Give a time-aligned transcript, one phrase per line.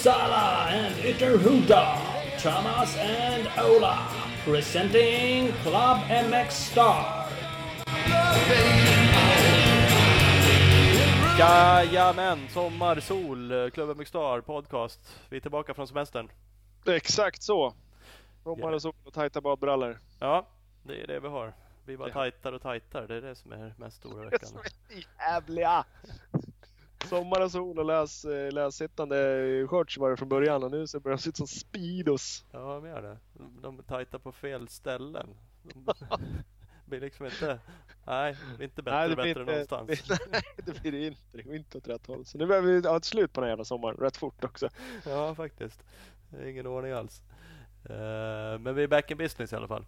[0.00, 1.98] Uppsala and Ytterhuda,
[2.38, 4.08] Thomas and Ola,
[4.44, 7.26] presenting Club MX Star.
[11.38, 15.20] Jajamän, sommar, sol, Club MX Star podcast.
[15.28, 16.30] Vi är tillbaka från semestern.
[16.86, 17.74] Exakt så.
[18.44, 19.98] Sommar och sol och tajta badbrallor.
[20.18, 20.46] Ja,
[20.82, 21.52] det är det vi har.
[21.86, 22.14] Vi bara Ja.
[22.14, 23.06] tajtare och tajtare.
[23.06, 24.58] Det är det som är mest Det är så
[25.18, 25.84] jävliga!
[27.08, 29.16] Sommar och sol och läs, eh, lässittande
[29.68, 32.44] shorts var det från början och nu så börjar de se ut som Speedos.
[32.52, 33.16] Ja, jag menar det.
[33.62, 35.26] De är tajta på fel ställen.
[35.62, 35.94] De
[36.86, 37.58] blir liksom inte...
[38.06, 39.88] Nej, det är inte bättre och bättre någonstans.
[40.32, 41.20] Nej, det blir det inte.
[41.32, 42.24] Det går inte åt rätt håll.
[42.24, 44.68] Så nu behöver vi ha ett slut på den här jävla sommaren, rätt fort också.
[45.06, 45.82] Ja, faktiskt.
[46.30, 47.22] Det ingen ordning alls.
[47.84, 49.84] Eh, Men vi är back in business i alla fall.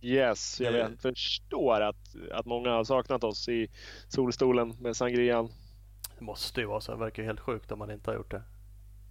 [0.00, 1.02] Yes, jag Det- vet.
[1.02, 3.68] förstår att, att många har saknat oss i
[4.08, 5.48] solstolen med sangrian.
[6.18, 6.92] Det måste ju vara så.
[6.92, 8.42] Det verkar ju helt sjukt om man inte har gjort det.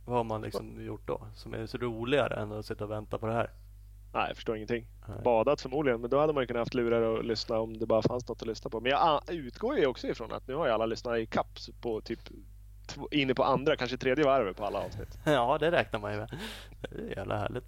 [0.06, 1.22] Vad har man liksom gjort då?
[1.36, 3.50] Som är så roligare än att sitta och vänta på det här?
[4.14, 4.86] Nej, jag förstår ingenting.
[5.08, 5.18] Nej.
[5.24, 8.02] Badat förmodligen, men då hade man ju kunnat haft lurar och lyssna om det bara
[8.02, 8.80] fanns något att lyssna på.
[8.80, 11.58] Men jag a- utgår ju också ifrån att nu har ju alla lyssnat i kapp
[11.82, 12.20] på typ
[13.12, 15.18] inne på andra, kanske tredje varvet på alla avsnitt.
[15.26, 16.38] Ja, det räknar man ju med.
[16.82, 17.66] Det är jävla härligt.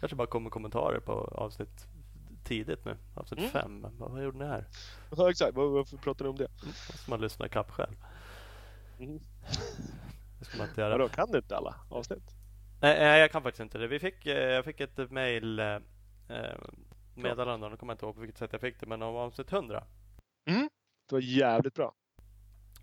[0.00, 1.86] kanske bara kommer kommentarer på avsnitt
[2.44, 2.96] tidigt nu.
[3.14, 3.50] Avsnitt Mm.
[3.50, 3.86] fem.
[3.98, 4.64] Vad, gjorde ni här?
[5.16, 5.54] Ja, exakt.
[5.56, 6.48] Var- Varför pratar ni om det?
[6.66, 7.94] Måste man lyssna ikapp själv.
[9.02, 9.20] Mm.
[10.38, 10.98] Det ska man inte göra.
[10.98, 12.34] Vadå, kan du inte alla avsnitt?
[12.80, 13.86] Nej, nej, jag kan faktiskt inte det.
[13.86, 15.78] Vi fick, eh, jag fick ett mail eh,
[17.14, 19.52] meddelande, nu kommer jag inte ihåg på vilket sätt jag fick det, men om avsnitt
[19.52, 19.84] 100.
[21.08, 21.94] Det var jävligt bra.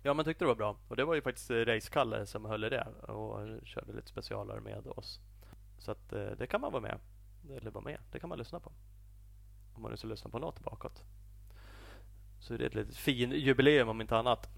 [0.02, 0.76] Ja, man tyckte det var bra.
[0.88, 4.60] Och det var ju faktiskt eh, Race-Kalle som höll i det och körde lite specialare
[4.60, 5.20] med oss.
[5.78, 6.98] Så att det kan man vara med.
[7.56, 7.98] Eller vara med.
[8.12, 8.72] Det kan man lyssna på.
[9.74, 11.02] Om man nu ska lyssna på något bakåt.
[12.40, 14.48] Så det är ett litet fin jubileum om inte annat.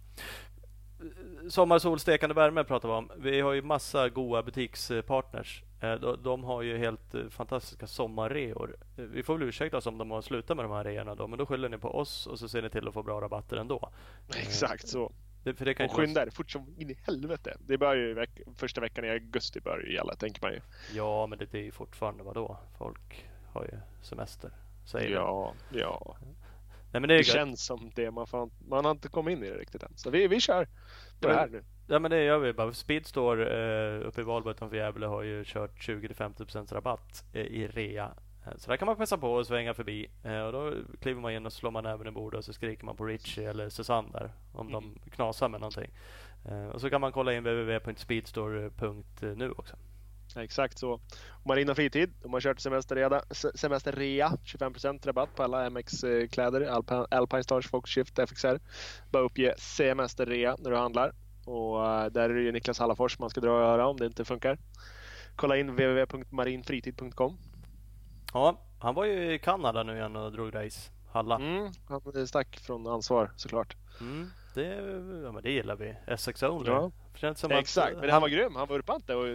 [1.02, 3.10] Eh, Sommar, sol, stekande värme pratar vi om.
[3.16, 5.62] Vi har ju massa goa butikspartners.
[5.80, 8.76] Eh, de- har ju helt eh, fantastiska sommarreor.
[8.98, 11.26] Eh, Vi får väl ursäkta oss om de har slutat med de här reorna då,
[11.26, 13.56] men då skyller ni på oss och så ser ni till att få bra rabatter
[13.56, 13.90] ändå.
[14.36, 15.12] Exakt så.
[15.44, 17.56] Det, för det kan Och skynda er fort som in i helvete.
[17.66, 20.60] Det börjar ju veck- första veckan i augusti börjar ju gälla, tänker man ju.
[20.94, 22.56] Ja, men det, det är ju fortfarande vadå?
[22.78, 24.50] Folk har ju semester.
[24.86, 25.10] Säger.
[25.10, 26.16] Ja, ja.
[26.92, 28.10] Nej, men det Det känns som det.
[28.10, 29.92] Man, får, man har inte kommit in i det riktigt än.
[29.96, 30.64] Så vi, vi kör
[31.20, 31.64] på det här nu.
[31.86, 32.72] Ja, men det gör vi bara.
[32.72, 33.44] Speedstore
[33.98, 38.12] eh, uppe i Valbo utanför Gävle har ju kört 20-50% rabatt eh, i rea.
[38.46, 40.10] Eh, Så där kan man passa på och svänga förbi.
[40.24, 42.84] Eh, och då kliver man in och slår man näven i bordet och så skriker
[42.84, 45.90] man på Richie eller Susanne där om de knasar med någonting.
[46.44, 49.76] Eh, och så kan man kolla in www.speedstore.nu också.
[50.36, 50.92] Exakt så.
[50.92, 51.00] Om
[51.44, 57.06] man har fritid, om man kört semesterrea, se- semesterrea 25% rabatt på alla MX-kläder, Alpine,
[57.10, 58.60] Alpine Stars, Foxshift, FXR.
[59.10, 61.12] Bara uppge semesterrea när du handlar.
[61.46, 64.06] Och eh, där är det ju Niklas Hallafors man ska dra och höra om det
[64.06, 64.58] inte funkar.
[65.36, 67.38] Kolla in www.marinfritid.com.
[68.32, 70.90] Ja, han var ju i Kanada nu igen och drog race.
[71.12, 71.36] Halla.
[71.36, 73.76] Mm, han stack från ansvar såklart.
[74.00, 74.66] Mm, det,
[75.24, 75.94] ja, men det gillar vi.
[76.16, 76.70] SX Only.
[76.70, 76.90] Ja.
[77.60, 78.56] Exakt, att, men han var grym.
[78.56, 79.26] Han vurpade inte och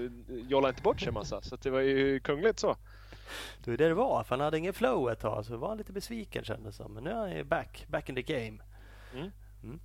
[0.49, 1.41] jollade inte bort sig en massa.
[1.41, 2.75] Så att det var ju kungligt så.
[3.63, 5.45] Det var det det var, för han hade ingen flow ett tag.
[5.45, 6.93] Så var han lite besviken kändes det som.
[6.93, 8.57] Men nu är han ju back, back in the game.
[9.13, 9.31] Mm.
[9.63, 9.79] Mm.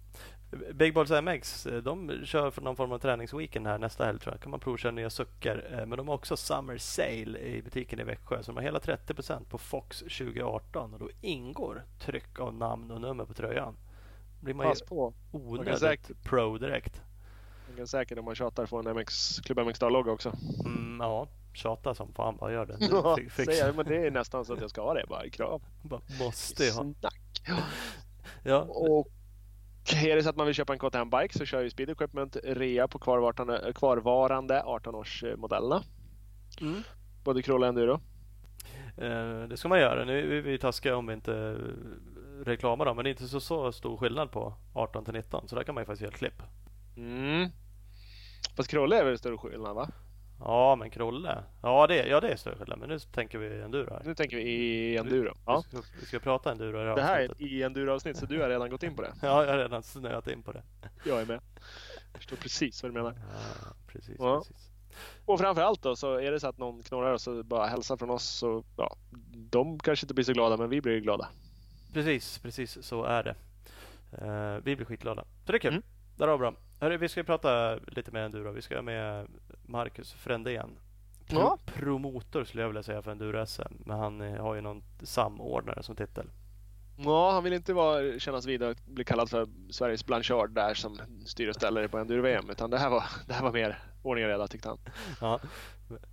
[0.75, 4.35] Big Balls MX, eh, de kör för någon form av träningsweekend här nästa helg tror
[4.35, 4.41] jag.
[4.43, 5.65] kan man provköra nya suckar.
[5.73, 8.43] Eh, Men de har också Summer Sale i butiken i Växjö.
[8.43, 10.93] Så de har hela 30% på Fox 2018.
[10.95, 13.77] Och då ingår tryck av namn och nummer på tröjan.
[14.41, 15.15] blir man ju Pass på.
[15.33, 17.03] onödigt pro direkt.
[17.73, 20.33] Man kan säkert om man tjatar få en MX, Klubb MX-logga också.
[20.65, 22.77] Mm, ja, tjata som fan bara gör det.
[22.91, 25.29] Ja, säger men det är nästan så att jag ska ha det bara.
[25.29, 25.63] Krav.
[25.83, 26.83] bara måste jag ha.
[26.83, 27.43] Snack.
[28.43, 29.09] Ja, Och
[30.05, 32.89] är det så att man vill köpa en KTM-bike så kör ju Speed Equipment rea
[32.89, 35.83] på kvarvarande, kvarvarande 18-årsmodellerna.
[36.61, 36.83] mm.
[37.25, 38.01] Både Corolla och Enduro.
[38.97, 40.05] Eh, det ska man göra.
[40.05, 42.97] Nu är vi taskiga om vi inte eh, reklamar dem.
[42.97, 45.49] Men det är inte så, så stor skillnad på 18 till 19.
[45.49, 46.43] Så där kan man ju faktiskt göra ett klipp.
[46.97, 47.51] Mm.
[48.57, 49.89] Fast Corolla är väl större skillnad va?
[50.45, 51.45] Ja, men Krolle.
[51.63, 52.79] Ja, det, ja, det är större skillnad.
[52.79, 54.03] Men nu tänker vi enduro här.
[54.05, 55.35] Nu tänker vi i Enduro.
[55.47, 55.65] Ja.
[55.71, 58.17] Vi, ska, vi ska prata enduro i det här Det här är ett i Enduro-avsnitt
[58.17, 59.13] så du har redan gått in på det.
[59.23, 60.63] Ja, jag har redan snöat in på det.
[61.05, 61.41] Jag är med.
[62.13, 63.15] Jag förstår precis vad du menar.
[63.33, 64.39] Ja, precis, Ja.
[64.39, 64.69] precis.
[65.27, 68.25] Och framförallt då så är det så att någon knorrar så bara hälsar från oss
[68.25, 68.97] så ja,
[69.35, 71.29] de kanske inte blir så glada men vi blir glada.
[71.93, 73.35] Precis, precis så är det.
[74.13, 75.25] Eh, vi blir skitglada.
[75.47, 75.73] Så det är kul.
[75.73, 75.83] Mm.
[76.17, 76.55] Det var bra.
[76.83, 78.53] Hörru, vi ska prata lite mer enduro.
[78.53, 79.27] Vi ska med
[79.67, 80.71] Marcus Frändén.
[81.29, 81.59] Pro- Ja.
[81.67, 83.73] Promotor skulle jag vilja säga för enduro-SM.
[83.87, 86.27] Men han eh, har ju någon samordnare som titel.
[86.99, 90.99] Ja, han vill inte vara, kännas vid att bli kallad för Sveriges Blanchard där som
[91.27, 94.31] styr och ställer på enduro-VM utan det här var, det här var mer ordning och
[94.31, 94.79] reda tyckte han.
[95.21, 95.41] Ja,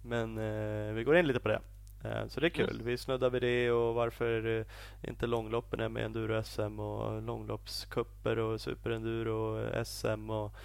[0.04, 1.62] men eh, vi går in lite på det.
[2.04, 2.82] Eh, så det är kul.
[2.84, 4.66] Vi snuddar vid det och varför eh,
[5.10, 10.30] inte långloppen är med enduro-SM och långloppskupper och superenduro-SM.
[10.30, 10.56] Och,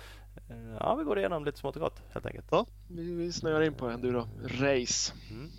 [0.51, 2.47] eh, ja, vi går igenom lite smått och gott helt enkelt.
[2.51, 5.13] Ja, vi, vi snöar in på enduro-race.
[5.31, 5.51] Mm.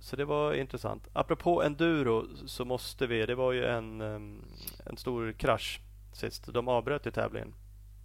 [0.00, 1.08] Så det var intressant.
[1.12, 4.44] Apropå enduro så måste vi, det var ju en, em,
[4.86, 5.80] en stor krasch
[6.12, 6.52] sist.
[6.52, 7.54] De avbröt ju tävlingen.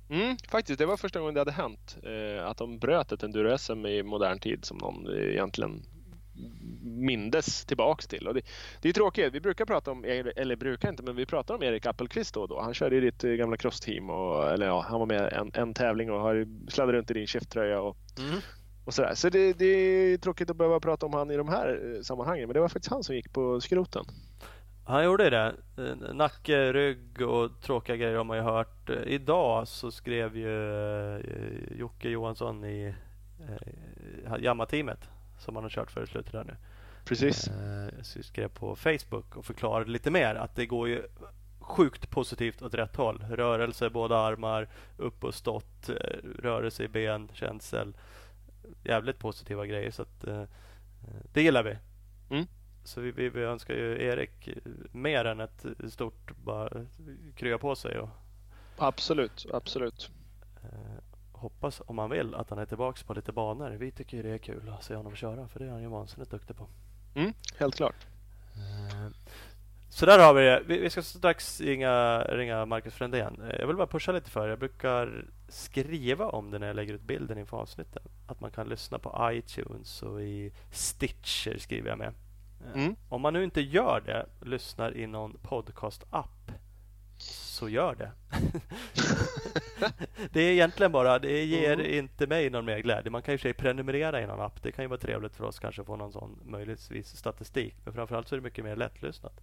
[0.09, 1.97] Mm, faktiskt, det var första gången det hade hänt.
[2.41, 5.83] Att de bröt ett enduro-SM i modern tid som någon egentligen
[6.83, 8.27] mindes tillbaks till.
[8.27, 8.41] Och det,
[8.81, 9.33] det är tråkigt.
[9.33, 10.03] Vi brukar prata om,
[10.35, 12.61] eller brukar inte, men vi pratar om Erik Appelqvist då och då.
[12.61, 15.73] Han körde i ditt eh, gamla crossteam och eller ja, han var med en, en
[15.73, 17.97] tävling och har sladdade runt i din cheftröja och,
[18.85, 19.15] och sådär.
[19.15, 22.47] Så det, det är tråkigt att behöva prata om han i de här eh, sammanhangen.
[22.47, 24.05] Men det var faktiskt han som gick på skroten.
[24.85, 25.53] Han gjorde det.
[25.77, 28.89] Eh, Nacke, rygg och tråkiga grejer har man ju hört.
[29.05, 30.49] Idag så skrev ju
[31.77, 32.93] Jocke Johansson i
[34.39, 35.09] Jamma-teamet
[35.39, 36.55] som han har kört för i slutet där nu.
[37.05, 37.47] Precis.
[37.47, 41.03] Eh, så skrev på Facebook och förklarade lite mer att det går ju
[41.59, 43.25] sjukt positivt åt rätt håll.
[43.29, 45.95] Rörelse i båda armar, upp och stått, eh,
[46.39, 47.97] rörelse i ben, känsel.
[48.83, 50.43] Jävligt positiva grejer så att eh,
[51.33, 51.77] det gillar vi.
[52.29, 52.45] Mm.
[52.83, 54.49] Så vi, vi, vi önskar ju Erik
[54.91, 56.85] mer än ett stort bara
[57.35, 58.09] krya på sig och
[58.77, 60.11] Absolut, absolut.
[61.39, 63.69] Hoppas om han vill att han är tillbaks på lite banor.
[63.71, 65.87] Vi tycker ju det är kul att se honom köra för det är han ju
[65.87, 66.67] vansinnigt duktig på.
[67.15, 68.07] Mm, helt klart.
[68.55, 69.07] Eh,
[69.89, 70.63] Så där har vi det.
[70.67, 73.41] Vi, ska strax ringa, ringa Marcus Frändén.
[73.41, 74.47] Eh, Jag vill bara pusha lite för.
[74.49, 78.03] Jag brukar skriva om det när jag lägger ut bilden inför avsnitten.
[78.27, 82.07] Att man kan lyssna på iTunes och i Stitcher skriver jag med.
[82.07, 82.13] Eh,
[82.73, 82.95] Mm.
[83.09, 86.51] Om man nu inte gör det, lyssnar i någon podcast-app,
[87.17, 88.11] så gör det.
[90.31, 91.85] det är egentligen bara, det ger Mm.
[91.93, 93.11] inte mig någon mer glädje.
[93.11, 94.63] Man kan ju och sig prenumerera i någon app.
[94.63, 97.75] Det kan ju vara trevligt för oss kanske att få någon sån möjligtvis statistik.
[97.85, 99.41] Men framförallt så är det mycket mer lättlyssnat.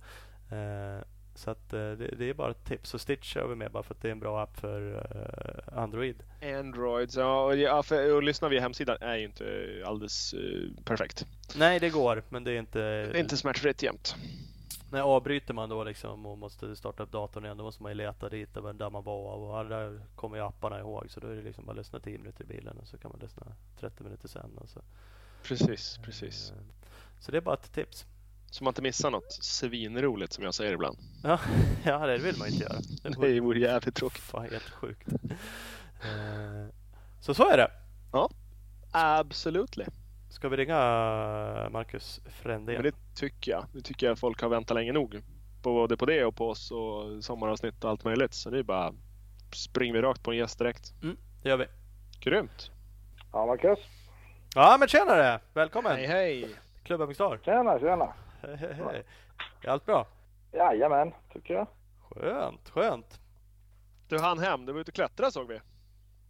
[0.50, 2.90] Eh, så att eh, det, det är bara ett tips.
[2.90, 4.94] Så Stitch kör vi med bara för att det är en bra app för
[5.73, 6.23] eh, Android.
[6.43, 9.44] Androids, ja, och, ja för, och lyssna via hemsidan är ju inte
[9.87, 11.26] alldeles eh, perfekt.
[11.56, 12.79] Nej, det går, men det är inte...
[12.79, 14.17] Det är inte smärtfritt jämt.
[14.96, 17.96] När avbryter man då liksom och måste starta upp datorn igen, då måste man ju
[17.96, 19.34] leta dit där där man var.
[19.34, 22.19] Och alla kommer ju apparna ihåg, så då är det liksom bara att lyssna 10
[22.19, 23.46] minuter i bilen och så kan man lyssna
[23.81, 24.58] 30 minuter sen.
[24.58, 24.81] Och så.
[25.43, 26.50] Precis, precis.
[26.50, 26.56] Eh,
[27.20, 28.06] Så det är bara ett tips.
[28.50, 30.98] Så man inte missar något svinroligt som jag säger ibland.
[31.22, 31.40] Ja,
[31.84, 32.78] ja det vill man inte göra.
[33.02, 34.22] Det vore Det vore jävligt tråkigt.
[34.22, 35.08] fan helt sjukt.
[36.02, 36.66] Eh,
[37.20, 37.70] Så så är det.
[38.93, 39.84] Absolutely.
[40.36, 40.76] Ska vi ringa
[41.70, 42.74] Marcus Frändén?
[42.74, 43.64] Men det tycker jag.
[43.72, 45.22] Det tycker jag folk har väntat länge nog.
[45.62, 48.34] Både på det och på oss och sommaravsnitt och allt möjligt.
[48.34, 48.92] Så är bara
[49.52, 50.94] springer vi rakt på en gäst direkt.
[51.42, 51.66] Det gör vi.
[52.20, 52.70] Grymt!
[53.32, 53.78] Ja, Marcus.
[54.54, 55.40] Ja men tjenare!
[55.54, 55.96] Välkommen!
[55.96, 56.50] Hej hej!
[56.82, 57.38] Klubben Star.
[57.44, 58.12] Tjena, tjena.
[58.42, 59.04] Hej, hej, hej.
[59.62, 60.06] Är allt bra?
[60.52, 61.66] Jajamän, tycker jag.
[62.10, 63.20] Skönt, skönt.
[64.08, 64.66] Du hann hem.
[64.66, 65.60] Du var ute och klättra såg vi.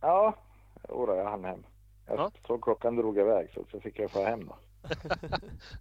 [0.01, 0.35] Ja,
[0.89, 1.65] jodå, jag hann hem.
[2.07, 2.31] Jag Ja.
[2.47, 4.57] såg klockan drog iväg så, så fick jag fara hem då.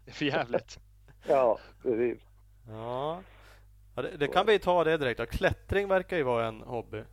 [0.06, 0.80] Det är för jävligt.
[1.27, 2.19] Ja, precis.
[2.68, 3.22] Ja,
[3.96, 5.17] ja det, det kan vi ta det direkt.
[5.20, 5.25] då.
[5.25, 7.03] Klättring verkar ju vara en hobby.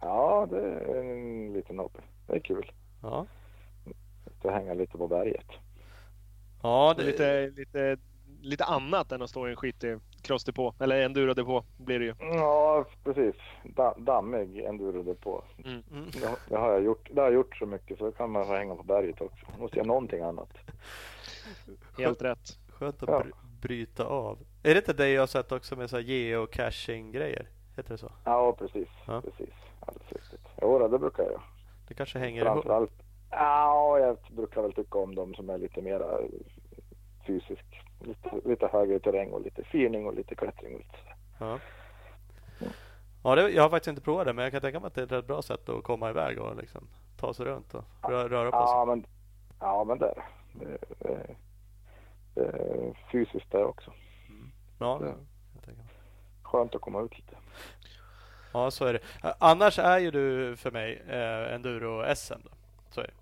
[0.00, 2.00] Ja, det är en liten hobby.
[2.26, 2.72] Det är kul.
[3.02, 3.26] Ja,
[4.44, 5.46] Att hänga lite på berget.
[6.62, 7.96] ja det, Lite, lite,
[8.40, 10.74] lite annat än att stå i en skitig crossdepå.
[10.80, 12.14] Eller enduro-depå blir det ju.
[12.20, 13.34] Ja, precis.
[13.64, 15.42] Da, dammig enduro-depå.
[15.64, 15.82] Mm.
[16.12, 17.08] Det, det har jag gjort.
[17.12, 19.46] Det har jag gjort så mycket så kan man få hänga på berget också.
[19.58, 20.48] Måste göra någonting annat.
[21.98, 22.58] Helt rätt.
[22.70, 23.20] Skönt att Ja.
[23.22, 24.38] bry, bryta av.
[24.62, 27.46] Är det inte det jag har sett också med så geocaching-grejer?
[27.76, 28.12] Heter det så?
[28.24, 28.88] Ja, precis.
[29.06, 29.20] Ja.
[29.20, 29.54] Precis.
[29.80, 30.46] Alldeles riktigt.
[30.62, 31.40] Jo, det brukar jag.
[31.88, 32.52] Det kanske hänger ihop?
[32.54, 32.92] Framförallt.
[33.30, 36.18] Ja, jag brukar väl tycka om de som är lite mera
[37.26, 37.64] fysisk.
[38.04, 40.74] Lite, lite högre terräng och lite firning och lite klättring.
[40.74, 40.96] Och lite.
[41.38, 41.58] Ja.
[43.24, 45.00] Ja, det, jag har faktiskt inte provat det, men jag kan tänka mig att det
[45.00, 48.28] är ett rätt bra sätt att komma iväg och liksom ta sig runt och rö,
[48.28, 48.76] röra på sig.
[48.76, 49.06] Ja, men,
[49.60, 50.24] ja, men det är det.
[50.64, 51.34] Det, det,
[52.34, 53.92] det fysiskt där också.
[54.78, 55.06] Ja, Ja.
[55.54, 55.92] jag tänker mig.
[56.42, 57.36] Skönt att komma ut lite.
[58.52, 59.00] ja, så är det.
[59.38, 62.40] Annars är ju du för mig eh, enduro-SM.
[62.90, 63.12] Så är det.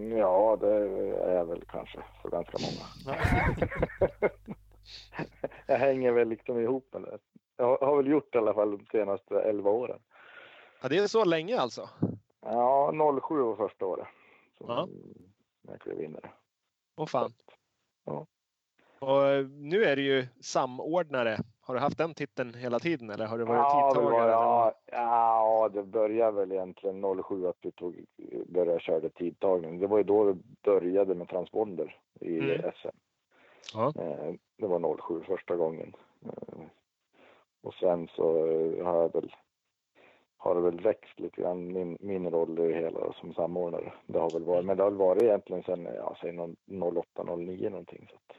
[0.00, 2.86] Ja, det är jag väl kanske för ganska många.
[3.06, 4.28] Ja.
[5.66, 7.18] jag hänger väl liksom ihop med det.
[7.56, 10.00] Jag har, väl gjort det i alla fall de senaste 11 åren.
[10.82, 11.88] Ja, det är så länge alltså.
[12.40, 14.06] Ja, 07 var första året.
[14.58, 14.88] Så, Ja.
[15.62, 16.30] Jag klev in i det.
[16.96, 17.32] Åh fan.
[18.04, 18.26] Ja.
[18.98, 21.38] Och eh, nu är det ju samordnare.
[21.72, 24.30] Har du haft den titeln hela tiden eller har du varit Ja, det, tidtagare?
[24.30, 28.04] ja, ja, det började väl egentligen 07 att vi tog,
[28.46, 29.78] började köra tidtagning.
[29.80, 32.60] Det var ju då vi började med transponder i Mm.
[32.74, 32.96] SM.
[33.74, 33.92] Ja.
[33.96, 35.96] Eh, Det var 07 första gången.
[36.24, 36.64] Eh,
[37.62, 38.32] Och sen så
[38.84, 39.34] har jag väl
[40.36, 43.92] har det väl växt lite grann min, min roll i hela som samordnare.
[44.06, 46.56] Det har väl varit, men det har väl varit egentligen sen, ja, säg någon
[46.96, 48.06] 08, 09 någonting.
[48.10, 48.36] Så att,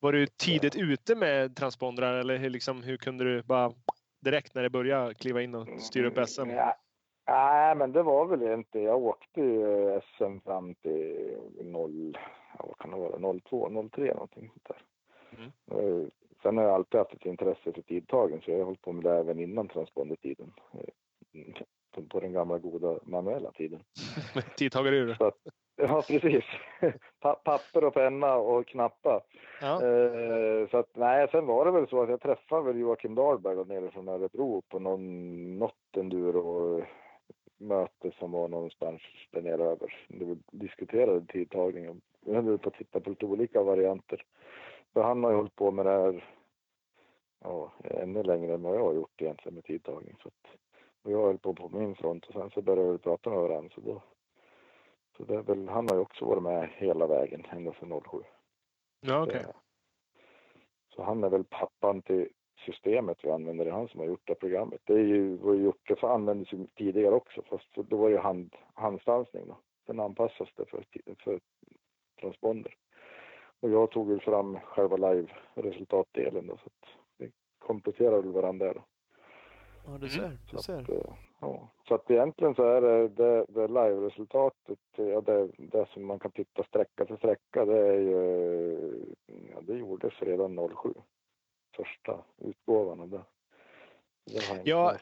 [0.00, 3.72] Var du tidigt ute med transpondrar eller hur, liksom, hur kunde du bara
[4.20, 6.42] direkt när det började kliva in och styra upp SM?
[6.42, 6.76] Mm, Ja.
[7.26, 8.78] Nej, men det var väl inte.
[8.80, 12.18] Jag åkte ju SM fram till 0,
[12.58, 14.82] ja, vad kan det vara, 02, 03 någonting sånt där.
[15.38, 16.10] Mm.
[16.42, 19.04] Sen har jag alltid haft ett intresse för tidtagen så jag har hållit på med
[19.04, 20.52] det även innan transpondertiden.
[20.74, 21.54] Eh,
[21.94, 23.80] På, på den gamla goda manuella tiden.
[24.56, 25.16] Tidtagarur?
[25.82, 26.44] Ja, precis.
[27.20, 29.20] Pa- Papper och penna och knappar.
[29.60, 29.84] Ja.
[29.86, 33.56] Eh, så att, nej, sen var det väl så att jag träffade väl Joakim Dahlberg
[33.56, 36.82] då nere från Örebro på någon, något enduro
[37.58, 39.94] möte som var någonstans där nere över.
[40.08, 42.00] Vi diskuterade tidtagningen.
[42.20, 44.24] Vi höll på att titta på lite olika varianter.
[44.92, 46.24] För han har ju hållit på med det här
[47.44, 50.16] ja, ännu längre än vad jag har gjort egentligen med tidtagning.
[50.22, 50.50] Så att,
[51.02, 53.70] och jag höll på på min front och sen så började vi prata med varandra.
[53.74, 54.02] Så då,
[55.20, 58.18] så det är väl, han har ju också varit med hela vägen ända sedan 07.
[59.00, 59.36] Ja, okej.
[59.40, 59.54] Eh,
[60.94, 62.28] Så han är väl pappan till
[62.66, 63.64] systemet vi använder.
[63.64, 64.80] Det är han som har gjort det programmet.
[64.84, 68.14] Det är ju, var ju gjort, det användes ju tidigare också fast då var det
[68.14, 69.56] ju hand, handstansning då.
[69.86, 70.84] Sen anpassas det för,
[71.24, 71.40] för
[72.20, 72.74] transponder.
[73.60, 78.74] Och jag tog väl fram själva live-resultatdelen då så att vi kompletterar väl varandra där.
[78.74, 78.84] Då.
[79.86, 80.38] Ja, du ser.
[80.50, 80.80] Du ser.
[80.80, 81.70] att, eh, ja.
[81.88, 86.30] så att egentligen så är det, det, det live-resultatet, ja, det, det som man kan
[86.30, 88.78] titta sträcka för sträcka, det är ju,
[89.26, 90.94] ja, det gjordes redan 07.
[91.76, 93.22] Första utgåvan av det.
[94.24, 94.94] det Ja.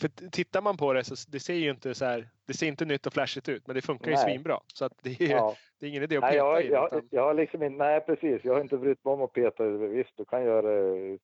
[0.00, 2.28] För tittar man på det så det ser ju inte så här.
[2.46, 4.24] Det ser inte nytt och flashigt ut, men det funkar ju Nej.
[4.24, 4.60] svinbra.
[4.74, 5.54] Så att det, är, ja.
[5.78, 6.74] det är ingen idé att Nej, peta jag, i det.
[6.74, 9.32] jag, utan- jag har liksom inte, nej precis, jag har inte brytt mig om att
[9.32, 9.88] peta i det.
[9.88, 11.18] Visst, du kan göra det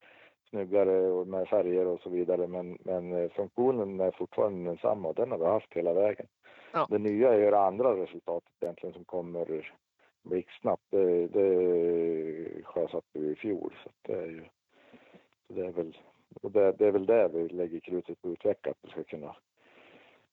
[0.50, 5.15] snyggare och med färger och så vidare, men, men eh, funktionen är fortfarande densamma och
[5.15, 6.26] den har vi haft hela vägen.
[6.73, 6.87] Ja.
[6.91, 9.73] Det nya är ju det andra resultatet egentligen som kommer
[10.23, 10.83] blixtsnabbt.
[10.91, 14.45] Det, det sjösatte vi i fjol, så det är ju,
[15.49, 15.99] det är väl,
[16.43, 19.05] och det, det är väl det vi lägger krutet på att utveckla, att vi ska
[19.05, 19.37] kunna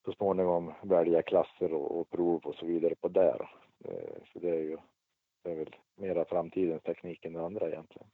[0.05, 3.47] så småningom välja klasser och, och prov och så vidare på då.
[3.85, 4.77] Eh, Så det är ju
[5.43, 8.07] det är väl mera framtidens teknik än det andra egentligen.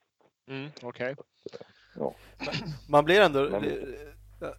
[0.48, 1.14] Mm, Okej.
[1.98, 2.14] Ja.
[2.88, 3.48] Man blir ändå...
[3.50, 3.94] Men-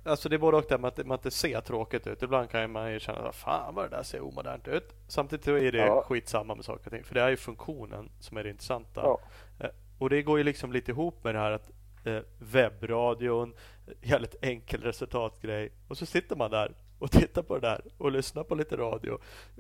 [0.06, 2.24] Alltså det är både och det med att man inte ser tråkigt ut.
[2.24, 4.94] Ibland kan man ju känna att fan vad det där ser omodernt ut.
[5.08, 6.04] Samtidigt så är det Ja.
[6.08, 7.04] skitsamma med saker och ting.
[7.04, 9.02] För det är ju funktionen som är det intressanta.
[9.04, 9.20] Ja.
[9.60, 9.70] Eh,
[10.00, 11.72] Och det går ju liksom lite ihop med det här att
[12.06, 13.54] eh, webbradion,
[14.02, 15.72] jävligt enkel resultatgrej.
[15.88, 19.18] Och så sitter man där och tittar på det där och lyssnar på lite radio.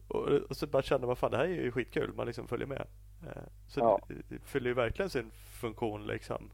[0.07, 2.13] Och, och så bara känner man fan det här är ju skitkul.
[2.13, 2.87] Man liksom följer med.
[3.27, 3.99] Eh, Så Ja.
[4.07, 6.51] det, det fyller ju verkligen sin funktion liksom.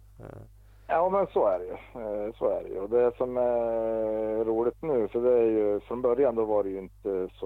[0.90, 1.72] Ja men så är det ju.
[1.72, 2.80] Eh, så är det ju.
[2.80, 6.70] Och det som är roligt nu, för det är ju från början då var det
[6.70, 7.46] ju inte så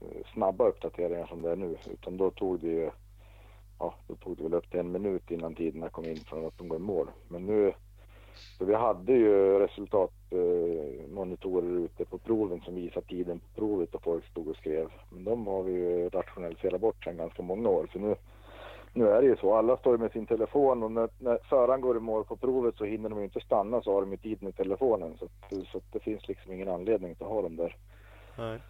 [0.00, 1.76] eh, snabba uppdateringar som det är nu.
[1.90, 2.90] Utan då tog det ju,
[3.78, 6.58] ja då tog det väl upp till en minut innan tiderna kom in från att
[6.58, 7.10] de går i mål.
[7.28, 7.72] Men nu,
[8.58, 14.02] så vi hade ju resultatmonitorer eh, ute på proven som visade tiden på provet och
[14.02, 14.88] folk stod och skrev.
[15.10, 17.88] Men de har vi ju rationaliserat bort sedan ganska många år.
[17.92, 18.16] Så nu
[18.94, 21.80] nu är det ju så, alla står ju med sin telefon och när, när föraren
[21.80, 24.16] går i mål på provet så hinner de ju inte stanna så har de ju
[24.16, 25.16] tiden i telefonen.
[25.18, 25.28] Så,
[25.72, 27.76] så det finns liksom ingen anledning att ha de där
[28.38, 28.60] nej.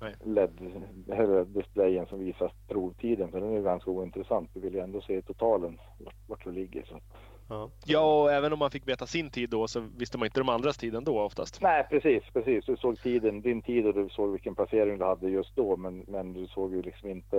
[0.00, 0.14] Nej.
[0.24, 3.30] LED-displayen som visar provtiden.
[3.30, 4.50] För den är ju ganska ointressant.
[4.54, 6.82] Vi vill ju ändå se totalen, vart, vart du ligger.
[6.82, 7.00] Så.
[7.48, 7.70] Ja.
[7.84, 10.48] Ja, och även om man fick veta sin tid då så visste man inte de
[10.48, 11.62] andras tid ändå oftast.
[11.62, 12.64] Nej precis, precis.
[12.64, 15.76] Du såg tiden, din tid och du såg vilken placering du hade just då.
[15.76, 17.36] Men, men du såg ju liksom inte,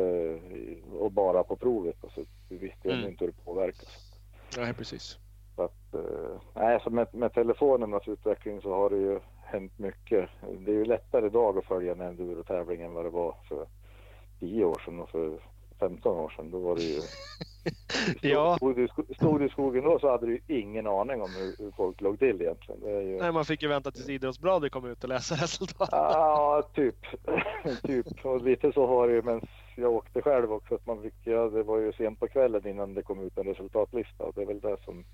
[0.99, 1.95] och bara på provet.
[2.03, 3.09] Alltså, du visste Mm.
[3.09, 4.11] inte hur det påverkas.
[4.57, 5.17] Nej, precis.
[5.55, 10.29] Så att, eh, nej, så med, med telefonernas utveckling så har det ju hänt mycket.
[10.59, 13.67] Det är ju lättare idag att följa en enduro-tävling än vad det var för
[14.39, 15.39] 10 år sedan och för
[15.79, 16.51] 15 år sedan.
[16.51, 16.99] Då var det ju...
[18.21, 18.55] Ja.
[18.57, 21.21] Stod, du, i sko- stod du i skogen då så hade du ju ingen aning
[21.21, 23.07] om hur, hur folk låg till egentligen.
[23.07, 23.17] Ju...
[23.17, 25.89] Nej, man fick ju vänta tills Idrottsbladet kom ut och läsa resultatet.
[25.91, 26.95] Ja, typ.
[27.83, 28.25] typ.
[28.25, 29.41] Och lite så har det ju, men
[29.75, 30.75] jag åkte själv också.
[30.75, 33.47] Att man fick, ja, det var ju sent på kvällen innan det kom ut en
[33.47, 34.31] resultatlista.
[34.35, 35.05] Det är väl det som...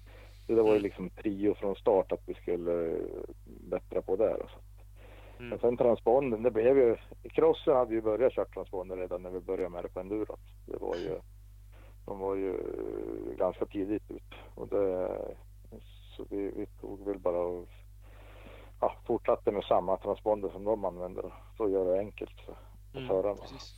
[0.47, 2.97] Det där var ju liksom trio från start att vi skulle
[3.45, 4.37] bättra på där.
[4.41, 4.57] Alltså.
[5.37, 5.49] Mm.
[5.49, 6.95] Men sen transponden, det blev ju...
[7.23, 10.39] Crossen hade ju börjat köra transponder redan när vi började med det på endurot.
[10.65, 11.19] Det var ju...
[12.11, 12.57] De var ju
[13.37, 14.33] ganska tidigt ut.
[14.55, 15.07] Och det,
[16.17, 17.67] så vi, vi tog väl bara och
[18.79, 21.33] ja, fortsatte med samma transponder som de använder.
[21.57, 22.55] Så gör det enkelt för,
[22.91, 23.35] för Mm, förarna.
[23.41, 23.75] precis.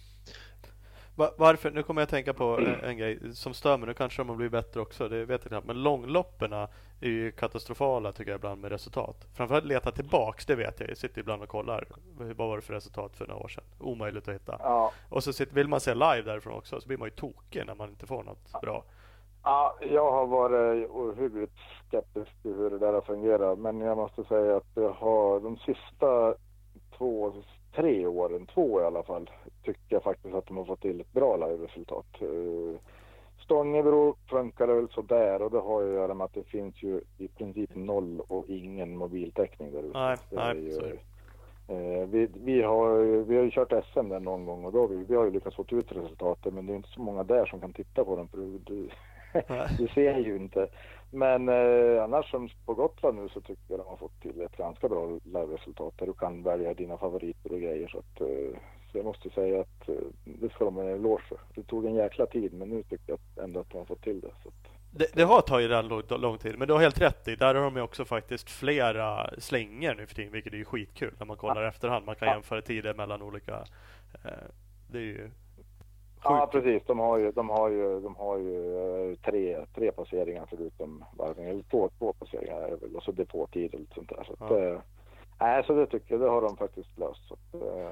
[1.16, 1.72] Va- Varför?
[1.72, 3.88] Nu kommer jag att tänka på en, en grej som stör mig.
[3.88, 5.10] Nu kanske de har blivit bättre också.
[5.10, 5.68] Det vet jag knappt.
[5.68, 6.68] Men långlopperna
[7.02, 9.28] är ju katastrofala tycker jag ibland med resultat.
[9.36, 10.90] Framförallt leta tillbaks, det vet jag.
[10.90, 11.88] Jag sitter ibland och kollar.
[12.18, 13.64] Vad var det för resultat för några år sedan?
[13.80, 14.56] Omöjligt att hitta.
[14.60, 17.64] Ja, Och så sitter, vill man se live därifrån också så blir man ju tokig
[17.68, 18.84] när man inte får något bra.
[19.44, 21.54] Ja, jag har varit ohyggligt
[21.88, 23.60] skeptisk till hur det där har fungerat.
[23.60, 26.36] Men jag måste säga att jag har de sista
[26.98, 27.34] två,
[27.76, 29.30] tre åren, två i alla fall,
[29.64, 32.06] tycker jag faktiskt att de har fått till ett bra live-resultat.
[32.22, 32.80] Eh,
[33.44, 36.84] Stångebro funkar det väl sådär och det har ju att göra med att det finns
[36.84, 40.00] ju i princip noll och ingen mobiltäckning där ute.
[40.00, 41.00] Nej, nej, ju-.
[41.68, 44.88] Eh, vi, vi, har, vi har ju kört SM där någon gång och då har
[44.88, 47.46] vi, vi har ju lyckats få ut resultatet men det är inte så många där
[47.46, 48.60] som kan titta på den för du,
[49.78, 50.68] du ser ju inte.
[51.14, 54.58] Men eh, annars som på Gotland nu så tycker jag de har fått till ett
[54.58, 57.88] ganska bra live-resultat där du kan välja dina favoriter och grejer.
[57.88, 58.58] Så, att, eh,
[58.92, 61.38] så jag måste säga att eh, det ska de ha en eloge för.
[61.56, 63.04] Det tog en jäkla tid men nu tycker
[63.36, 64.28] jag ändå att de har fått till det.
[64.28, 64.54] Att,
[64.92, 67.36] Det, det har tagit lång, lång tid, men du har helt rätt i.
[67.36, 71.14] Där har de ju också faktiskt flera slänger nu för tiden, vilket är ju skitkul
[71.20, 72.06] när man kollar efterhand.
[72.06, 72.34] Man kan Ja.
[72.34, 73.54] jämföra tider mellan olika...
[74.26, 74.32] Eh,
[74.92, 75.30] det är ju
[76.24, 78.78] Ja precis, de har ju, de har ju, de har ju
[79.12, 83.80] eh, tre, tre passeringar förutom varvning, eller två, två passeringar väl och så depåtid och
[83.80, 84.24] lite sånt där.
[84.24, 84.60] Så, att, Ja.
[84.60, 84.80] eh,
[85.40, 87.28] nej, så det tycker jag, det har de faktiskt löst.
[87.28, 87.90] Så, att, eh,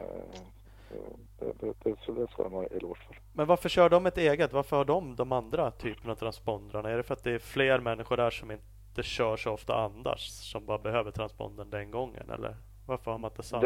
[1.40, 3.16] det, det, det, så det ska de ha eloge för.
[3.34, 4.54] Men varför kör de ett eget?
[4.54, 6.90] Varför har de de andra typerna av transpondrarna?
[6.90, 10.28] Är det för att det är fler människor där som inte kör så ofta annars,
[10.28, 12.30] som bara behöver transpondern den gången?
[12.30, 12.56] Eller
[12.88, 13.62] varför har man inte samma?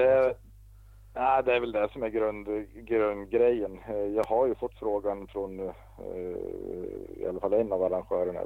[1.17, 3.79] Nej, det är väl det som är grund, grundgrejen.
[3.87, 5.75] Eh, jag har ju fått frågan från eh,
[7.17, 8.39] i alla fall en av arrangörerna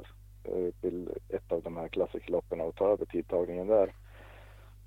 [0.44, 3.94] eh, till ett av de här klassikerloppen och ta över tidtagningen där.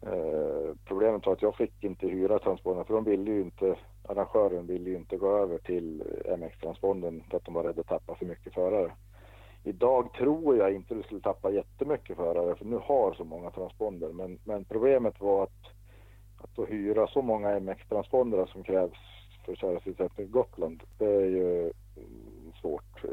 [0.01, 4.67] Eh, problemet var att jag fick inte hyra transpondern för de ville ju inte, arrangören
[4.67, 8.15] ville ju inte gå över till eh, MX-transponden för att de var rädda att tappa
[8.15, 8.91] för mycket förare.
[9.63, 14.09] Idag tror jag inte du skulle tappa jättemycket förare för nu har så många transponder
[14.09, 15.72] men, men problemet var att
[16.43, 18.97] att då hyra så många MX-transpondrar som krävs
[19.45, 23.03] för att köra till Gotland, det är ju mm, svårt.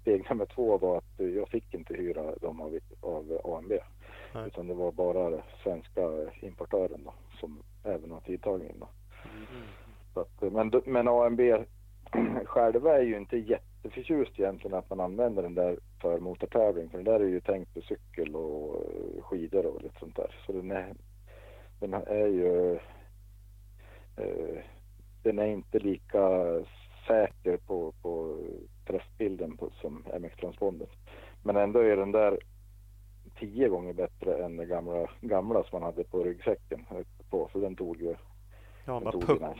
[0.00, 3.72] Steg nummer två var att jag fick inte hyra dem av, av AMB.
[4.34, 4.46] Nej.
[4.46, 8.76] Utan det var bara svenska importören då, som även har tidtagningen.
[8.80, 8.88] Då.
[9.24, 9.64] Mm.
[10.14, 11.40] Att, men, men AMB
[12.44, 16.88] själva är ju inte jätteförtjust egentligen att man använder den där för motortävling.
[16.90, 20.42] För den där är ju tänkt för cykel och eh, skidor och lite sånt där.
[20.46, 20.94] Så den är,
[21.82, 22.74] den är ju
[24.16, 24.58] eh,
[25.22, 26.28] den är inte lika
[27.06, 28.38] säker på, på
[28.86, 30.88] träffbilden på, som MX-transpondern.
[31.42, 32.38] Men ändå är den där
[33.38, 36.86] tio gånger bättre än den gamla, gamla som man hade på ryggsäcken.
[37.30, 38.14] På, så den tog ju
[38.84, 39.54] Ja, Jag bara puckarna.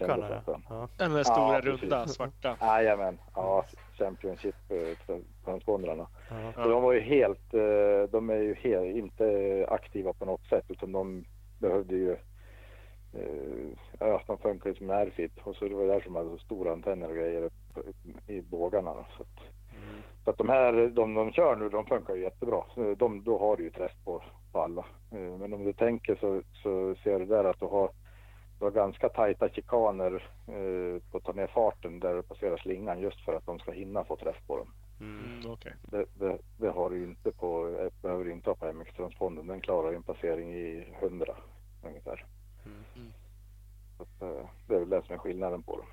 [0.46, 0.62] den.
[0.68, 0.88] Ja.
[0.98, 2.56] Den där stora Ja, runda svarta.
[2.60, 3.64] Jajamän, ja,
[3.98, 6.06] Championship-transpondrarna.
[6.30, 6.52] Ja.
[6.62, 10.64] Så de var ju helt, eh, de är ju helt, inte aktiva på något sätt
[10.68, 11.24] utan de
[11.62, 12.12] behövde ju,
[13.14, 16.30] eh, ja de funkar ju som en airfit och så det var där som hade
[16.30, 17.50] så stora antenner och grejer
[18.26, 18.92] i bågarna.
[19.16, 19.28] Så att,
[19.74, 20.02] Mm.
[20.24, 22.62] så att de här, de de kör nu, de funkar ju jättebra.
[22.96, 24.22] De, då har du ju träff på,
[24.52, 24.84] på alla.
[25.12, 27.90] Eh, Men om du tänker så, så ser du där att du har,
[28.58, 30.12] du har ganska tajta chikaner
[30.48, 33.72] eh, på att ta ner farten där du passerar slingan just för att de ska
[33.72, 34.68] hinna få träff på dem.
[35.00, 35.24] Mm.
[35.40, 35.72] Mm, okej.
[35.82, 39.46] Det, det, det har du ju inte på, eh, behöver du inte ha på MX-transponden.
[39.46, 41.24] Den klarar ju en passering i 100
[41.84, 42.26] ungefär.
[42.64, 43.12] Mm.
[43.96, 45.86] Så att, eh, det är väl det som är skillnaden på dem.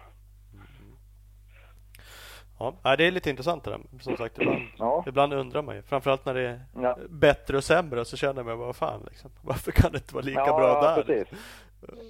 [2.60, 3.80] Ja, nej, det är lite intressant det där.
[4.00, 5.82] Som sagt, ibland, Ja, ibland undrar man ju.
[5.82, 6.98] Framförallt när det är ja.
[7.10, 9.32] bättre och sämre så känner man vad fan liksom.
[9.42, 11.04] Varför kan det inte vara lika ja, bra ja, där?
[11.04, 11.40] Precis.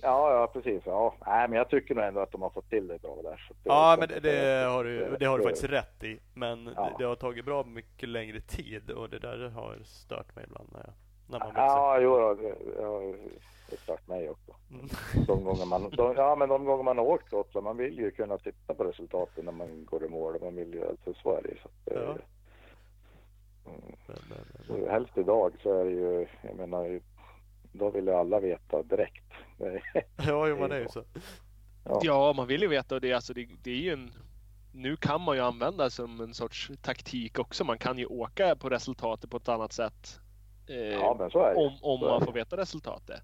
[0.02, 0.84] Ja, ja, precis.
[0.86, 1.16] Ja.
[1.26, 3.50] Nej, men jag tycker nog ändå att de har fått till det bra där.
[3.50, 6.20] Det Ja, men det, det, har du, det har du faktiskt rätt i.
[6.34, 6.84] Men Ja.
[6.84, 10.70] det, det har tagit bra mycket längre tid och det där har stört mig ibland
[10.72, 10.94] när, jag,
[11.30, 11.62] när man växer.
[11.62, 13.00] Ja, jo, då, det, ja,
[13.70, 14.56] det är klart mig också.
[14.72, 14.88] Mm.
[15.28, 18.12] De gånger man, de, ja, men de gånger man har åkt Gotland, man vill ju
[18.12, 20.38] kunna titta på resultaten när man går i mål.
[20.42, 21.56] Man vill ju, alltså så är det.
[21.62, 22.02] Så att, Ja.
[23.72, 27.00] mm, Men, men, men, så helst idag så är det ju, jag menar,
[27.72, 29.24] då vill ju alla veta direkt.
[30.18, 31.04] Ja, jo, man är ju så.
[31.86, 32.00] Ja.
[32.04, 34.12] Ja, man vill ju veta och det, alltså, det, det är ju en...
[34.74, 37.64] Nu kan man ju använda det som en sorts taktik också.
[37.64, 40.20] Man kan ju åka på resultatet på ett annat sätt.
[40.70, 41.56] Eh, Ja, men så är det.
[41.60, 43.22] om om man får veta resultatet.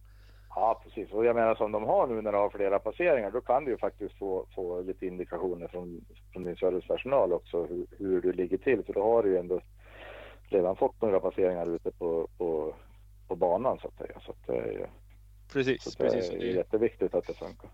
[0.49, 1.11] Ja, precis.
[1.11, 3.71] Och jag menar som de har nu när de har flera passeringar, då kan du
[3.71, 8.57] ju faktiskt få, få lite indikationer från, från din servicepersonal också hur, hur du ligger
[8.57, 8.83] till.
[8.85, 9.61] För då har du ju ändå
[10.49, 12.75] redan fått några passeringar ute på, på
[13.27, 14.19] på banan så att säga.
[14.25, 14.87] Så att det är, ju-
[15.53, 16.31] Precis, så att det precis.
[16.33, 17.69] är Det är jätteviktigt att det funkar.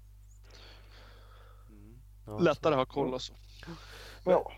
[1.69, 1.93] Mm.
[2.27, 3.33] Ja, lättare att ha koll och så.
[4.25, 4.51] Ja,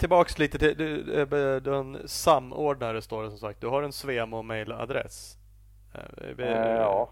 [0.00, 3.60] Tillbaks lite till, du, eh, du har en samordnare står det som sagt.
[3.60, 5.36] Du har en Svemo mailadress.
[5.94, 7.10] Eh, ja.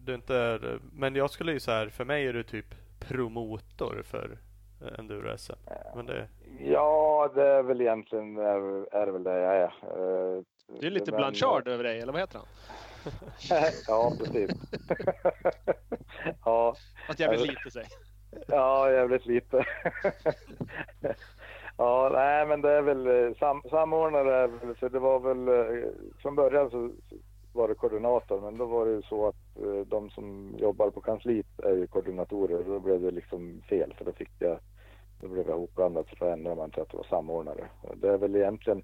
[0.00, 0.60] Du är inte,
[0.92, 2.66] men jag skulle ju så här, för mig är du typ
[3.00, 4.38] promotor för
[4.98, 5.52] Enduro SM.
[5.96, 6.28] Men det,
[6.60, 9.72] ja, det är väl egentligen är, är det väl det jag är.
[10.80, 12.48] Det är lite men- Blanchard över dig, eller vad heter han?
[13.88, 14.50] ja, precis.
[16.44, 16.76] ja,
[17.08, 17.86] Att jävligt lite sig.
[18.48, 19.64] Ja, jävligt lite.
[21.76, 25.88] ja, nej men det är väl eh, sam, samordnare, för det var väl eh,
[26.22, 26.90] från början så
[27.52, 31.00] var det koordinator men då var det ju så att eh, de som jobbar på
[31.00, 34.58] kansliet är ju koordinatorer och då blev det liksom fel för då fick jag,
[35.20, 37.64] då blev jag hopblandad så då ändrade man till att det var samordnare.
[37.94, 38.82] Det är väl egentligen,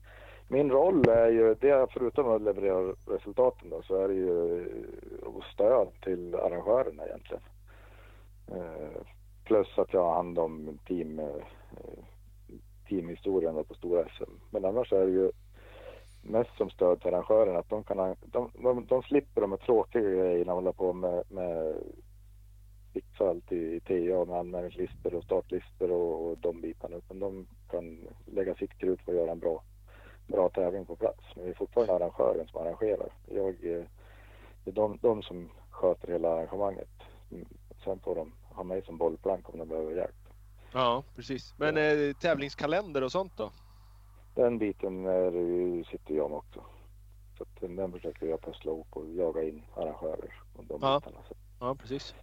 [0.48, 4.64] min roll är ju, det förutom att leverera resultaten då, så är det ju
[5.55, 7.42] stöd till arrangörerna egentligen.
[9.44, 11.20] Plus att jag har hand om team,
[12.88, 14.33] teamhistorien då på stora SM.
[14.51, 15.31] Men annars är det ju
[16.22, 20.03] mest som stöd till arrangörerna att de, kan, de, de, de slipper de här tråkiga
[20.03, 21.74] grejerna hålla på med, med
[22.92, 26.96] fixa allt i, i TA med anmälningslistor och startlistor och, och de bitarna.
[26.96, 29.62] Utan de kan lägga sitt krut på att göra en bra,
[30.27, 31.24] bra tävling på plats.
[31.37, 33.12] Men det är fortfarande arrangören som arrangerar.
[33.27, 33.55] Jag,
[34.64, 36.88] det är de, de som sköter hela arrangemanget.
[37.31, 37.46] Mm.
[37.85, 40.27] Sen får de ha mig som bollplank om de behöver hjälp.
[40.72, 41.54] Ja, precis.
[41.57, 43.50] Men eh, tävlingskalender och sånt då?
[44.35, 45.31] Den biten är,
[45.90, 46.61] sitter jag med också.
[47.38, 51.00] Så att den, försöker jag pussla ihop och jaga in arrangörer och de Ja.
[51.00, 51.22] bitarna.
[51.61, 52.14] Ja, precis.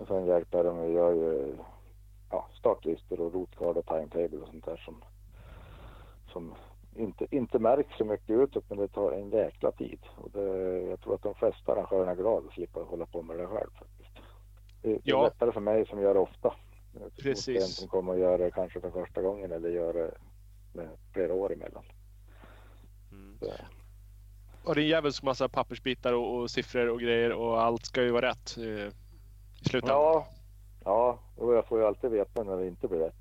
[0.00, 0.92] och sen hjälper de mig.
[0.92, 1.54] Jag gör
[2.30, 5.04] ja, startlistor och rotcard och timetable och sånt där som,
[6.32, 6.54] som
[6.96, 10.00] inte, inte märks så mycket utåt men det tar en jäkla tid.
[10.16, 13.38] Och det, jag tror att de flesta arrangörerna är glada att slippa hålla på med
[13.38, 14.10] det själv faktiskt.
[14.82, 15.22] Det är Ja.
[15.22, 16.54] lättare för mig som gör det ofta.
[17.00, 17.62] Mot Precis.
[17.62, 20.14] En som kommer att göra det kanske för första gången eller gör det
[20.72, 21.84] med flera år emellan.
[23.12, 23.38] mm.
[23.38, 23.52] Så,
[24.64, 28.02] Och det är en jävels massa pappersbitar och, och siffror och grejer och allt ska
[28.02, 29.96] ju vara rätt eh, i slutändan.
[29.96, 30.28] Ja,
[30.84, 33.14] ja, och jag får ju alltid veta när det inte blir rätt.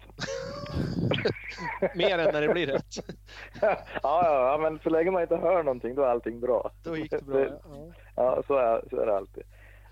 [1.96, 2.96] Mer än när det blir rätt.
[3.62, 6.72] ja, ja, ja, men så länge man inte hör någonting då är allting bra.
[6.84, 7.40] Då gick det bra.
[7.40, 7.92] Ja.
[8.16, 9.44] Ja, så är, så är det alltid.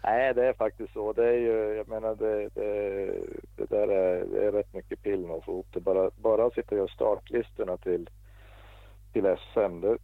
[0.03, 1.13] Nej, det är faktiskt så.
[1.13, 3.05] Det är ju, jag menar, det, det,
[3.55, 5.79] det där är, det är rätt mycket pill att få ihop det.
[5.79, 8.09] Bara, bara att sitta och göra startlistorna till,
[9.13, 9.97] till SM, det,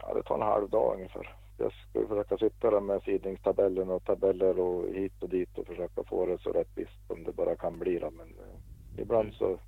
[0.00, 1.34] ja, det tar en halv dag ungefär.
[1.58, 6.04] Jag ska försöka sitta där med sidningstabellen och tabeller och hit och dit och försöka
[6.04, 7.98] få det så rättvist som det bara kan bli.
[7.98, 8.10] Då.
[8.10, 9.58] Men eh, ibland så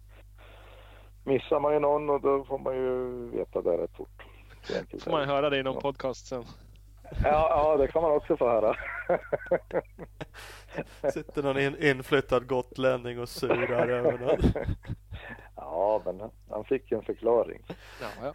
[1.25, 4.22] missar man ju någon och då får man ju veta det rätt fort.
[5.05, 5.81] Får man höra det i någon Ja.
[5.81, 6.44] podcast sen.
[7.22, 8.76] Ja, ja, det kan man också få höra.
[11.12, 14.40] Sitter någon in, inflyttad gotlänning och surar över något.
[15.76, 17.62] Ja, men han fick en förklaring.
[18.00, 18.32] Ja, ja.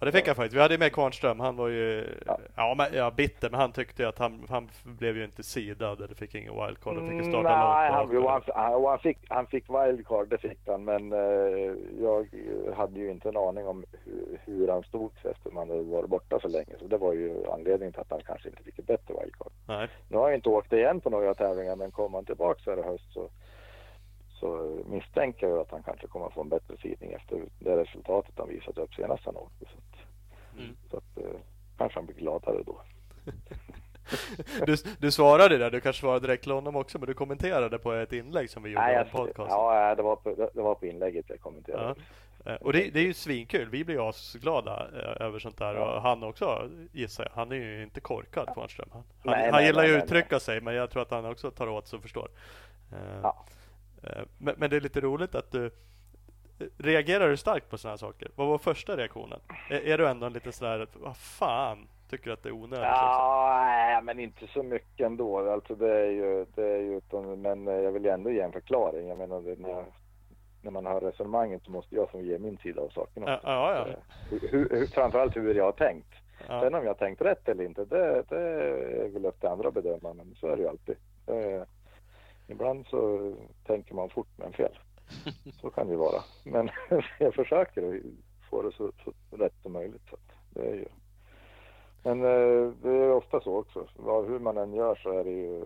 [0.00, 0.56] Ja det fick han faktiskt.
[0.56, 1.40] Vi hade med Kvarnström.
[1.40, 2.38] Han var ju Ja.
[2.56, 2.74] ja.
[2.78, 6.14] men, ja, bitter men han tyckte ju att han, han blev ju inte sidad eller
[6.14, 6.96] fick ingen wildcard.
[6.96, 10.28] Han fick ju starta Mm, Nej, han, jo, han, han, han, fick, han fick wildcard,
[10.28, 10.84] det fick han.
[10.84, 11.72] Men eh,
[12.02, 12.28] jag
[12.76, 16.10] hade ju inte en aning om hur, hur han stod sig efter man hade varit
[16.10, 16.74] borta så länge.
[16.78, 19.52] Så det var ju anledningen till att han kanske inte fick ett bättre wildcard.
[19.66, 19.88] Nej.
[20.08, 22.78] Nu har jag inte åkt igen på några tävlingar, men kommer han tillbaka så här
[22.78, 23.28] i höst så,
[24.40, 28.34] så misstänker jag att han kanske kommer att få en bättre sidning efter det resultatet
[28.36, 29.64] han visat upp senast han åkte.
[29.64, 29.96] Så att,
[30.58, 30.76] Mm.
[30.90, 31.40] så att eh,
[31.78, 32.80] kanske han blir gladare då.
[34.66, 35.70] Du, du svarade där.
[35.70, 36.98] Du kanske svarade direkt till honom också.
[36.98, 39.46] Men du kommenterade på ett inlägg som vi gjorde Nej, om jag, podcasten.
[39.58, 41.94] ja, det var, på, det var på inlägget jag kommenterade.
[42.44, 42.50] Ja.
[42.52, 43.68] Eh, Och det, det är ju svinkul.
[43.70, 45.74] Vi blir ju asglada eh, över sånt där.
[45.74, 45.96] Ja.
[45.96, 47.30] Och han också gissar jag.
[47.34, 48.88] Han är ju inte korkad Kvarnström.
[48.92, 50.60] Han, han, Nej, han nej, gillar nej, ju att uttrycka sig.
[50.60, 52.28] Men jag tror att han också tar åt sig och förstår.
[53.22, 53.44] Ja.
[54.06, 55.70] Eh, Men, men det är lite roligt att du
[56.78, 58.30] Reagerar du starkt på sådana här saker?
[58.36, 59.40] Vad var första reaktionen?
[59.70, 62.84] Är, är du ändå en liten sådär, vad fan, tycker du att det är onödigt?
[62.84, 65.50] Ja, nej, men inte så mycket ändå.
[65.52, 68.40] Alltså det är ju, det är ju utan, men eh, jag vill ju ändå ge
[68.40, 69.08] en förklaring.
[69.08, 69.84] Jag menar, det, när, jag,
[70.62, 73.48] när man hör resonemanget så måste jag få ge min sida av saken Ja, också.
[73.48, 73.86] ja, ja.
[73.88, 76.14] Eh, Hur, hur, framförallt hur jag har tänkt.
[76.48, 76.60] ja.
[76.60, 79.68] Sen om jag har tänkt rätt eller inte, det, det är väl upp till andra
[79.68, 80.96] att bedöma, men så är det ju alltid.
[81.26, 81.62] Eh,
[82.48, 83.32] ibland så
[83.66, 84.78] tänker man fort men fel.
[85.60, 86.22] Så kan det vara.
[86.44, 86.68] Men
[87.18, 88.02] jag försöker att
[88.50, 90.02] få det så, så rätt som möjligt.
[90.10, 90.16] Så
[90.50, 90.86] det är ju.
[92.02, 93.86] Men eh, det är ofta så också.
[94.28, 95.62] Hur man än gör så är det ju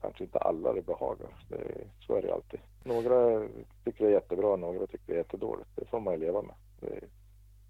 [0.00, 1.28] kanske inte alla det behagar.
[1.48, 2.60] Det, är- så är det alltid.
[2.84, 3.48] Några
[3.84, 5.68] tycker det är jättebra, några tycker det är jättedåligt.
[5.76, 6.54] Det får man ju leva med.
[6.80, 7.08] Det, är-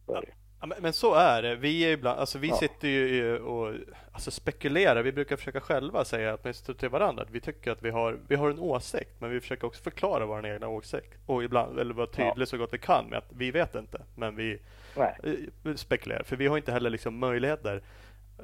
[0.06, 0.32] så är det.
[0.62, 1.56] Ja, men, men så är det.
[1.56, 2.54] Vi, är ibland, alltså vi Ja.
[2.56, 3.74] sitter ju och
[4.12, 5.02] alltså spekulerar.
[5.02, 8.36] Vi brukar försöka själva säga åtminstone till varandra att vi tycker att vi har, vi
[8.36, 9.20] har en åsikt.
[9.20, 11.18] Men vi försöker också förklara vår egna åsikt.
[11.26, 14.02] Och ibland, eller vara tydliga så gott vi kan med att vi vet inte.
[14.16, 14.58] Men vi
[14.96, 15.16] Nej.
[15.22, 16.22] eh, vi spekulerar.
[16.22, 17.82] För vi har inte heller liksom möjligheter.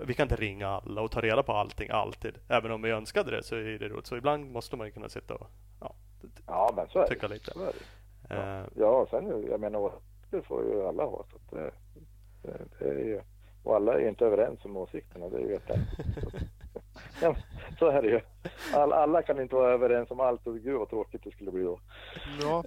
[0.01, 2.39] Vi kan inte ringa alla och ta reda på allting alltid.
[2.49, 4.07] Även om vi önskade det så är det roligt.
[4.07, 5.51] Så ibland måste man ju kunna sitta och
[5.81, 5.95] ja,
[6.47, 7.35] Ja, men så är tycka det.
[7.35, 7.51] lite.
[7.53, 7.73] Så är
[8.29, 8.37] det.
[8.37, 9.93] Eh, Ja, sen jag menar,
[10.31, 11.25] det får ju alla ha.
[11.31, 11.73] Så att
[12.43, 13.21] det, är ju,
[13.63, 16.35] och alla är ju inte överens om åsikterna, det ju jätteenkelt.
[17.23, 17.37] Ja,
[17.79, 18.21] så är det ju.
[18.75, 21.63] All, alla kan inte vara överens om allt och gud vad tråkigt det skulle bli
[21.63, 21.81] då.
[22.43, 22.65] Ja,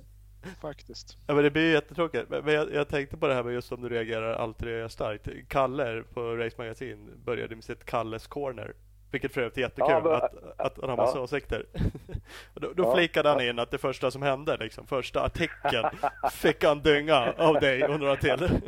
[0.61, 1.17] faktiskt.
[1.27, 2.29] Ja men det blir ju jättetråkigt.
[2.29, 4.87] Men men jag, jag tänkte på det här med just om du reagerar alltid reagerar
[4.87, 5.27] starkt.
[5.47, 8.73] Kalle på Race Magazine började med sitt Kalles Corner.
[9.11, 11.23] Vilket för övrigt är jättekul Ja, men- att, att han har massa ja.
[11.23, 11.65] åsikter.
[12.53, 15.89] Då då Ja, flikade han in att det första som hände, liksom, första artikeln,
[16.31, 18.49] fick han dynga av dig och några till.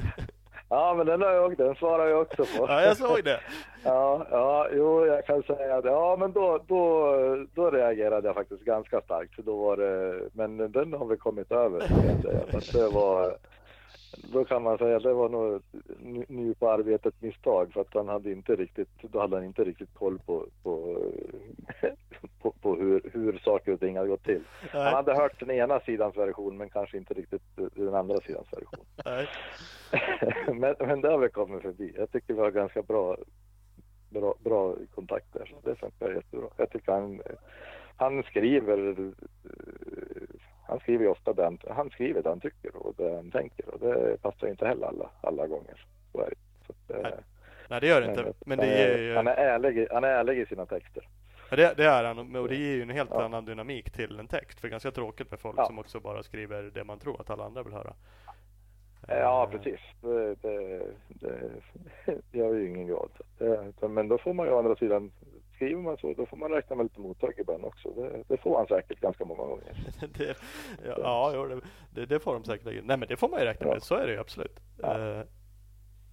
[0.73, 2.65] Ja, men den har jag, den svarar jag också på.
[2.67, 3.39] Ja, jag såg det.
[3.86, 7.15] Ja, ja, jo, jag kan säga att ja, men då, då,
[7.53, 9.38] då reagerade jag faktiskt ganska starkt.
[9.38, 12.39] Då var det, men den har vi kommit över, jag säga.
[12.51, 13.36] Så att det var,
[14.17, 15.62] då kan man säga att det var nog
[16.28, 19.93] ny- på arbetet misstag för att han hade inte riktigt, då hade han inte riktigt
[19.93, 20.97] koll på, på,
[22.41, 24.43] på, på hur, hur saker och ting hade gått till.
[24.71, 28.47] Han Nej, hade hört den ena sidans version men kanske inte riktigt den andra sidans
[28.54, 28.86] version.
[30.60, 31.93] men, men det har vi kommit förbi.
[31.97, 33.17] Jag tycker vi har ganska bra,
[34.10, 35.45] bra, bra kontakt där.
[35.45, 36.47] Så det funkar jättebra.
[36.58, 37.21] Jag tycker han,
[37.97, 39.12] han skriver eh,
[40.73, 43.73] han skriver ju ofta det han, han skriver det han tycker och det han tänker
[43.73, 45.86] och det passar ju inte heller alla, alla gånger.
[46.12, 46.36] Så är det.
[46.67, 47.13] Så att, eh, Nej,
[47.69, 48.33] Nej, det gör det inte.
[48.45, 49.15] Men det ger är, ju...
[49.15, 51.07] han, är ärlig, i- han är ärlig i sina texter.
[51.49, 53.23] Ja, det, det är han, och det ger ju en helt Ja.
[53.23, 54.59] annan dynamik till en text.
[54.59, 55.65] För det är ganska tråkigt med folk Ja.
[55.65, 57.93] som också bara skriver det man tror att alla andra vill höra.
[59.07, 59.79] Ja, Eh, precis.
[60.01, 61.39] Det, det, det
[62.38, 63.09] gör ju ingen glad.
[63.39, 65.12] Att det- Men då får man ju å andra sidan,
[65.55, 67.89] skriver man så, då får man räkna med lite mottag ibland också.
[67.89, 69.73] Det, det får han säkert ganska många gånger.
[70.17, 70.37] det,
[70.85, 71.59] ja, ja
[71.91, 72.65] det, det, får de säkert.
[72.65, 73.75] Nej, men det får man ju räkna med.
[73.75, 73.79] Ja.
[73.79, 74.59] Så är det ju absolut.
[74.81, 75.23] Ja.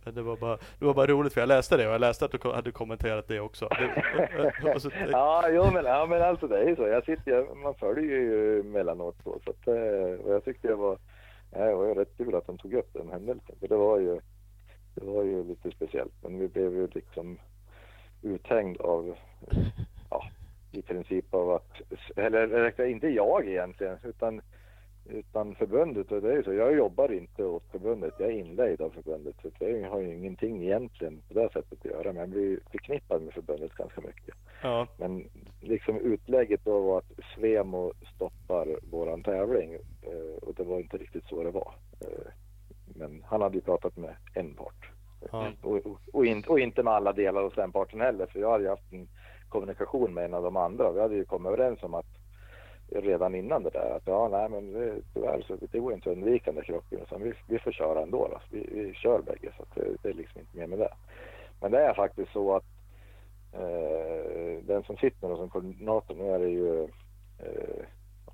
[0.04, 2.24] Men det var, bara, det var bara roligt för jag läste det och jag läste
[2.24, 3.68] att du hade kommenterat det också.
[3.68, 6.86] Det, och så, Ja, jo, men, ja, men alltså det är ju så.
[6.86, 9.40] Jag sitter, ju- man följer ju emellanåt så.
[9.44, 10.98] så att, eh, och jag tyckte det var,
[11.50, 13.56] det var ju rätt kul att de tog upp den händelsen.
[13.60, 14.20] För det var ju,
[14.94, 16.12] det var ju lite speciellt.
[16.22, 17.38] Men vi blev ju liksom
[18.22, 19.16] uthängd av,
[20.10, 20.24] ja,
[20.72, 21.80] i princip av att,
[22.16, 24.40] eller, inte jag egentligen, utan
[25.12, 26.52] utan förbundet och det är ju så.
[26.52, 28.14] Jag jobbar inte åt förbundet.
[28.18, 29.36] Jag är inlejd av förbundet.
[29.42, 32.12] Så det har ju ingenting egentligen på det sättet att göra.
[32.12, 34.34] Men jag blir förknippad med förbundet ganska mycket.
[34.62, 35.30] ja, Men
[35.60, 41.24] liksom utlägget då var att Svemo stoppar våran tävling eh, och det var inte riktigt
[41.24, 41.74] så det var.
[42.00, 42.32] Eh,
[42.94, 44.90] Men han hade ju pratat med en part
[45.32, 45.80] ja, och,
[46.12, 48.64] och, in, inte, och inte med alla delar hos den parten heller för jag hade
[48.64, 49.08] ju haft en
[49.48, 50.92] kommunikation med en av de andra.
[50.92, 52.06] Vi hade ju kommit överens om att
[52.92, 56.16] redan innan det där att ja, nej men det, tyvärr så det går inte att
[56.16, 58.28] undvika den där krocken utan vi, vi får köra ändå.
[58.28, 58.40] Då.
[58.50, 60.94] Vi, vi kör bägge så att det, det är liksom inte mer med det.
[61.60, 62.64] Men det är faktiskt så att
[63.52, 66.82] eh, den som sitter nu som koordinator, nu är det ju
[67.38, 67.84] eh,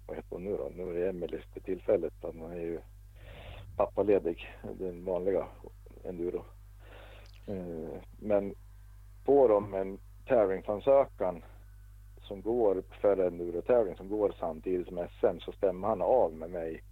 [0.07, 0.71] vad heter hon nu då?
[0.75, 2.13] Nu är det Emelie för tillfället.
[2.21, 2.81] Hon är ju
[3.77, 5.47] pappaledig, den vanliga
[6.05, 6.45] enduro.
[7.47, 8.55] Eh, men
[9.25, 11.45] får de en tävlingsansökan
[12.21, 16.51] som går för en endurotävling som går samtidigt som SM så stämmer han av med
[16.51, 16.83] mig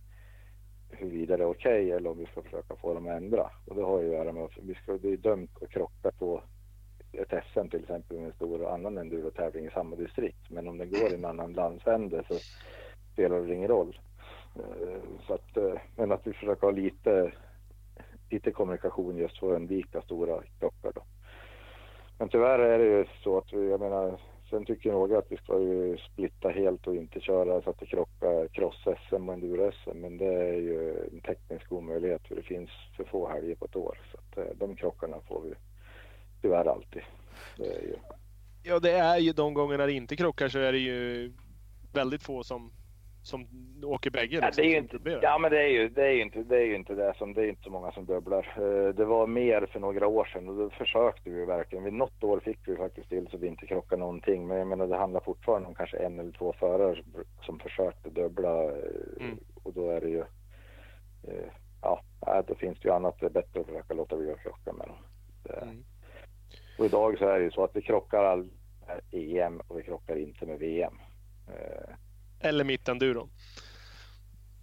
[0.91, 3.51] huruvida det är okej eller om vi ska försöka få dem att ändra.
[3.67, 6.11] Och det har ju att göra med att vi ska, det är dömt att krocka
[6.19, 6.43] på
[7.13, 10.51] ett SM till exempel med en stor annan endurotävling i samma distrikt.
[10.51, 12.35] Men om det går i en annan landsände så
[13.13, 13.99] spelar det ingen roll.
[14.57, 17.33] Eh, så att, eh, men att vi försöker ha lite,
[18.35, 21.03] lite kommunikation just för att undvika stora krockar då.
[22.19, 24.21] Men tyvärr är det ju så att vi, jag menar,
[24.51, 27.87] sen tycker några att vi ska ju splitta helt och inte köra så att det
[27.87, 29.95] krockar cross-SM och enduro-SM.
[29.95, 33.77] Men det är ju en teknisk omöjlighet för det finns för få helger på ett
[33.77, 33.99] år.
[34.13, 35.55] Så att eh, de krockarna får vi
[36.43, 37.03] tyvärr alltid.
[37.57, 37.97] Det är ju,
[38.67, 41.33] Ja, det är ju de gångerna det inte krockar så är det ju
[41.93, 42.73] väldigt få som,
[43.25, 43.47] som
[43.85, 44.37] åker bägge.
[44.37, 46.43] Ja, liksom, det är som inte, ja men det är ju, det är ju inte,
[46.43, 48.55] det är inte det som, det är inte så många som dubblar.
[48.57, 51.85] Eh, Det var mer för några år sedan och då försökte vi verkligen.
[51.85, 54.47] Vid något år fick vi faktiskt till så vi inte krockade någonting.
[54.47, 57.03] Men jag menar det handlar fortfarande om kanske en eller två förare
[57.43, 58.71] som försökte dubbla eh,
[59.21, 59.39] Mm.
[59.63, 60.21] och då är det ju,
[61.29, 61.51] eh,
[61.83, 62.03] ja,
[62.47, 63.21] då finns det ju annat.
[63.21, 64.97] Det är bättre att försöka låta bli att krocka med dem.
[65.63, 65.85] Mm.
[66.79, 68.49] Och idag så är det ju så att vi krockar all
[69.11, 70.95] EM och vi krockar inte med VM.
[72.45, 73.29] Eller mittenduron.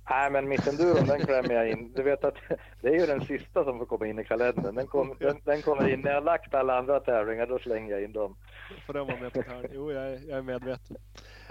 [0.10, 1.94] Nej, men mittenduron den klämmer jag in.
[1.94, 2.36] Du vet att
[2.82, 4.76] det är ju den sista som får komma in i kalendern.
[4.76, 7.92] Den, kom, den, den kommer in när jag har lagt alla andra tävlingar, då slänger
[7.92, 8.36] jag in dem.
[8.86, 9.68] Får den vara med på hörn?
[9.74, 10.98] Jo, jag är, jag är medveten.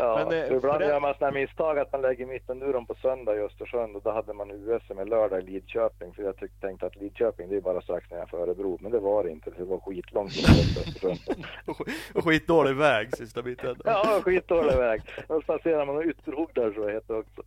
[0.00, 2.94] Ja, Men, eh, ibland för det- gör man sådana misstag att man lägger mittenduron på
[2.94, 6.14] söndag i Östersund och då hade man USM i lördag i Lidköping.
[6.14, 9.24] För jag tyck, tänkte att Lidköping det är bara strax nedanför Örebro, men det var
[9.24, 9.50] det inte.
[9.50, 11.18] Det var skitlångt från Östersund.
[11.66, 13.76] Och sk- Och skitdålig väg sista biten.
[13.84, 15.00] Ja, skitdålig väg.
[15.26, 17.42] Och så passerar man ytterhogg där så heter det också.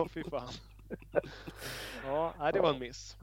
[0.00, 0.48] Åh, fy fan.
[2.06, 3.16] Ja, det var en miss.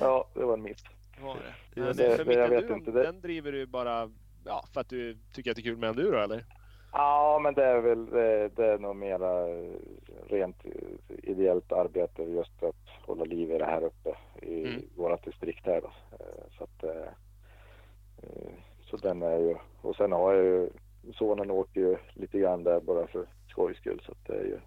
[0.00, 0.84] Ja, det var en miss.
[1.22, 1.40] Var det.
[1.74, 4.10] Det- Men det- för det- jag vet inte, det- den driver du bara
[4.44, 6.44] ja, för att du tycker att det är kul med enduro eller?
[6.92, 8.06] Ja, men det är väl
[8.56, 9.72] det, är nog mera eh,
[10.26, 10.70] rent eh,
[11.22, 14.82] ideellt arbete just att hålla liv i det här uppe i Mm.
[14.96, 15.90] vårat distrikt här då.
[16.20, 16.84] Eh, Så att
[18.80, 20.70] så den är ju och sen har jag ju
[21.12, 24.60] sonen åker ju lite grann där bara för skojs skull så att det är ju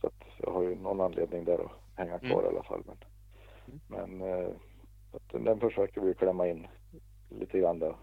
[0.00, 2.96] så att jag har ju någon anledning där att hänga kvar i alla fall men
[3.86, 4.22] men
[5.12, 6.66] att den, den försöker vi klämma in
[7.28, 7.94] lite grann där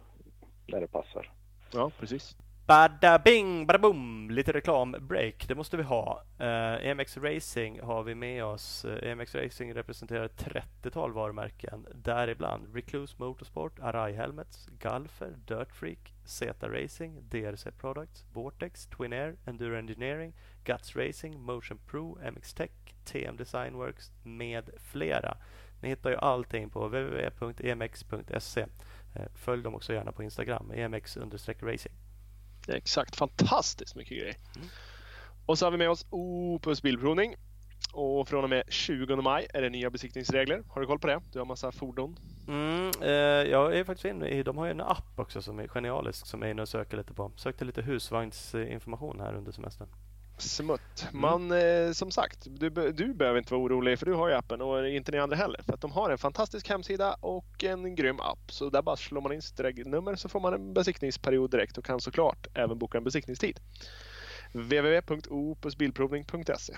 [0.67, 1.31] när det passar.
[1.73, 2.37] Ja, precis.
[2.67, 4.29] Bada bing, bada boom!
[4.29, 6.23] Lite reklambreak, det måste vi ha.
[6.39, 8.85] Eh, EMX Racing har vi med oss.
[8.85, 16.13] Eh, EMX Racing representerar ett 30-tal varumärken, däribland Recluse Motorsport, Arai Helmets, Galfer, Dirt Freak,
[16.25, 22.71] Zeta Racing, DRC Products, Vortex, Twin Air, Enduro Engineering, Guts Racing, Motion Pro, MX Tech,
[23.05, 25.37] TM Designworks med flera.
[25.81, 28.61] Ni hittar ju allting på www.emx.se.
[29.15, 32.06] Eh, följ dem också gärna på Instagram, emx-racing.
[32.69, 33.15] Exakt.
[33.15, 34.37] Fantastiskt mycket grejer.
[34.55, 34.67] Mm.
[35.45, 37.35] Och så har vi med oss Opus Bilprovning.
[37.93, 40.63] Och från och med 20 maj är det nya besiktningsregler.
[40.69, 41.21] Har du koll på det?
[41.31, 42.19] Du har massa fordon.
[42.47, 45.67] Mm, eh, jag är faktiskt inne i, de har ju en app också som är
[45.67, 47.31] genialisk som jag är inne och söker lite på.
[47.35, 49.87] Sökte lite husvagnsinformation här under semestern.
[50.37, 51.07] Smutt.
[51.09, 51.21] Mm.
[51.21, 54.61] Man, eh, som sagt, du, du behöver inte vara orolig för du har ju appen
[54.61, 55.61] och inte ni andra heller.
[55.63, 58.51] För att de har en fantastisk hemsida och en grym app.
[58.51, 61.85] Så där bara slår man in sitt regnummer så får man en besiktningsperiod direkt och
[61.85, 63.59] kan såklart även boka en besiktningstid.
[64.53, 66.73] www.opusbilprovning.se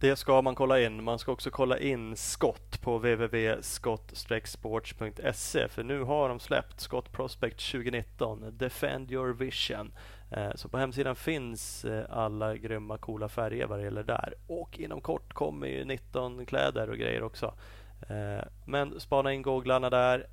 [0.00, 1.04] Det ska man kolla in.
[1.04, 7.70] Man ska också kolla in skott på www.skott-sports.se för nu har de släppt Skott Prospect
[7.72, 9.92] 2019 Defend your vision.
[10.30, 14.34] Eh, Så på hemsidan finns eh, alla grymma coola färger vad det gäller där.
[14.46, 17.54] Och inom kort kommer ju 19 kläder och grejer också.
[18.08, 20.26] Eh, Men spana in googlarna där.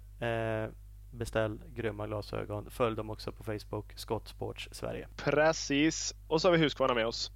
[1.12, 2.70] Beställ grymma glasögon.
[2.70, 5.08] Följ dem också på Facebook, Skott Sports Sverige.
[5.16, 6.16] Precis.
[6.28, 7.32] Och så har vi Husqvarna med oss.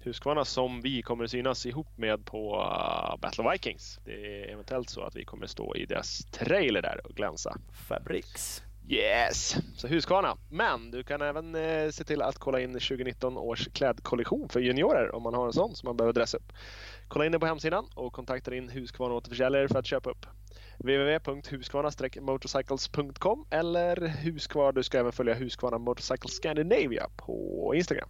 [0.00, 4.00] Husqvarna som vi kommer synas ihop med på uh, Battle of Vikings.
[4.04, 7.56] Det är eventuellt så att vi kommer stå i deras trailer där och glänsa.
[7.88, 8.62] Fabriks.
[8.88, 9.56] Yes!
[9.76, 10.36] Så Husqvarna.
[10.50, 15.14] Men du kan även eh, se till att kolla in 2019 års klädkollektion för juniorer
[15.14, 16.52] om man har en sån som man behöver dressa upp.
[17.08, 20.26] Kolla in den på hemsidan och kontakta din Husqvarna återförsäljare för att köpa upp.
[20.78, 24.72] www.husqvarna-motorcycles.com eller Husqvarna.
[24.72, 28.08] Du ska även följa Husqvarna Motorcycle Scandinavia på Instagram.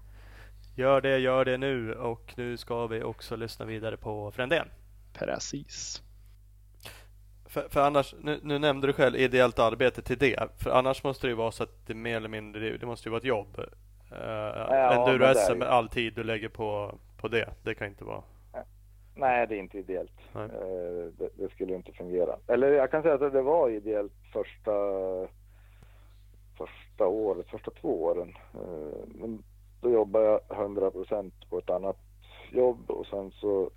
[0.74, 4.68] Gör det, gör det nu och nu ska vi också lyssna vidare på Frändén.
[5.12, 6.02] Precis.
[7.56, 10.48] För, för annars, nu, nu nämnde du själv ideellt arbete till det.
[10.56, 13.10] För annars måste det ju vara så att det mer eller mindre, det, måste ju
[13.10, 13.58] vara ett jobb.
[13.58, 13.66] Uh,
[14.70, 17.54] men Enduro det är SM ju- med all tid du lägger på, på det.
[17.62, 18.22] Det kan inte vara.
[19.14, 20.12] Nej, det är inte ideellt.
[20.34, 20.42] Eh,
[21.18, 22.36] Det, det skulle inte fungera.
[22.46, 24.72] Eller jag kan säga att det var ideellt första,
[26.58, 28.34] första året, första två åren.
[28.54, 29.42] Eh, Men
[29.80, 31.98] då jobbade jag 100 procent på ett annat
[32.52, 33.70] jobb och sen så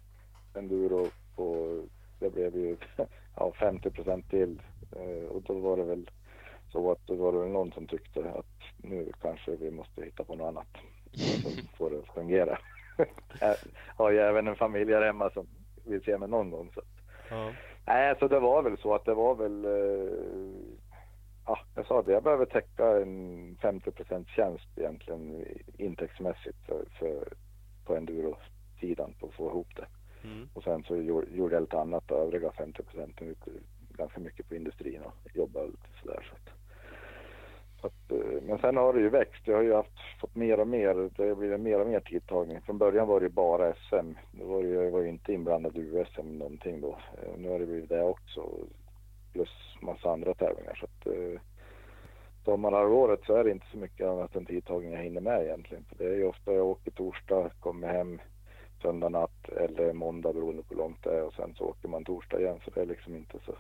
[0.56, 1.80] enduro på,
[2.20, 2.78] det blev ju
[3.36, 4.62] ja, 50 procent till.
[4.96, 6.10] Eh, Och då var det väl
[6.72, 8.46] så att då var det väl någon som tyckte att
[8.78, 10.68] nu kanske vi måste hitta på något annat.
[11.12, 12.60] Så får det fungera.
[13.40, 13.56] Jag
[13.96, 15.48] har ju även en familj här hemma som
[15.86, 16.72] vill se mig någon gång.
[16.74, 16.82] Så.
[17.30, 17.52] Ja.
[17.86, 19.66] Nej, så det var väl så att det var väl...
[19.66, 20.54] Eh,
[21.46, 25.46] ja, jag sa det, jag behöver täcka en 50% tjänst egentligen
[25.78, 27.34] intäktsmässigt för, för,
[27.86, 29.86] på enduro-sidan på att få ihop det.
[30.24, 30.50] Mm.
[30.54, 33.36] Och sen så gjorde jag lite annat, övriga 50 procenten,
[34.00, 36.30] ganska mycket på industrin och jobbade lite sådär.
[36.30, 36.50] Så att,
[37.82, 39.48] så att, eh, men sen har det ju växt.
[39.48, 42.62] Jag har ju haft, fått mer och mer, det har blivit mer och mer tidtagning.
[42.62, 44.14] Från början var det ju bara SM.
[44.32, 46.98] Då var det, jag var ju inte inblandad i USM någonting då.
[47.22, 48.50] Eh, nu har det blivit det också.
[49.34, 49.50] Plus
[49.82, 50.76] massa andra tävlingar.
[50.76, 51.42] Så att, eh,
[52.46, 55.84] sommarhalvåret så är det inte så mycket annat än tidtagning jag hinner med egentligen.
[55.90, 58.22] För det är ju ofta jag åker torsdag, kommer hem
[58.82, 62.06] söndag natt eller måndag beroende på hur långt det är och sen så åker man
[62.06, 63.56] torsdag igen så det är liksom inte så,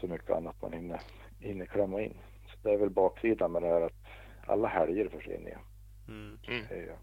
[0.00, 1.00] så mycket annat man hinner,
[1.40, 2.16] hinner klämma in.
[2.46, 4.06] Så det är väl baksidan med det här att
[4.46, 5.58] alla helger försvinner ju.
[6.14, 6.38] Mm.
[6.48, 6.96] Mm.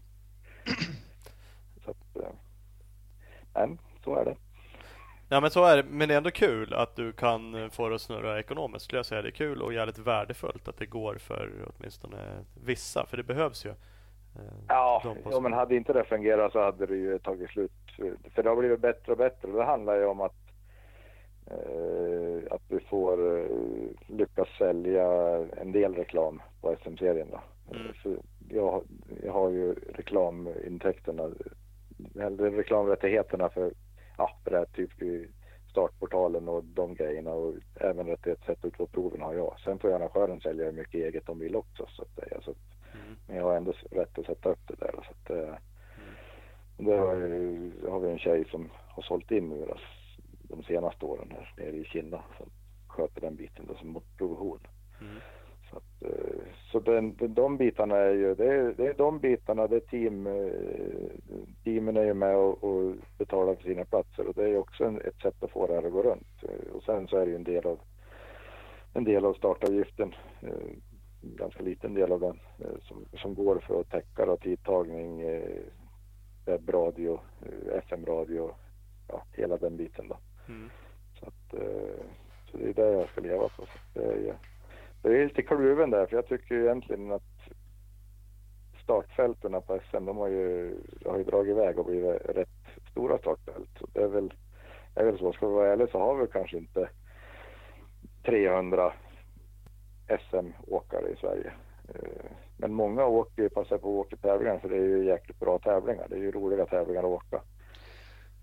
[1.84, 1.96] Så att,
[3.54, 4.36] men så är det.
[5.28, 7.94] Ja men så är det, men det är ändå kul att du kan få det
[7.94, 9.22] att snurra ekonomiskt skulle jag säga.
[9.22, 13.66] Det är kul och jävligt värdefullt att det går för åtminstone vissa, för det behövs
[13.66, 13.74] ju.
[14.36, 17.72] Eh, ja, ja men hade inte det fungerat så hade det ju tagit slut.
[18.34, 19.52] För det har blivit bättre och bättre.
[19.52, 20.36] Det handlar ju om att,
[21.46, 23.46] eh, att du får eh,
[24.06, 25.06] lyckas sälja
[25.56, 27.28] en del reklam på SM-serien.
[27.30, 27.40] Då.
[27.76, 27.92] Mm.
[28.02, 28.16] Så
[28.48, 28.84] jag,
[29.22, 31.30] jag har ju reklamintäkterna,
[32.14, 33.72] eller reklamrättigheterna för,
[34.18, 34.90] ja, för det här typ
[35.70, 39.56] startportalen och de grejerna och även rättighet att sätta ut på proven har jag.
[39.64, 41.86] Sen får arrangören sälja hur mycket eget de vill också.
[41.88, 42.54] Så att, alltså,
[42.94, 43.16] mm.
[43.26, 44.92] Men jag har ändå rätt att sätta upp det där.
[44.92, 45.54] Så att, mm.
[46.76, 49.66] Det har, ju, har vi en tjej som har sålt in nu
[50.42, 52.50] de senaste åren här nere i Kina som
[52.88, 54.60] sköter den biten då, som provision.
[55.00, 55.20] Mm.
[55.70, 59.66] Så, att, eh, så den, de bitarna är ju, det är, det är de bitarna,
[59.66, 60.52] det är team, eh,
[61.64, 65.00] teamen är ju med och, och betalar för sina platser och det är också en,
[65.00, 66.42] ett sätt att få det här att gå runt.
[66.42, 67.80] Eh, och sen så är det ju en del av,
[68.94, 70.14] en del av startavgiften,
[71.22, 72.40] ganska liten del av den,
[72.82, 75.22] som, som går för att täcka då, tidtagning,
[76.46, 77.20] webbradio,
[77.72, 78.54] FM-radio,
[79.08, 80.18] ja, hela den biten då.
[80.48, 80.70] Mm.
[81.20, 81.60] Så, att,
[82.50, 83.66] så det är det jag ska leva på.
[83.66, 84.36] Så det är,
[85.02, 87.22] det är lite kluven där för jag tycker ju egentligen att
[88.82, 92.48] startfälten på SM de har ju, har ju dragit iväg och blivit rätt
[92.90, 93.82] stora startfält.
[93.92, 94.34] Det är väl,
[94.94, 96.88] är väl så, ska vi vara ärliga så har vi kanske inte
[98.24, 98.92] 300
[100.18, 101.52] SM-åkare i Sverige.
[101.88, 105.58] Eh, men många åker, passar på att åka tävlingar för det är ju jäkligt bra
[105.58, 106.06] tävlingar.
[106.08, 107.40] Det är ju roliga tävlingar att åka.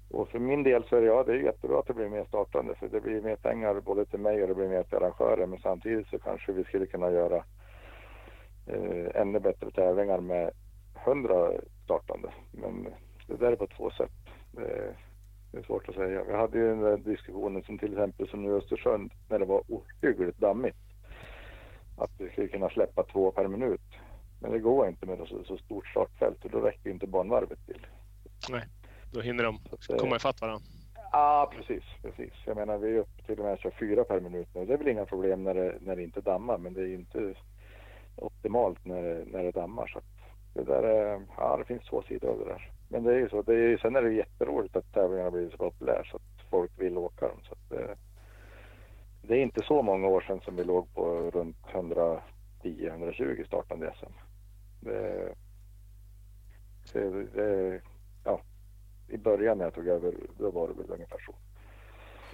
[0.09, 2.25] Och för min del så är det, ja, det är jättebra att det blir mer
[2.25, 5.45] startande för det blir mer pengar både till mig och det blir mer till arrangörer.
[5.45, 7.43] Men samtidigt så kanske vi skulle kunna göra
[8.67, 10.51] eh, ännu bättre tävlingar med
[11.05, 11.51] 100
[11.83, 12.29] startande.
[12.51, 12.87] Men
[13.27, 14.11] det där är på två sätt.
[14.51, 14.95] Det,
[15.51, 16.23] det är svårt att säga.
[16.23, 19.45] Vi hade ju den där diskussionen som till exempel som nu i Östersund när det
[19.45, 20.86] var ohyggligt dammigt.
[21.97, 23.81] Att vi skulle kunna släppa två per minut.
[24.41, 27.87] Men det går inte med så, så stort startfält och då räcker inte banvarvet till.
[28.49, 28.63] Nej.
[29.13, 29.59] Då hinner de
[29.97, 30.65] komma ifatt varandra.
[31.11, 32.33] Ja, precis, precis.
[32.45, 34.65] Jag menar, vi är uppe till och med 24 per minut nu.
[34.65, 37.33] Det är väl inga problem när det, när det inte dammar, men det är inte
[38.15, 39.87] optimalt när, när det dammar.
[39.87, 40.01] Så
[40.53, 42.71] det där är, ja, det finns två sidor av det där.
[42.89, 43.41] Men det är ju så.
[43.41, 46.97] Det är, sen är det jätteroligt att tävlingarna blir så populära så att folk vill
[46.97, 47.39] åka dem.
[47.43, 47.95] Så det,
[49.27, 51.57] det, är inte så många år sedan som vi låg på runt
[52.63, 54.13] 110-120 startande SM.
[54.79, 55.33] Det,
[56.93, 57.81] det, det,
[58.23, 58.41] ja,
[59.07, 61.35] i början när jag tog över, då var det väl ungefär så.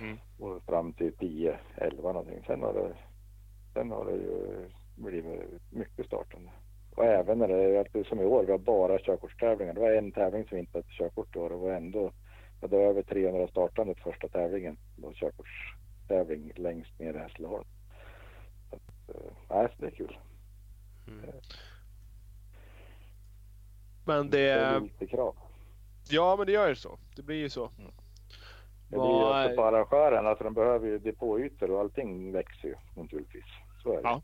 [0.04, 0.18] Mm.
[0.40, 2.44] Och fram till 10, 11 någonting.
[2.48, 2.94] Sen har det,
[3.74, 6.50] sen har det ju blivit mycket startande.
[6.96, 9.74] Och även när det som i år, vi har bara körkortstävlingar.
[9.74, 12.12] Det var en tävling som inte hade körkort i år och ändå,
[12.62, 14.78] det var över 300 startande första tävlingen.
[14.96, 15.14] Det var
[16.08, 17.66] körkortstävling längst ner i Hässleholm.
[18.70, 20.18] Så att, eh, nej, det är kul.
[21.08, 21.30] Mm.
[24.06, 24.38] Men det...
[24.38, 25.36] Det är lite krav.
[26.10, 26.98] Ja, men det gör ju så.
[27.16, 27.70] Det blir ju så.
[27.78, 27.92] Mm.
[28.90, 32.76] Det blir ju också på arrangören, alltså de behöver ju depåytor och allting växer ju
[32.96, 33.46] naturligtvis.
[33.84, 34.02] Så är det.
[34.04, 34.22] Ja.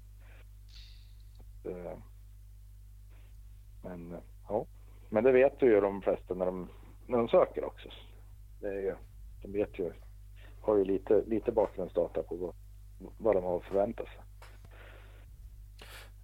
[1.71, 1.97] Eh,
[3.83, 4.17] men
[4.49, 4.65] ja,
[5.09, 6.69] men det vet ju de flesta när de,
[7.07, 7.89] när de söker också.
[8.61, 8.95] Det är ju,
[9.41, 9.93] de vet ju,
[10.61, 12.53] har ju lite, lite bakgrundsdata på vad,
[13.17, 14.21] vad de har att förvänta sig.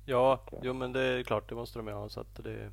[0.05, 2.09] Ja, jo men det är klart, det måste de ju ha.
[2.09, 2.71] Så att det,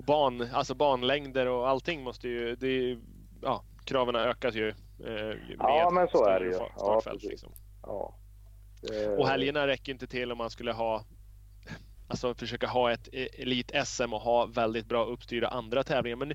[0.00, 2.98] och ban, alltså banlängder och allting måste ju, det,
[3.42, 4.68] ja, kraven ökas ju.
[5.04, 6.52] Eh, ja, men så är det ju.
[6.52, 7.52] Startfält, ja, liksom.
[7.82, 8.14] ja.
[9.18, 11.04] Och helgerna räcker inte till om man skulle ha
[12.08, 16.16] Alltså försöka ha ett elit-SM och ha väldigt bra uppstyrda andra tävlingar.
[16.16, 16.34] Men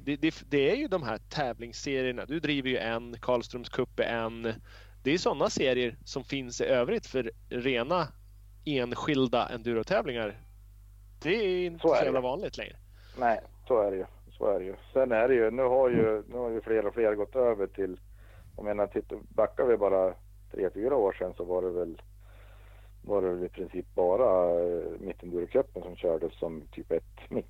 [0.00, 2.24] det, det, det, är ju de här tävlingsserierna.
[2.26, 4.52] Du driver ju en, Karlströms Cup är en.
[5.02, 8.08] Det är sådana serier som finns i övrigt för rena
[8.64, 10.38] enskilda endurotävlingar
[11.22, 12.76] det är inte så, så jävla vanligt längre.
[13.18, 14.04] Nej, så är det ju.
[14.30, 14.74] Så är det ju.
[14.92, 17.66] Sen är det ju, nu har ju, nu har ju fler och fler gått över
[17.66, 18.00] till,
[18.56, 20.14] jag menar, titta, backar vi bara
[20.52, 22.02] tre, fyra år sedan så var det väl
[23.04, 27.48] var det väl i princip bara uh, mittendurocupen som kördes som typ ett mix.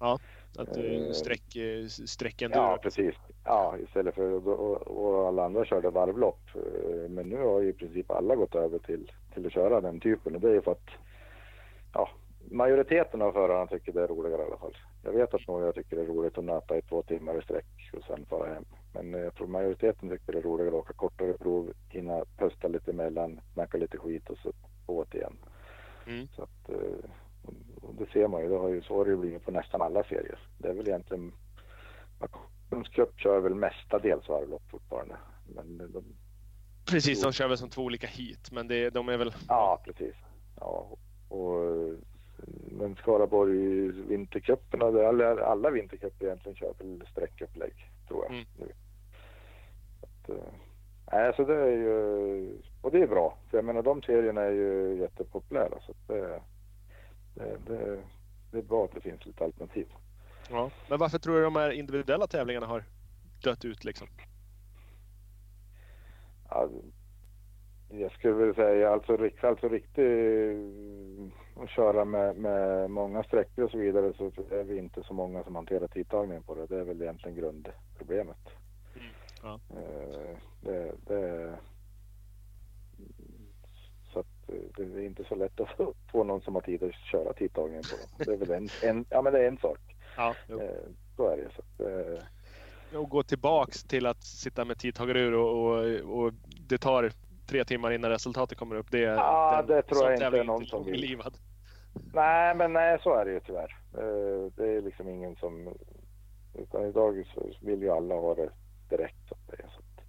[0.00, 0.18] Ja,
[0.58, 3.14] att du sträck, uh, sträcken Ja, precis.
[3.44, 6.40] Ja, istället för och, alla andra körde varvlopp.
[7.08, 10.34] Men nu har ju i princip alla gått över till, till att köra den typen
[10.34, 10.88] och det är ju för att
[11.94, 12.08] ja,
[12.50, 14.76] majoriteten av förarna tycker det är roligare i alla fall.
[15.02, 17.90] Jag vet att några tycker det är roligt att nöta i två timmar i sträck
[17.92, 18.64] och sen fara hem.
[18.94, 22.90] Men jag tror majoriteten tycker det är roligare att åka kortare prov, hinna pusta lite
[22.90, 24.52] emellan, snacka lite skit och så
[24.86, 25.36] åt igen.
[26.06, 26.28] Mm.
[26.36, 27.10] Så att, eh,
[27.88, 30.38] och det ser man ju, det har ju, så det blivit på nästan alla serier.
[30.58, 31.32] Det är väl egentligen,
[32.16, 35.16] Stockholms Cup kör väl mestadels varvlopp fortfarande.
[35.54, 36.04] Men de,
[36.90, 39.34] Precis, de kör väl som två olika hit, men det, de är väl...
[39.48, 40.14] Ja, precis.
[40.60, 40.96] Ja,
[41.28, 41.58] och,
[42.70, 48.32] men Skaraborg vintercuperna, alla, alla vintercuper egentligen kör väl sträckupplägg, tror jag.
[48.32, 48.46] Mm.
[48.58, 48.72] Nu.
[50.02, 50.30] Att,
[51.12, 53.38] äh, så det är ju, och det är bra.
[53.50, 56.40] För jag menar de serierna är ju jättepopulära så det,
[57.38, 58.02] det, det,
[58.50, 59.86] det är bra att det finns lite alternativ.
[60.50, 62.84] Ja, men varför tror du de här individuella tävlingarna har
[63.44, 64.08] dött ut liksom?
[66.50, 66.68] Ja,
[67.90, 70.58] jag skulle vilja säga alltså, alltså riktigt
[71.56, 75.44] att köra med, med många sträckor och så vidare så är vi inte så många
[75.44, 76.66] som hanterar tidtagningen på det.
[76.66, 78.48] Det är väl egentligen grundproblemet.
[78.94, 79.08] Mm.
[79.42, 79.60] Ja.
[79.70, 81.54] Eh, det, det,
[84.76, 85.68] det är inte så lätt att
[86.12, 88.24] få någon som har tid att köra tidtagningen på.
[88.24, 89.78] Det är väl en, en, ja, men det är en sak.
[90.16, 90.56] Ja, eh,
[91.16, 91.50] så är det.
[91.56, 92.28] Så att,
[92.94, 96.32] och gå tillbaks till att sitta med tidtagarur och, och, och
[96.68, 97.10] det tar
[97.46, 98.90] tre timmar innan resultatet kommer upp.
[98.90, 101.00] Det, ja, den, det tror jag inte är någon som vill.
[101.00, 101.38] Livad.
[102.14, 103.76] Nej, men nej, så är det ju tyvärr.
[103.94, 105.74] Eh, det är liksom ingen som...
[106.54, 108.50] Utan idag så vill ju alla ha det
[108.88, 109.28] direkt.
[109.28, 109.68] Så att säga.
[109.70, 110.04] Så att,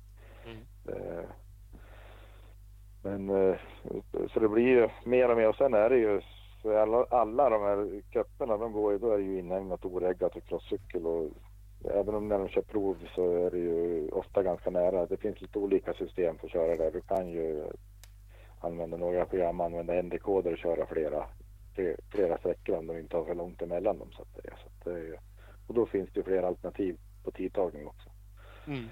[0.45, 0.65] mm.
[0.83, 1.25] det,
[3.03, 3.55] men eh,
[4.33, 6.21] så det blir ju mer och mer och sen är det ju
[6.63, 10.43] alla, alla de här cuperna de går ju, då är det ju inhägnat, oreggat och
[10.43, 11.29] crosscykel och
[11.83, 15.05] Även om när de kör prov så är det ju ofta ganska nära.
[15.05, 16.91] Det finns lite olika system för att köra där.
[16.91, 17.63] Du kan ju
[18.59, 21.25] använda några program, använda ND-koder och köra flera,
[22.09, 24.11] flera sträckor om de inte har för långt emellan dem.
[24.11, 24.53] Så att säga.
[24.63, 25.19] Så att är,
[25.67, 28.09] och då finns det ju flera alternativ på tidtagning också.
[28.67, 28.85] Mm.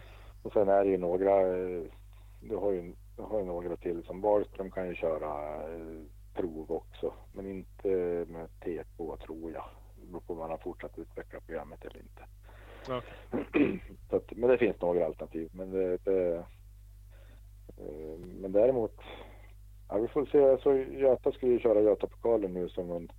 [0.44, 1.44] Och sen är det ju några,
[2.42, 6.02] du har ju, du har några till som Wahlström kan ju köra eh,
[6.34, 7.14] prov också.
[7.34, 7.88] Men inte
[8.28, 9.66] med T2 tror jag.
[10.02, 12.26] Det beror på om man har fortsatt utveckla programmet eller inte.
[12.84, 13.80] Okay.
[14.10, 15.50] att, men det finns några alternativ.
[15.54, 16.36] Men, det, det,
[17.78, 18.96] eh, men däremot,
[19.90, 20.50] ja, vi får se.
[20.50, 23.12] Alltså, Göta skulle ju köra Götapokalen nu som en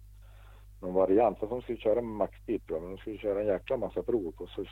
[0.80, 1.38] någon variant.
[1.38, 4.32] Fast de skulle köra med maxtid tror men de skulle köra en jäkla massa prov
[4.32, 4.64] på så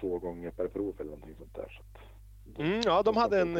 [0.00, 1.68] två gånger per prov eller någonting sånt där.
[1.68, 2.13] Så att,
[2.58, 3.58] mm, ja, de hade en...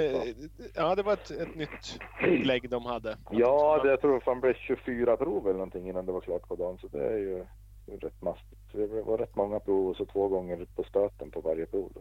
[0.74, 1.98] Ja, det var ett, ett nytt
[2.46, 3.16] lägg de hade.
[3.30, 6.56] Ja, det, jag tror det blev 24 prov eller någonting innan det var klart på
[6.56, 6.78] dagen.
[6.78, 7.44] Så det är ju
[7.86, 8.60] rätt mastigt.
[8.72, 11.92] Det var rätt många prov och så två gånger på stöten på varje prov.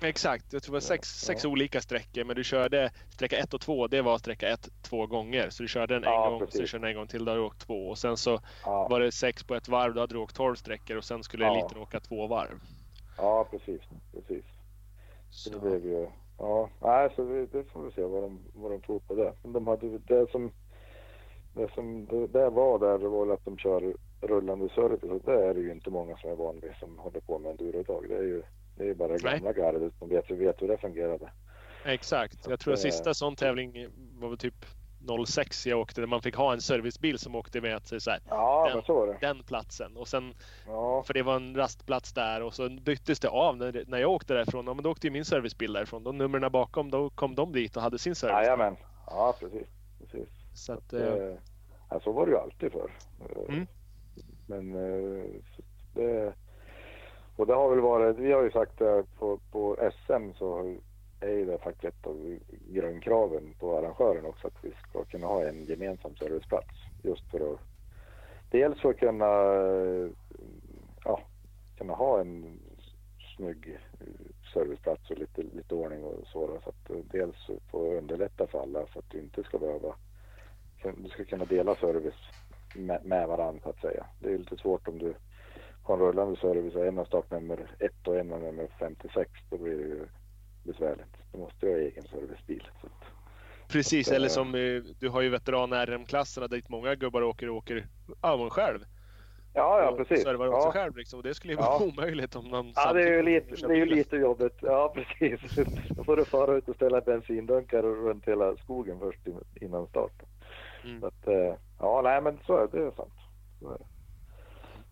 [0.00, 1.26] Exakt, jag tror det var sex, ja.
[1.26, 5.06] sex olika sträckor men du körde sträcka 1 och 2, det var sträcka 1 två
[5.06, 5.50] gånger.
[5.50, 6.60] Så du körde den en ja, gång, precis.
[6.60, 7.88] så körde en gång till, då hade du åkt två.
[7.88, 8.88] Och sen så ja.
[8.88, 11.44] var det sex på ett varv, då hade du åkt 12 sträckor och sen skulle
[11.44, 11.58] ja.
[11.58, 12.60] eliten åka två varv.
[13.16, 13.80] Ja, precis.
[14.12, 14.44] precis.
[15.38, 15.50] Så.
[15.50, 16.06] Det blev ju,
[16.38, 19.32] ja, nej, så det, det får vi se vad de, vad de tror på det.
[19.42, 20.52] Men de hade, det som,
[21.54, 25.44] det som det, det var där, det var att de kör rullande service och det
[25.46, 28.04] är det ju inte många som är van vid som håller på med enduro idag.
[28.08, 28.42] Det är ju
[28.76, 31.30] det är bara det gamla gardet som vet, vet hur det fungerade.
[31.84, 32.46] Exakt.
[32.48, 33.88] jag tror att sista sån tävling
[34.20, 34.64] var väl typ
[35.26, 38.20] 06 jag åkte där man fick ha en servicebil som åkte med till så här,
[38.28, 39.96] ja, den, så den platsen.
[39.96, 40.34] Och sen,
[40.66, 41.02] ja.
[41.06, 44.34] För det var en rastplats där och så byttes det av när, när jag åkte
[44.34, 44.66] därifrån.
[44.66, 46.04] Ja, men då åkte ju min servicebil därifrån.
[46.04, 48.34] De numren bakom, då kom de dit och hade sin service.
[48.34, 48.76] Jajamän.
[49.06, 49.68] Ja, precis.
[49.98, 50.28] precis.
[50.54, 51.34] Så, att, att, äh,
[51.90, 52.90] ja, så var det ju alltid förr.
[53.48, 53.66] Mm.
[54.46, 55.24] Men eh,
[55.94, 56.32] det,
[57.36, 60.76] och det har väl varit, vi har ju sagt att på, på SM så
[61.20, 62.38] är ju det facket ett av
[62.68, 66.74] grundkraven på arrangören också att vi ska kunna ha en gemensam serviceplats.
[67.02, 67.60] Just för att
[68.50, 69.26] dels för att kunna,
[71.04, 71.20] ja,
[71.78, 72.60] kunna ha en
[73.36, 73.78] snygg
[74.54, 76.60] serviceplats och lite, lite ordning och så.
[76.64, 79.94] Så att dels få underlätta för alla så att du inte ska behöva,
[80.96, 82.30] du ska kunna dela service
[82.74, 84.06] med, med varandra så att säga.
[84.20, 85.14] Det är lite svårt om du
[85.82, 89.30] har en rullande service och en har startnummer 1 och en har nummer 56.
[89.50, 90.06] Då blir det ju
[90.68, 91.16] besvärligt.
[91.32, 92.68] Då måste du ha egen servicebil.
[92.80, 92.92] Så att,
[93.68, 97.86] Precis, eller som eh, du har ju veteran RM-klasserna dit många gubbar åker och åker
[98.20, 98.84] av själv.
[99.54, 100.22] Ja, ja precis.
[100.22, 101.22] Servar åt sig själv liksom.
[101.22, 101.86] Det skulle ju vara ja.
[101.92, 104.58] omöjligt om någon Ja, det är ju lite, det är ju lite jobbigt.
[104.60, 105.40] Ja, precis.
[105.88, 109.20] Då får du fara ut och ställa bensindunkar runt hela skogen först
[109.60, 110.22] innan start.
[110.84, 111.00] Mm.
[111.00, 113.12] Så att, eh, ja, nej men så är det, det är sant.
[113.60, 113.86] Så är det.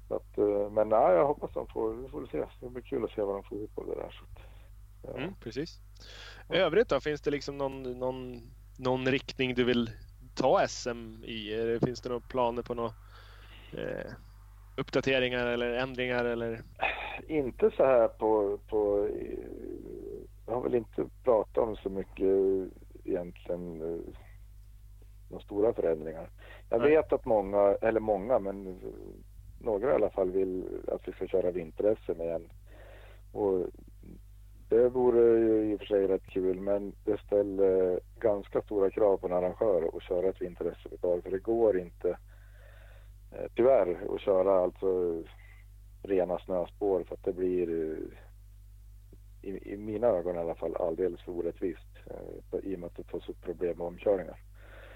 [0.09, 2.45] Så att, eh, men nej, jag hoppas de får, vi får se.
[2.61, 4.21] Det blir kul att se vad de får ihop av det där.
[5.15, 5.81] Mm, precis.
[6.53, 8.41] I övrigt då, finns det liksom någon, någon,
[8.79, 9.91] någon riktning du vill
[10.35, 11.79] ta SM i?
[11.85, 12.93] Finns det några planer på några
[13.73, 14.13] eh,
[14.77, 16.25] uppdateringar eller ändringar?
[16.25, 16.63] Eller?
[17.29, 19.09] Inte så här på, på...
[20.47, 22.29] Jag har väl inte pratat om så mycket
[23.05, 23.79] egentligen
[25.29, 26.31] några stora förändringar.
[26.71, 26.91] Jag Nej.
[26.91, 28.81] vet att många, eller många, men
[29.61, 32.49] några i alla fall vill att vi ska köra vinter-SM igen.
[33.33, 33.67] Och
[34.69, 39.17] det vore ju i och för sig rätt kul, men det ställer ganska stora krav
[39.17, 42.09] på en arrangör att köra ett vinter-SM idag, för det går inte
[43.33, 45.23] eh, tyvärr att köra alltså
[46.03, 51.21] rena snöspår för att det blir eh, i, i mina ögon i alla fall alldeles
[51.21, 54.41] för orättvist eh, i och med att det tar så problem med omkörningar.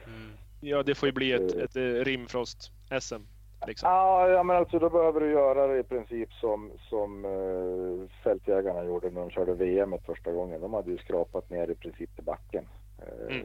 [0.07, 0.33] Mm.
[0.61, 3.23] Ja, det får ju bli ett, ett rimfrost-SM.
[3.67, 3.89] Liksom.
[3.89, 8.85] Ja, ja, men alltså då behöver du göra det i princip som, som uh, fältjägarna
[8.85, 10.61] gjorde när de körde VM första gången.
[10.61, 12.69] De hade ju skrapat ner i princip till backen.
[12.99, 13.37] Eh,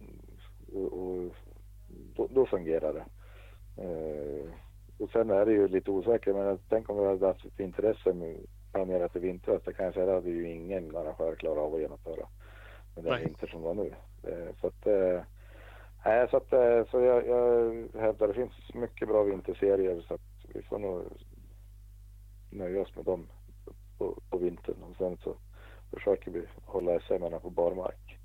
[0.00, 0.18] Mm.
[0.74, 1.34] och, och
[2.16, 3.04] då, då fungerar det.
[3.82, 4.50] Eh,
[4.98, 8.22] och sen är det ju lite osäkert, men tänk om vi hade haft ett vinter-SM
[8.72, 9.62] planerat i vintras.
[9.64, 12.26] Det kan jag säga, det hade ju ingen arrangör klarat av att genomföra
[12.96, 13.92] med den vinter som var nu.
[14.60, 14.86] Så att
[16.04, 20.20] Nej, så, att, eh, så jag, jag hävdar det finns mycket bra vinterserier så att
[20.54, 21.04] vi får nog
[22.50, 23.28] nöja oss med dem
[23.98, 25.36] på, på vintern och sen så
[25.94, 28.18] försöker vi hålla SM på barmark.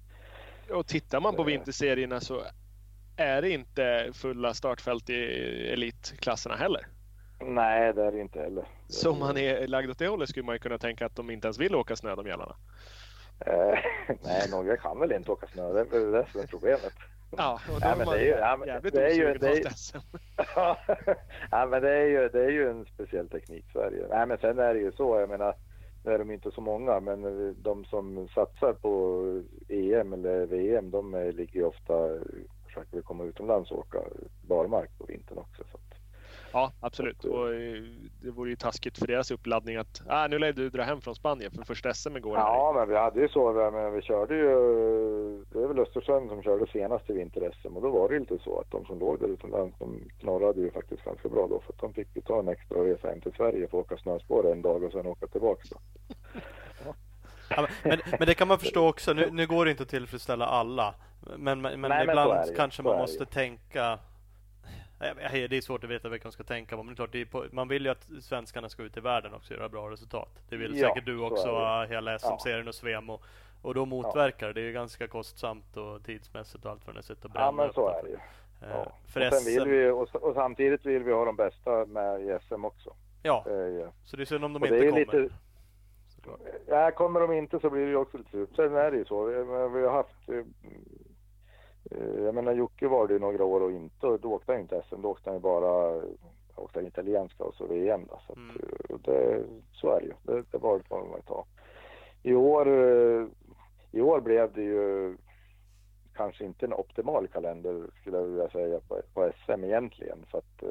[0.72, 1.46] Och tittar man på Eh.
[1.46, 2.42] vinterserierna så
[3.18, 5.24] är det inte fulla startfält i
[5.74, 6.88] elitklasserna heller.
[7.40, 8.68] Nej, det är det inte heller.
[8.88, 11.30] Så om man är lagd åt det hållet skulle man ju kunna tänka att de
[11.30, 12.56] inte ens vill åka snö de jävlarna.
[13.40, 13.80] Eh,
[14.24, 15.74] nej, några kan väl inte åka snö.
[15.74, 16.94] Det är väl det som är problemet.
[17.38, 19.38] Ja, och då är men det är ju- ja, men jävligt det är ju- osugen
[19.42, 19.98] det är- ett SM.
[21.52, 24.08] ja, men det är, ju, det är ju en speciell teknik Sverige.
[24.10, 25.56] Nej, men sen är det ju så, jag menar,
[26.04, 29.24] nu är de inte så många, men de som satsar på
[29.70, 31.94] EM eller VM, de ligger ju ofta,
[32.66, 34.00] försöker komma utomlands och åka
[34.48, 35.64] barmark på vintern också.
[35.72, 35.78] Så
[36.54, 37.24] Ja, absolut.
[37.26, 37.84] Och eh,
[38.22, 41.16] det vore ju taskigt för deras uppladdning att ah, nu lär du dra hem från
[41.16, 42.38] Spanien för första SM igår.
[42.38, 44.48] ja, men vi hade ju så, men vi körde ju,
[45.52, 48.40] det är väl Östersjön som körde senast i vinter-SM och då var det ju lite
[48.44, 51.74] så att de som låg där utomlands, de knorrade ju faktiskt ganska bra då för
[51.74, 54.52] att de fick ju ta en extra resa hem till Sverige för att åka snöspår
[54.52, 55.62] en dag och sen åka tillbaka.
[55.72, 55.78] Då.
[57.50, 59.14] Ja, men, men det kan man förstå också.
[59.14, 60.96] Nu, nu går det inte att tillfredsställa alla.
[61.38, 64.00] Men, men, men Nej, ibland kanske man måste tänka
[65.00, 66.84] Det är svårt att veta vilka de ska tänka på.
[66.84, 69.00] Men det är klart, det är på, man vill ju att svenskarna ska ut i
[69.00, 70.30] världen också och göra bra resultat.
[70.50, 73.10] Det vill Ja, säkert du så också, hela SM-serien och Svem.
[73.10, 73.24] Och,
[73.62, 74.54] och då motverkar det.
[74.54, 77.02] Det är ju ganska kostsamt och tidsmässigt och allt det är.
[77.02, 78.16] Sitta och bränna Ja, men så är det ju.
[78.16, 78.92] Eh, Ja.
[79.08, 82.66] För och, SM, vi, och, och samtidigt vill vi ha de bästa med i SM
[82.66, 82.96] också.
[83.24, 85.00] ja, Eh, så det är synd om de inte kommer.
[85.00, 85.30] lite-.
[86.68, 88.50] Ja, kommer de inte så blir det ju också lite surt.
[88.56, 89.26] Sen är det ju så.
[89.26, 90.30] Vi, har haft...
[91.92, 94.62] eh, Jag menar Jocke var det ju några år och inte, och då åkte han
[94.62, 95.02] inte SM.
[95.02, 96.02] Då åkte han ju bara
[96.56, 98.20] åkte han italienska och så VM då.
[98.28, 98.56] Så, att, Mm.
[98.90, 100.14] eh, det, så är det ju.
[100.24, 101.46] Det, det var får man ju ta.
[102.24, 103.26] I år, eh,
[103.92, 105.18] I år blev det ju
[106.16, 110.26] kanske inte en optimal kalender skulle jag vilja säga på, på SM egentligen.
[110.32, 110.64] För att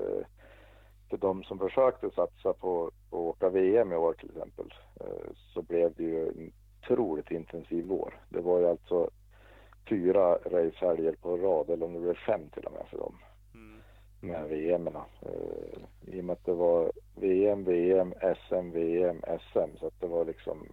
[1.10, 4.74] för de som försökte satsa på, på att åka VM i år till exempel
[5.54, 6.52] så blev det ju en
[6.82, 8.20] otroligt intensiv vår.
[8.28, 9.10] Det var ju alltså
[9.88, 13.14] fyra racehelger på rad eller om det blev fem till och med för dem
[13.54, 13.80] Mm.
[14.20, 14.86] med VM.
[14.86, 20.06] Eh, I och med att det var VM, VM, SM, VM, SM så att det
[20.06, 20.66] var liksom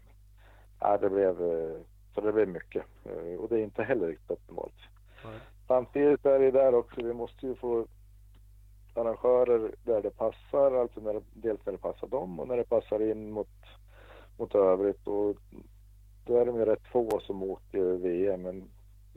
[0.80, 1.78] Ja, det blev, eh,
[2.16, 4.74] så det blev mycket Eh, och det är inte heller riktigt optimalt.
[5.26, 5.40] Nej.
[5.68, 7.86] Samtidigt är det där också, vi måste ju få
[8.96, 12.64] arrangörer där det passar, alltså när det, dels när det passar dem och när det
[12.70, 13.48] passar in mot,
[14.38, 15.08] mot övrigt.
[15.08, 15.36] Och
[16.26, 18.70] då är de ju rätt få som åker VM, men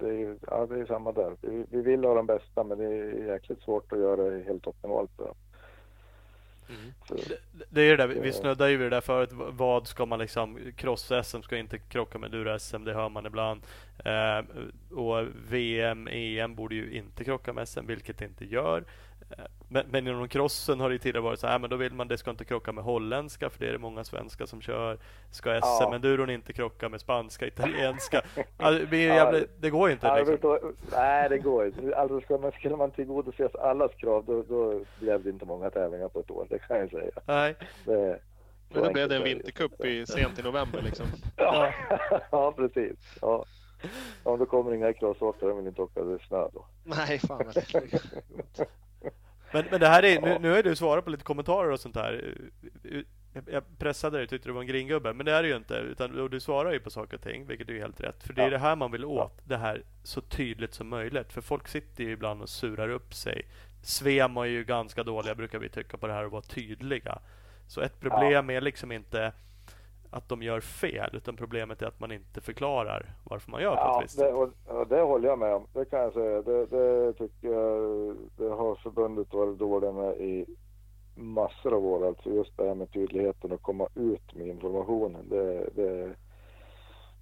[0.02, 1.36] det är ja, det är samma där.
[1.40, 4.66] Vi, vi vill ha de bästa, men det är jäkligt svårt att göra det helt
[4.66, 5.10] optimalt.
[5.20, 6.92] Mm.
[7.08, 9.30] Det- Det är det där, vi snuddade ju vid det där förut.
[9.32, 10.58] Vad ska man liksom...
[10.76, 13.62] Cross-SM ska inte krocka med dur-SM, det hör man ibland.
[14.04, 14.44] Eh,
[14.98, 18.84] och VM, EM borde ju inte krocka med SM, vilket det inte gör.
[19.68, 22.08] Men, men inom crossen har det ju tidigare varit så här, men då vill man
[22.08, 24.98] det ska inte krocka med holländska, för det är det många svenskar som kör.
[25.30, 25.60] Ska Ja.
[25.60, 28.22] SM-enduron inte krocka med spanska, italienska?
[28.56, 30.58] Alltså, det, Ja, jävligt, det går ju inte Ja, liksom.
[30.92, 31.96] Nej, det går inte.
[31.96, 36.08] Alltså, ska man, skulle man tillgodose allas krav, då, då blev det inte många tävlingar
[36.08, 37.10] på ett år, det kan jag säga.
[37.26, 37.54] Nej.
[37.84, 38.20] Det,
[38.68, 41.06] Men då blev det en vintercup i, sent i november liksom.
[41.36, 41.72] Ja,
[42.30, 42.98] ja precis.
[43.20, 43.44] Ja.
[44.22, 46.64] Om det kommer inga crossåkare, de vill inte åka snö då.
[46.84, 47.54] Nej, fan vad
[49.52, 50.38] Men, men det här är, nu, Ja.
[50.38, 52.34] nu har du svarat på lite kommentarer och sånt här.
[53.50, 55.74] Jag- pressade dig, tyckte du var en gringubbe, men det är det ju inte.
[55.74, 58.22] Utan och du svarar ju på saker och ting, vilket är helt rätt.
[58.22, 58.50] För det är Ja.
[58.50, 61.32] det här man vill åt, det här så tydligt som möjligt.
[61.32, 63.46] För folk sitter ju ibland och surar upp sig.
[63.82, 67.18] Svem är ju ganska dåliga, brukar vi tycka, på det här att vara tydliga.
[67.66, 69.32] Så ett problem är liksom inte
[70.12, 73.82] att de gör fel, utan problemet är att man inte förklarar varför man gör på
[73.82, 74.34] Ja, ett visst det, sätt.
[74.34, 75.66] och, och det håller jag med om.
[75.72, 76.42] Det kan jag säga.
[76.42, 80.46] Det, det tycker jag det har förbundet varit dåliga med i
[81.14, 82.06] massor av år.
[82.06, 85.28] Alltså just det här med tydligheten och komma ut med informationen.
[85.28, 86.14] Det, det,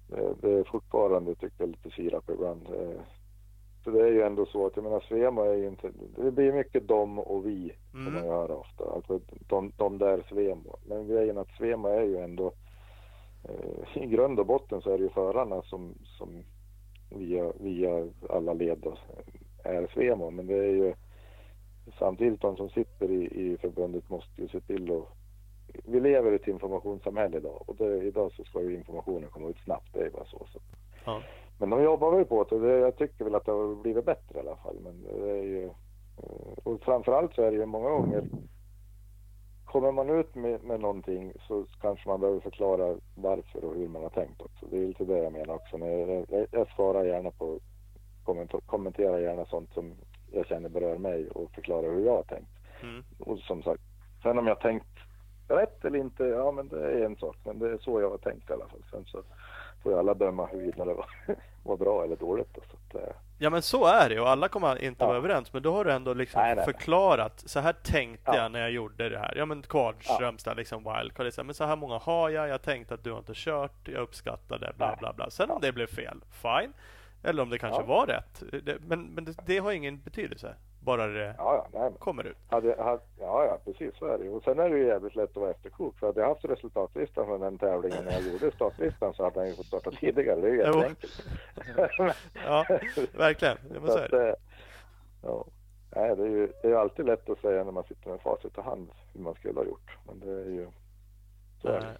[0.07, 2.67] det, det är fortfarande tycker jag lite sirap ibland.
[2.67, 3.01] Eh,
[3.83, 6.53] Så det är ju ändå så att jag menar Svema är ju inte, det blir
[6.53, 8.25] mycket dom och vi får man Mm.
[8.25, 8.83] göra ofta.
[8.95, 10.75] Alltså de, de där Svema.
[10.85, 12.51] Men grejen att Svema är ju ändå
[13.93, 16.43] i grund och botten så är det ju förarna som, som
[17.09, 18.85] via, via alla led
[19.63, 20.29] är Svema.
[20.29, 20.93] Men det är ju
[21.99, 25.07] samtidigt de som sitter i, i förbundet måste ju se till att
[25.85, 29.63] vi lever i ett informationssamhälle idag och det, idag så ska ju informationen komma ut
[29.63, 29.93] snabbt.
[29.93, 30.47] Det är bara så.
[30.53, 30.59] så.
[31.05, 31.21] Ja.
[31.59, 32.77] Men de jobbar väl på det och det.
[32.77, 34.77] Jag tycker väl att det har blivit bättre i alla fall.
[34.83, 35.71] Men det är ju, eh,
[36.63, 38.23] och framförallt så är det ju många gånger
[39.71, 44.03] Kommer man ut med, med någonting så kanske man behöver förklara varför och hur man
[44.03, 44.65] har tänkt också.
[44.65, 45.77] Det är lite det jag menar också.
[45.77, 47.59] Jag, jag, jag svarar gärna på,
[48.65, 49.93] kommenterar gärna sånt som
[50.31, 52.51] jag känner berör mig och förklarar hur jag har tänkt.
[52.83, 53.03] Mm.
[53.19, 53.81] Och som sagt,
[54.23, 54.97] sen om jag har tänkt
[55.47, 57.37] rätt eller inte, ja men det är en sak.
[57.45, 58.83] Men det är så jag har tänkt i alla fall.
[58.91, 59.23] Sen så
[59.83, 61.09] får ju alla döma huruvida det var,
[61.63, 62.53] var bra eller dåligt.
[62.53, 65.07] Då, så att, eh, Ja men så är det och alla kommer inte Ja.
[65.07, 68.35] vara överens men då har du ändå liksom Nej, nej, förklarat Så här tänkte Ja.
[68.37, 69.33] jag när jag gjorde det här.
[69.37, 72.93] Ja men Kvarnströms där liksom wildcard liksom, Men så här många har jag Jag tänkte
[72.93, 75.29] att du har inte kört Jag uppskattar det bla bla bla.
[75.29, 76.73] Sen om det blev fel Fine.
[77.23, 77.85] Eller om det kanske Ja.
[77.85, 78.43] var rätt.
[78.65, 82.37] Det, Men, men det, det har ingen betydelse Bara det ja, ja, nej, kommer ut
[82.49, 84.29] Hade, hade, ja, ja, precis så är det.
[84.29, 85.99] Och sen är det ju jävligt lätt att vara efterklok.
[85.99, 89.47] För hade jag haft resultatlistan från den tävlingen när jag gjorde startlistan så hade han
[89.49, 90.41] ju fått starta tidigare.
[90.41, 91.23] Det är ju jätteenkelt.
[92.45, 92.65] Ja,
[93.13, 94.29] verkligen men så det.
[94.29, 94.35] eh,
[95.23, 95.45] ja.
[95.95, 98.57] Nej, det är ju det är alltid lätt att säga när man sitter med facit
[98.57, 99.97] i hand hur man skulle ha gjort.
[100.07, 100.67] Men det är ju...
[101.61, 101.77] Så det.
[101.77, 101.97] Det,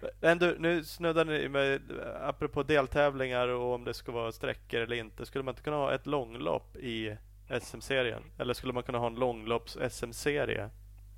[0.00, 0.10] det.
[0.20, 1.80] Men du, nu snuddar ni med,
[2.22, 5.26] apropå deltävlingar och om det ska vara sträckor eller inte.
[5.26, 7.16] Skulle man inte kunna ha ett långlopp i
[7.60, 8.22] SM-serien?
[8.38, 10.70] Eller skulle man kunna ha en långlopps-SM-serie?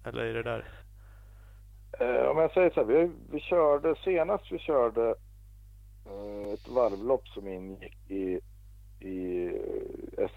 [0.04, 0.64] Eller är det där?
[2.00, 5.14] Eh, om jag säger så här, vi, vi körde senast vi körde
[6.06, 8.40] eh, ett varvlopp som ingick i,
[9.00, 9.50] i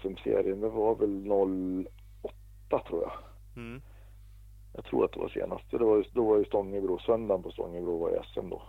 [0.00, 0.60] SM-serien.
[0.60, 3.12] Det var väl 08 tror jag.
[3.56, 3.82] Mm.
[4.74, 5.70] Jag tror att det var senast.
[5.70, 8.62] Det var, då var ju Stångebro, söndagen på Stångebro var i SM då.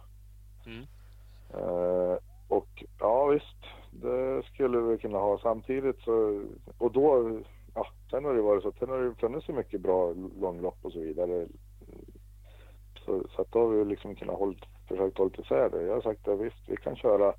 [0.66, 0.86] Mm.
[1.54, 2.18] Eh,
[2.48, 3.64] och ja visst,
[4.02, 6.44] det skulle vi kunna ha samtidigt så,
[6.78, 7.40] och då,
[7.76, 10.92] ja, sen har det varit så, sen har det funnits så mycket bra långlopp och
[10.92, 11.48] så vidare.
[13.06, 15.84] Så, så att då har vi liksom kunnat hållit, försökt hålla isär det.
[15.84, 17.34] Jag har sagt att visst, vi kan köra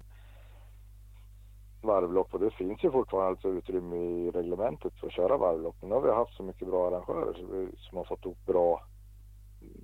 [1.82, 5.76] varvlopp och det finns ju fortfarande alltså utrymme i reglementet för att köra varvlopp.
[5.80, 7.34] Men nu har vi haft så mycket bra arrangörer
[7.76, 8.82] som har fått upp bra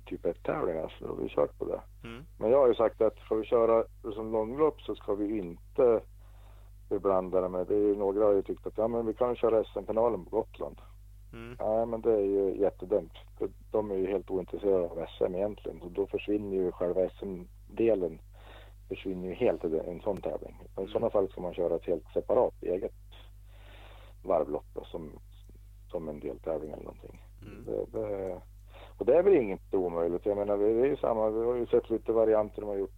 [0.05, 1.81] typ 1-tävlingar så då har vi kört på det.
[2.07, 2.25] Mm.
[2.39, 6.01] Men jag har ju sagt att ska vi köra som långlopp så ska vi inte
[6.89, 9.35] beblanda det med, det är ju några har ju tyckt att ja men vi kan
[9.35, 10.81] köra SM-finalen på Gotland.
[11.33, 11.57] Mm.
[11.59, 13.13] Nej men det är ju jättedumt.
[13.37, 15.79] För De är ju helt ointresserade av SM egentligen.
[15.79, 18.19] Så då försvinner ju själva SM-delen
[18.89, 20.55] försvinner ju helt i en sån tävling.
[20.81, 22.93] I sådana fall ska man köra ett helt separat eget
[24.23, 25.11] varvlopp då, som,
[25.91, 27.21] som en deltävling eller någonting.
[27.41, 27.65] Mm.
[27.65, 28.41] Det, det,
[28.97, 30.25] och det är väl inget omöjligt.
[30.25, 31.29] Jag menar, det är ju samma.
[31.29, 32.91] Vi har ju sett lite varianter de har gjort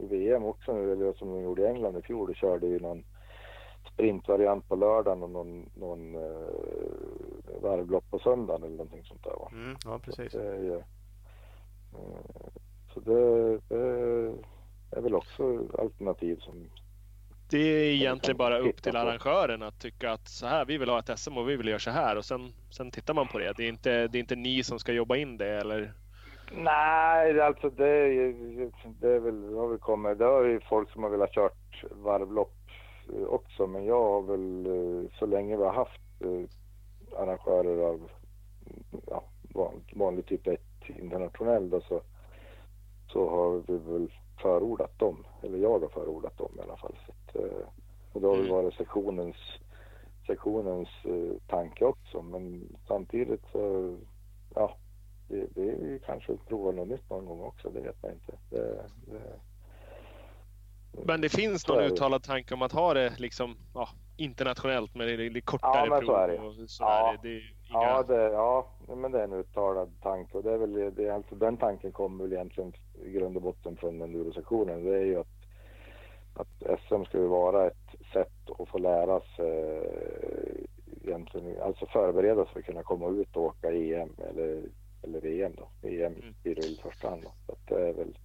[0.00, 2.26] i VM också nu, eller som de gjorde i England i fjol.
[2.26, 3.04] De körde ju någon
[3.92, 6.48] sprintvariant på lördagen och någon, någon eh,
[7.62, 9.30] varvlopp på söndagen eller någonting sånt där.
[9.30, 9.48] Va?
[9.52, 9.76] Mm.
[9.84, 10.32] Ja, precis.
[10.32, 10.82] Så det eh,
[12.94, 16.70] så det, det är väl också alternativ som
[17.50, 20.98] Det är egentligen bara upp till arrangören att tycka att så här, vi vill ha
[20.98, 23.52] ett SM och vi vill göra så här och sen, sen tittar man på det.
[23.56, 25.92] Det är, inte, det är inte ni som ska jobba in det eller?
[26.50, 28.08] Nej, alltså det,
[29.00, 32.52] det är väl, har väl kommit, det har ju folk som har velat kört varvlopp
[33.28, 38.10] också, men jag har väl eh, så länge vi har haft eh, arrangörer av
[39.06, 39.22] ja,
[39.54, 42.00] van- vanlig typ 1 internationell då, så,
[43.12, 46.98] så har vi väl förordat dem, eller jag har förordat dem i alla fall.
[47.06, 47.66] Så att, eh,
[48.12, 48.56] och det har väl Mm.
[48.56, 49.36] varit sektionens,
[50.26, 50.88] sektionens
[51.46, 53.96] tanke också, men samtidigt så,
[54.54, 54.76] ja,
[55.30, 58.32] det, det är ju kanske prova något nytt någon gång också, det vet man inte.
[58.50, 59.20] Det, det,
[61.06, 61.88] Men det finns Så någon det.
[61.88, 66.00] uttalad tanke om att ha det liksom ja, internationellt men det är kortare Ja, men
[66.00, 66.38] så prov är det.
[66.38, 66.90] och sådär.
[66.90, 67.16] Ja.
[67.22, 67.82] Det är inga...
[67.82, 68.66] ja, det, ja,
[68.96, 72.24] men det är en uttalad tanke och det är väl, det alltså, den tanken kommer
[72.24, 72.72] väl egentligen
[73.04, 74.84] i grund och botten från endurosektionen.
[74.84, 75.26] Det är ju att,
[76.34, 82.44] att SM ska ju vara ett sätt att få lära sig eh, egentligen, alltså förbereda
[82.44, 84.62] sig för att kunna komma ut och åka EM eller,
[85.02, 85.88] eller VM då.
[85.88, 86.34] EM Mm.
[86.42, 87.32] blir det i första hand då.
[87.46, 88.18] Så att det är väl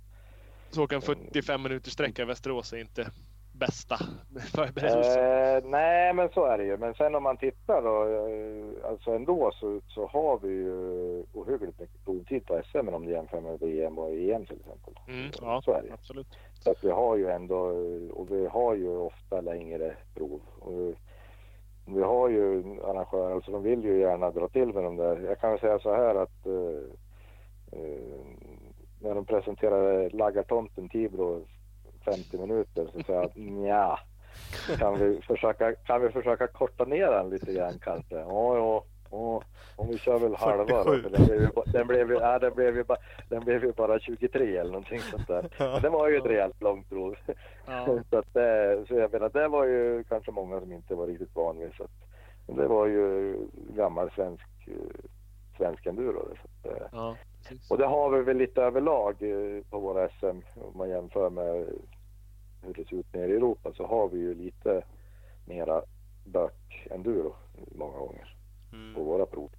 [0.70, 3.08] Så åka en 45 minuters sträcka i Västerås är inte
[3.54, 3.96] bästa
[4.56, 5.22] förberedelse.
[5.22, 6.78] Eh, nej, men så är det ju.
[6.78, 11.80] Men sen om man tittar då, eh, alltså ändå så, så har vi ju ohyggligt
[11.80, 14.94] mycket provtid på SM om du jämför med VM och EM till exempel.
[15.08, 16.28] Mm, ja, så är det absolut.
[16.60, 17.58] Så att vi har ju ändå,
[18.12, 20.42] och vi har ju ofta längre prov.
[20.60, 20.94] Och
[21.86, 25.20] vi har ju arrangörer, alltså de vill ju gärna dra till med de där.
[25.28, 28.26] Jag kan väl säga så här att eh, eh
[29.00, 31.46] när de presenterade Laggartomten Tibro
[32.06, 34.00] 50 minuter så sa jag nja,
[34.80, 38.16] kan vi försöka, kan vi försöka korta ner den lite grann kanske?
[38.16, 39.42] Ja, ja, ja.
[39.76, 40.84] Om vi kör väl halva då.
[40.84, 41.02] 47.
[41.02, 42.98] För den blev ju, den blev ju, ja, den blev ju, bara,
[43.30, 45.50] den blev ju bara 23 eller någonting sånt där.
[45.60, 47.16] Men det var ju ett rejält långt prov.
[47.68, 47.86] Ja.
[48.10, 51.36] Så, att, det- så jag menar, det var ju kanske många som inte var riktigt
[51.36, 51.74] van vid.
[51.78, 51.92] Så att,
[52.48, 53.36] men det var ju
[53.76, 54.74] gammal svensk, eh,
[55.58, 56.28] svensk enduro.
[56.42, 57.16] Så att, eh, ja,
[57.70, 60.26] och det har vi väl lite överlag eh, på våra SM
[60.56, 61.66] om man jämför med
[62.64, 64.84] hur det ser ut nere i Europa så har vi ju lite
[65.46, 65.82] mera
[66.26, 67.36] bök enduro
[67.76, 68.35] många gånger
[68.70, 69.04] på Mm.
[69.06, 69.50] våra prov.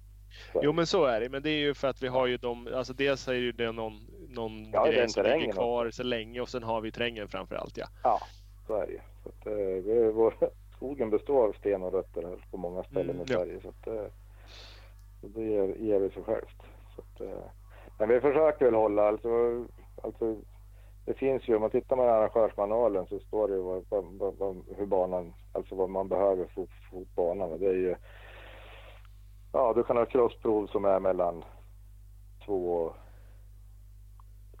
[0.53, 1.29] Så- Jo men så är det.
[1.29, 3.71] Men det är ju för att vi har ju de, alltså dels är ju det
[3.71, 3.93] någon,
[4.29, 7.77] någon Ja, grej som ligger kvar så länge och sen har vi terrängen framför allt
[7.77, 7.85] ja.
[8.03, 8.19] Ja,
[8.67, 8.99] så är det ju.
[9.23, 10.33] Så att, eh, vår,
[10.75, 13.37] skogen består av sten och rötter på många ställen Mm, i ja.
[13.37, 13.61] Sverige.
[13.61, 14.11] Så, att, eh,
[15.21, 16.61] det ger, ger det sig självt.
[16.95, 17.43] Så att, eh,
[17.99, 19.65] men vi försöker väl hålla, alltså,
[20.03, 20.35] alltså
[21.05, 24.63] det finns ju, om man tittar med arrangörsmanualen så står det ju vad, vad, vad,
[24.77, 27.59] hur banan, alltså vad man behöver för upp banan.
[27.59, 27.95] Det är ju,
[29.51, 31.43] ja du kan ha crossprov som är mellan
[32.45, 32.95] två och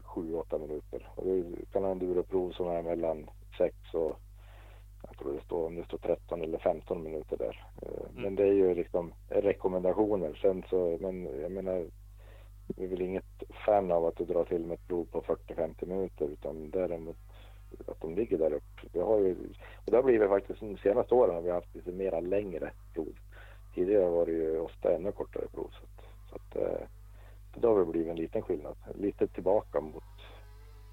[0.03, 1.09] sju, åtta minuter.
[1.15, 4.19] Och du kan ha enduroprov som är mellan sex och
[5.07, 7.65] jag tror det står om det står 13 eller 15 minuter där.
[7.81, 10.39] Eh, Men det är ju liksom rekommendationer.
[10.41, 11.85] Sen så, men jag menar,
[12.67, 15.85] vi är väl inget fan av att du drar till med ett prov på 40-50
[15.85, 17.17] minuter utan däremot
[17.87, 18.87] att de ligger där uppe.
[18.93, 19.31] Vi har ju,
[19.85, 23.13] och det har blivit faktiskt de senaste åren har vi haft lite mera längre prov.
[23.77, 25.69] Tidigare var det ju ofta ännu kortare prov.
[25.71, 26.87] Så att, så att, eh,
[27.55, 28.77] det har väl blivit en liten skillnad.
[28.95, 30.03] Lite tillbaka mot,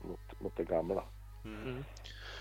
[0.09, 1.05] mot, mot det gamla.
[1.45, 1.85] Mm.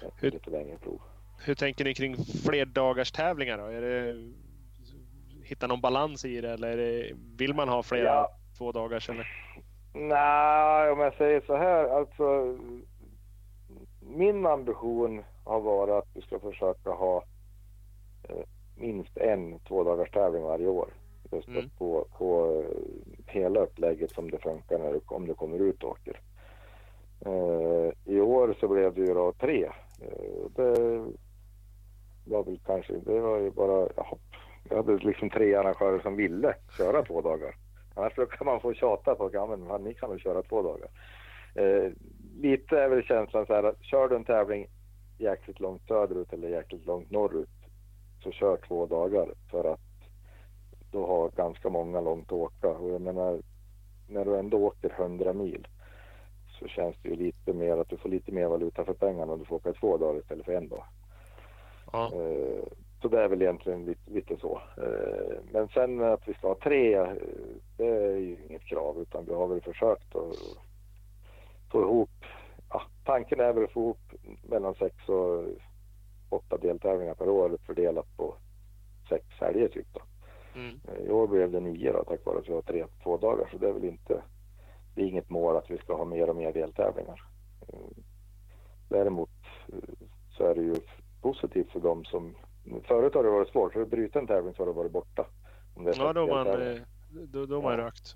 [0.07, 1.01] Ett Lite längre prov.
[1.45, 2.15] Hur tänker ni kring
[2.45, 3.65] flerdagars tävlingar då?
[3.65, 4.15] Är det,
[5.43, 8.29] hitta någon balans i det eller det, vill man ha flera Ja.
[8.57, 9.27] två dagars eller?
[9.93, 12.57] Nej, om jag säger så här, alltså
[14.01, 17.23] min ambition har varit att vi ska försöka ha
[18.29, 18.35] eh,
[18.75, 20.89] minst en tvådagars tävling varje år.
[21.31, 21.69] Just Mm.
[21.77, 25.89] på, på eh, hela upplägget som det funkar när du, om du kommer ut och
[25.89, 26.19] åker.
[27.25, 29.63] Eh, I år så blev det ju då tre.
[30.01, 31.05] Eh, det
[32.25, 34.17] var väl kanske, det var ju bara, ja,
[34.69, 37.55] jag hade liksom tre arrangörer som ville köra två dagar.
[37.95, 40.89] Annars kan man få tjata på, fan, ni kan väl köra två dagar.
[41.55, 41.91] Eh,
[42.41, 44.67] lite är väl känslan så här att kör du en tävling
[45.17, 47.49] jäkligt långt söderut eller jäkligt långt norrut
[48.23, 49.79] så kör två dagar för att
[50.91, 52.69] då har ganska många långt att åka.
[52.69, 53.41] Och jag menar,
[54.07, 55.67] när du ändå åker 100 mil
[56.59, 59.39] så känns det ju lite mer att du får lite mer valuta för pengarna om
[59.39, 60.83] du får åka två dagar istället för en dag.
[61.91, 62.11] Ja.
[62.13, 62.63] Eh,
[63.01, 64.61] Så det är väl egentligen lite, lite så.
[64.77, 67.07] Eh, Men sen att vi ska ha tre, eh,
[67.77, 70.35] det är ju inget krav utan vi har väl försökt att
[71.71, 72.09] få ihop,
[72.69, 74.11] ja, tanken är väl att få ihop
[74.43, 75.45] mellan sex och
[76.33, 78.35] åtta deltävlingar per år fördelat på
[79.09, 80.01] sex helger typ då.
[80.55, 80.79] Mm.
[80.87, 83.49] Eh, I år blev det nio då tack vare att vi har tre två dagar
[83.51, 84.23] så det är väl inte,
[84.95, 87.23] det är inget mål att vi ska ha mer och mer deltävlingar.
[87.67, 88.03] Eh,
[88.89, 89.29] Däremot
[89.67, 90.07] eh,
[90.37, 90.75] så är det ju
[91.21, 92.35] positivt för dem som,
[92.87, 95.25] förut har det varit svårt, för att bryta en tävling så har det varit borta.
[95.75, 96.81] Det Ja, då man, eh,
[97.11, 97.77] då, då man Ja.
[97.77, 98.15] rökt.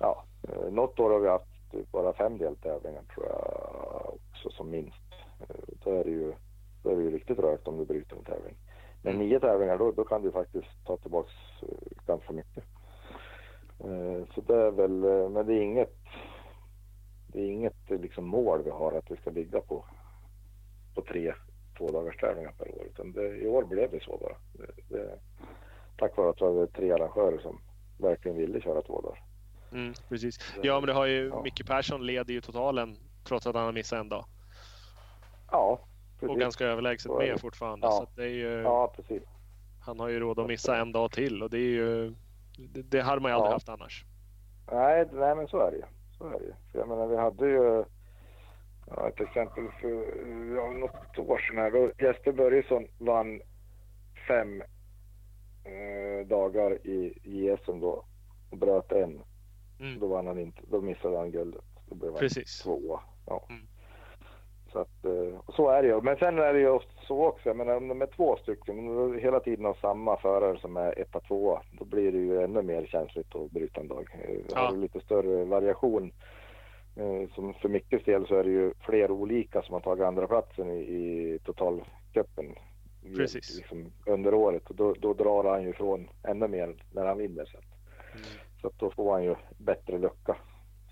[0.00, 0.24] Ja,
[0.70, 5.02] något år har vi haft bara fem deltävlingar tror jag också som minst.
[5.84, 6.32] Då är det ju,
[6.86, 8.56] då är det ju riktigt rökt om du bryter en tävling.
[9.02, 9.26] Men Mm.
[9.28, 11.32] nio tävlingar då, då kan du faktiskt ta tillbaks
[11.62, 11.68] eh,
[12.06, 12.64] ganska mycket.
[13.78, 15.96] Eh, Så det är väl, eh, men det är inget,
[17.26, 19.84] det är inget liksom mål vi har att vi ska ligga på,
[20.94, 21.34] på tre
[21.78, 22.84] tvådagars tävlingar per år.
[22.86, 24.36] Utan det, i år blev det så bara.
[24.52, 25.18] Det, det,
[25.96, 27.60] tack vare att vi hade tre arrangörer som
[27.98, 29.22] verkligen ville köra två dagar.
[29.72, 30.38] Mm, precis.
[30.62, 31.42] Ja, men det har ju, Ja.
[31.42, 34.24] Micke Persson leder ju totalen trots att han har missat en dag.
[35.50, 35.80] Ja,
[36.16, 36.40] Och precis.
[36.40, 37.86] ganska överlägset med fortfarande.
[37.86, 37.90] Ja.
[37.92, 39.22] Så det är ju, Ja, precis.
[39.80, 42.14] Han har ju råd att missa en dag till och det är ju
[42.58, 43.54] det, det hade man ju aldrig Ja.
[43.54, 44.04] haft annars.
[44.72, 45.84] Nej, nej men så är det ju.
[46.18, 46.52] Så är det ju.
[46.72, 47.84] För jag menar vi hade ju
[48.86, 49.88] ja, ett exempel för
[50.56, 51.70] ja, något år sedan här.
[51.70, 53.40] Då Jesper Börjesson vann
[54.28, 54.62] fem
[55.64, 58.04] eh, dagar i JSM då
[58.50, 59.22] och bröt en.
[59.80, 60.00] Mm.
[60.00, 61.64] Då vann han inte, då missade han guldet.
[61.88, 62.58] Då blev han Precis.
[62.58, 63.00] tvåa.
[63.26, 63.46] Ja.
[63.50, 63.66] Mm.
[64.76, 66.00] Så, att, eh, så är det ju.
[66.00, 69.18] Men sen är det ju ofta så också, jag menar om de är två stycken,
[69.18, 72.86] hela tiden har samma förare som är etta, tvåa, då blir det ju ännu mer
[72.86, 74.08] känsligt att bryta en dag.
[74.28, 74.58] Eh, Ja.
[74.60, 76.12] Har du lite större variation,
[76.96, 80.26] eh, som för Mickes del så är det ju fler olika som har tagit andra
[80.26, 82.54] platsen i, i totalcupen.
[83.16, 83.56] Precis.
[83.56, 87.44] Liksom, under året och då, då drar han ju ifrån ännu mer när han vinner.
[87.44, 87.64] Så, att,
[88.62, 90.36] så då får han ju bättre lucka.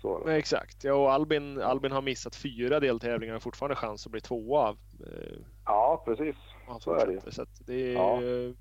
[0.05, 0.21] Så.
[0.25, 0.83] Nej, Exakt.
[0.83, 4.69] Ja, och Albin, Albin har missat fyra deltävlingar och fortfarande chans att bli tvåa.
[4.69, 6.35] eh, ja, precis.
[6.79, 7.31] Så är det.
[7.31, 8.13] Så det är Ja.
[8.23, 8.51] eh,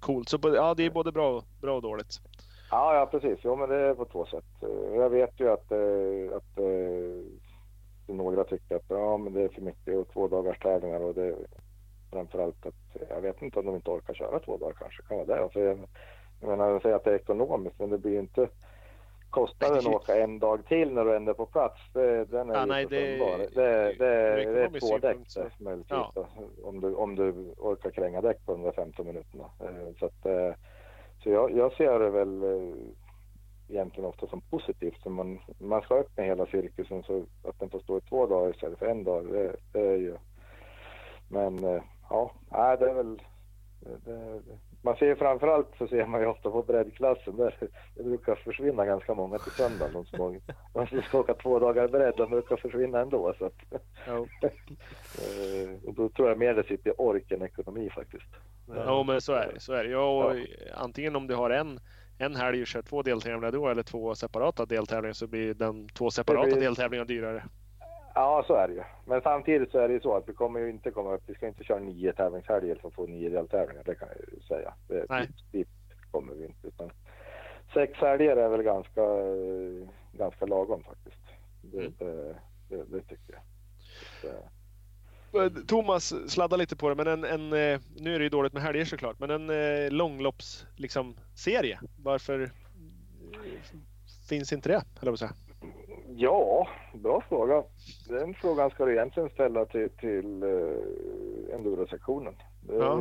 [0.00, 0.28] coolt.
[0.28, 2.20] Så ja, det är både bra, bra och dåligt.
[2.70, 3.38] Ja, ja precis.
[3.42, 4.44] Jo, men det är på två sätt.
[4.62, 5.72] Eh, Jag vet ju att,
[6.36, 6.58] att
[8.08, 11.36] några tycker att ja, men det är för mycket och två dagars tävlingar och det
[12.12, 15.02] framförallt att jag vet inte om de inte orkar köra två dagar kanske.
[15.02, 15.42] Kan vara det.
[15.42, 15.78] Alltså, jag,
[16.40, 18.48] jag menar, jag säger att det är ekonomiskt, men det blir inte
[19.30, 21.80] kostnaden att åka en dag till när du ändå är på plats.
[21.92, 23.16] Det, den är Ja, nej, det-
[23.54, 25.16] det, det, det, är två däck
[25.60, 25.90] möjligtvis.
[25.98, 26.12] Ja.
[26.14, 26.26] då,
[26.62, 29.44] Om, du, om du orkar kränga däck på de där 15 minuterna.
[29.60, 30.54] Eh, Så, att, eh,
[31.22, 32.74] så jag, jag ser det väl eh,
[33.68, 35.02] egentligen ofta som positivt.
[35.02, 38.50] Så man, man ska öppna hela cirkusen så att den får stå i två dagar
[38.50, 39.32] istället för en dag.
[39.32, 40.16] Det, det är ju...
[41.28, 43.22] Men ja, det är väl...
[44.04, 44.40] Det,
[44.82, 47.54] man ser ju framförallt så ser man ju ofta på breddklassen där
[47.96, 49.88] det brukar försvinna ganska många till söndag.
[49.92, 50.40] De som,
[50.74, 53.34] de som ska åka två dagar bredd, de brukar försvinna ändå.
[53.38, 53.54] Så att,
[54.06, 54.26] Ja.
[54.42, 58.26] eh, och då tror jag mer det sitter i ork än ekonomi faktiskt.
[58.68, 59.60] Ja, men så är det.
[59.60, 59.90] Så är det.
[59.90, 60.34] Ja,
[60.74, 61.80] Antingen om du har en,
[62.18, 66.10] en helg och kör två deltävlingar då eller två separata deltävlingar så blir den två
[66.10, 67.44] separata blir- deltävlingar dyrare.
[68.18, 68.82] Ja, så är det ju.
[69.04, 71.22] Men samtidigt så är det ju så att vi kommer ju inte komma upp.
[71.26, 73.82] Vi ska inte köra nio tävlingshelger för att få nio deltävlingar.
[73.84, 74.74] Det kan jag ju säga.
[74.88, 75.28] Det, Nej.
[75.52, 75.68] dit,
[76.10, 76.66] kommer vi inte.
[76.68, 76.90] Utan
[77.74, 79.02] sex helger är väl ganska,
[80.12, 81.20] ganska lagom faktiskt.
[81.62, 81.92] Det, Mm.
[81.98, 82.36] det,
[82.68, 83.42] det, det tycker jag.
[84.20, 88.52] Så, Thomas sladdar lite på det, men en, en, eh, nu är det ju dåligt
[88.52, 91.80] med helger såklart, men en eh, långlopps liksom, serie.
[92.02, 92.48] Varför eh,
[94.28, 94.82] finns inte det?
[95.00, 95.32] Eller vad säga.
[96.08, 97.64] Ja, bra fråga.
[98.08, 102.34] Den frågan ska du egentligen ställa till, till uh, endurosektionen.
[102.60, 103.00] Det är, Ja.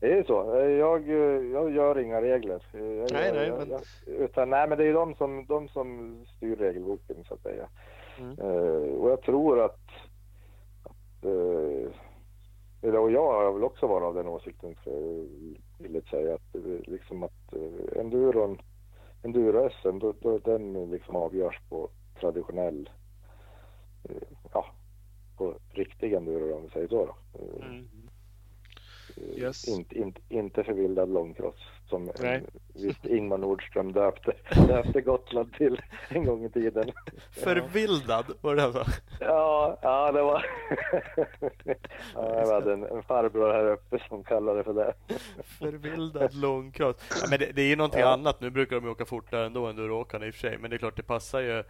[0.00, 0.32] det är ju så.
[0.78, 1.08] Jag,
[1.52, 2.62] jag gör inga regler.
[2.72, 2.82] Jag,
[3.12, 6.56] Nej, nej, jag, men- jag, utan, nej, men det är de som, de som styr
[6.56, 7.68] regelboken så att säga.
[8.18, 8.38] Mm.
[8.40, 9.80] Eh, och jag tror att,
[10.84, 11.90] att eh,
[12.82, 15.26] eller, och jag har väl också varit av den åsikten, för,
[15.82, 18.58] vill säga, att, liksom att eh, enduron,
[19.22, 19.98] enduro-SM,
[20.44, 21.90] den liksom avgörs på
[22.20, 22.90] traditionell,
[24.08, 24.16] eh,
[24.52, 24.66] ja,
[25.36, 27.06] på riktig enduro om vi säger så.
[27.06, 27.16] Då.
[27.38, 27.78] Eh, Mm.
[27.78, 29.68] eh, Yes.
[29.68, 31.54] Inte, inte, inte förvildad långcross
[31.88, 32.42] som Nej.
[32.74, 34.32] visst Ingmar Nordström döpte,
[34.68, 36.92] döpte Gotland till en gång i tiden.
[37.30, 38.84] Förvildad, var det sa?
[39.20, 40.46] Ja, ja det var...
[42.14, 44.94] ja, jag hade en, en farbror här uppe som kallade det för det.
[45.58, 46.96] Förvildad långcross.
[47.22, 48.12] Ja, men det, det är ju någonting Ja.
[48.12, 48.40] annat.
[48.40, 50.58] Nu brukar de åka fortare ändå än duråkarna i och för sig.
[50.58, 51.64] Men det är klart, det passar ju.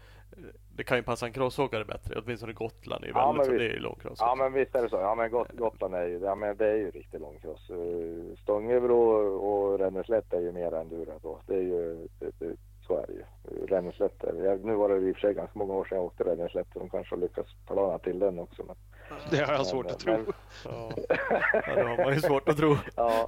[0.76, 2.20] Det kan ju passa en crossåkare bättre.
[2.24, 3.52] Åtminstone Gotland är ju Ja, väldigt men så.
[3.52, 3.60] visst.
[3.60, 4.18] Det är ju långcross.
[4.20, 4.96] Ja men visst är det så.
[4.96, 7.70] Ja men Got Gotland är ju, ja, men det är ju riktigt långcross.
[7.70, 8.98] Eh, Stångebro
[9.36, 11.38] och Ränneslätt är ju mer enduro då.
[11.46, 12.56] Det är ju, det, det,
[12.86, 13.22] så är det ju.
[13.66, 14.24] Ränneslätt
[14.64, 16.88] nu var det i och för sig ganska många år sedan jag åkte Ränneslätt de
[16.90, 18.62] kanske har lyckats plana till den också.
[18.66, 18.76] Men,
[19.30, 20.32] Det har jag men- svårt att men- tro.
[20.64, 20.90] Ja.
[21.66, 22.76] ja, det har man ju svårt att tro.
[22.96, 23.26] Ja,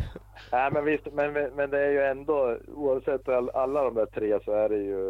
[0.53, 4.07] Nej, men visst, men, men men det är ju ändå oavsett all, alla de där
[4.07, 5.03] tre så är det ju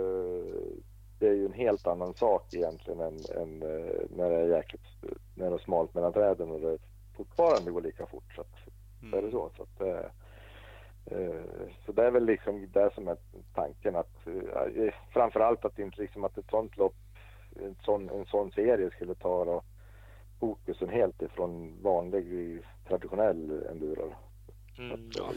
[1.19, 4.87] det är ju en helt annan sak egentligen än, än eh, när det är jäkligt
[5.35, 6.79] när det är smalt mellan träden och det
[7.17, 8.35] fortfarande går lika fort.
[8.35, 8.57] Så, att,
[9.11, 9.51] så är det så.
[9.57, 10.11] så, att, eh,
[11.19, 11.43] eh,
[11.87, 13.17] så det är väl liksom det som är
[13.55, 16.97] tanken att eh, framförallt att inte liksom att ett sånt lopp,
[17.57, 19.63] en sån, en sån serie skulle ta då,
[20.41, 24.15] fokusen helt ifrån vanlig traditionell enduro.
[24.79, 25.33] Mm, ja.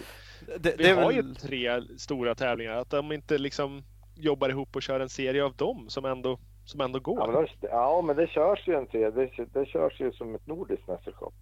[0.60, 1.16] Det, Vi det är har väl...
[1.16, 2.76] ju tre stora tävlingar.
[2.76, 3.84] Att de inte liksom
[4.22, 7.20] jobbar ihop och kör en serie av dem som ändå, som ändå går.
[7.20, 9.12] Ja men, de, ja, men det körs ju en serie.
[9.12, 11.34] Det, det körs ju som ett nordiskt mästerskap.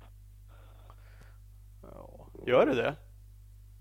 [1.81, 2.27] Ja.
[2.45, 2.95] Gör det det?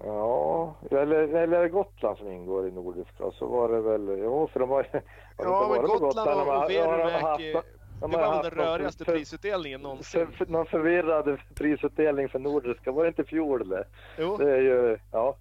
[0.05, 3.31] Ja, eller, eller är det Gotland som ingår i nordiska?
[3.33, 4.89] Så var det väl, jo för de har ju...
[4.93, 5.01] har
[5.37, 7.63] det Ja, men Gotland De och, har- och de har Verumäki, det
[8.01, 10.27] de var den någon rörigaste för- prisutdelningen för, någonsin.
[10.33, 12.93] för, någon förvirrad prisutdelning för nordiska.
[12.93, 13.85] Var det inte fjol det?
[14.19, 14.37] Jo.
[14.37, 15.37] Det är ju, ja.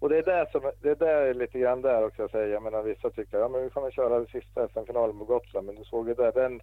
[0.00, 2.48] Och det är det som, det är där lite grann där också jag säger.
[2.48, 5.66] Jag menar vissa tycker, ja men vi väl köra den sista SM-finalen på Gotland.
[5.66, 6.60] Men du såg ju där, den,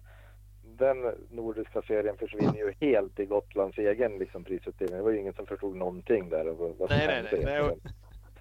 [0.62, 4.96] den nordiska serien försvinner ju helt i Gotlands egen liksom, prisutdelning.
[4.96, 6.48] Det var ju ingen som förstod någonting där.
[6.48, 7.78] och vad- vad Nej, nej, nej.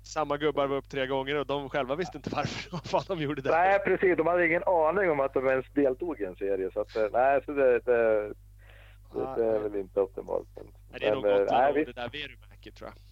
[0.03, 3.23] Samma gubbar var upp tre gånger och de själva visste inte varför vad fan de
[3.23, 3.49] gjorde det.
[3.51, 4.17] Nej, precis.
[4.17, 6.71] De hade ingen aning om att de ens deltog i en serie.
[6.73, 8.27] Så att, eh, nej, så det, det,
[9.13, 10.47] det, det är väl inte optimalt.
[10.91, 11.95] Nej, det är nog eh, Gotland och visst.
[11.95, 13.04] det där Verumäki tror jag.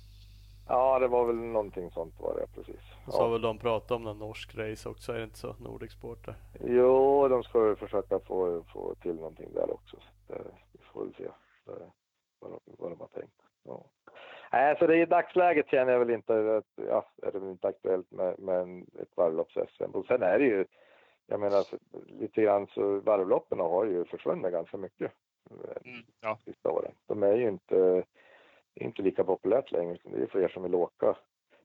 [0.68, 2.82] Ja, det var väl någonting sånt var det precis.
[3.08, 3.32] Och så har Ja.
[3.32, 5.56] väl de pratat om någon norsk race också, är det inte så?
[5.60, 6.36] Nordic Sport där.
[6.64, 9.98] Jo, de ska ju försöka få, få till någonting där också.
[10.28, 10.42] Så det,
[10.72, 11.92] vi får väl se det,
[12.40, 13.42] vad, de, vad de har tänkt.
[13.64, 13.86] Ja.
[14.52, 17.68] Nej, så det i dagsläget känner jag väl inte att, ja, är det väl inte
[17.68, 19.92] aktuellt med, med ett varvlopps-SM.
[19.94, 20.66] Och sen är det ju,
[21.28, 21.64] jag menar
[22.20, 25.12] lite grann så varvloppen har ju försvunnit ganska mycket
[25.52, 26.38] Mm, ja.
[26.46, 26.92] sista åren.
[27.08, 28.04] De är ju inte,
[28.76, 29.94] inte lika populärt längre.
[29.94, 31.18] utan Det är fler som vill åka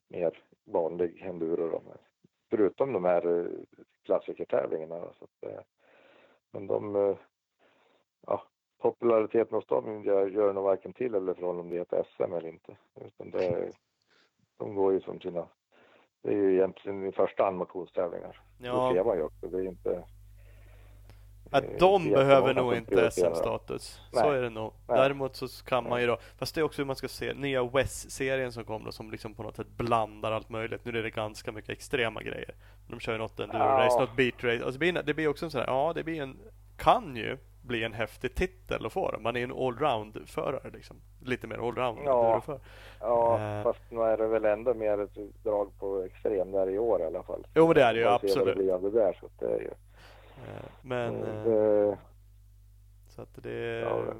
[0.07, 1.69] mer vanlig enduro.
[1.69, 1.81] Då.
[2.49, 3.45] Förutom de här eh,
[4.05, 4.99] klassikertävlingarna.
[4.99, 5.61] då, Så att, eh,
[6.51, 7.15] men de, eh,
[8.27, 8.43] ja,
[8.81, 12.33] populariteten hos dem gör, gör nog varken till eller från om det är ett SM
[12.33, 12.77] eller inte.
[13.05, 13.71] Utan det,
[14.57, 15.47] de går ju som sina,
[16.21, 18.41] det är ju egentligen i första hand motionstävlingar.
[18.57, 19.47] Det Ja, ser man ju också.
[19.47, 20.03] Det är inte
[21.51, 23.11] att eh, de behöver nog inte.
[23.11, 24.01] SM-status.
[24.11, 24.73] Så är det nog.
[24.87, 24.97] Nej.
[24.97, 27.63] Däremot så kan man ju då, fast det är också hur man ska se, nya
[27.63, 30.85] West-serien som kom då, som liksom på något sätt blandar allt möjligt.
[30.85, 32.55] Nu är det ganska mycket extrema grejer.
[32.87, 33.99] De kör ju något enduro-race, Ja.
[33.99, 34.63] något beat-race.
[34.63, 36.37] Alltså det, blir, det också en sån här, ja det blir en,
[36.77, 39.15] kan ju bli en häftig titel att få.
[39.19, 40.97] Man är en allround-förare liksom.
[41.23, 42.41] Lite mer allround Ja.
[42.99, 43.63] Ja, Eh.
[43.63, 47.05] fast nu är det väl ändå mer ett drag på extrem där i år i
[47.05, 47.47] alla fall.
[47.55, 48.55] Jo men det är det ju det absolut.
[48.55, 49.69] blir av det där, så det är ju...
[50.47, 51.97] Eh, Men, eh, det,
[53.09, 54.15] så att det, Ja, det-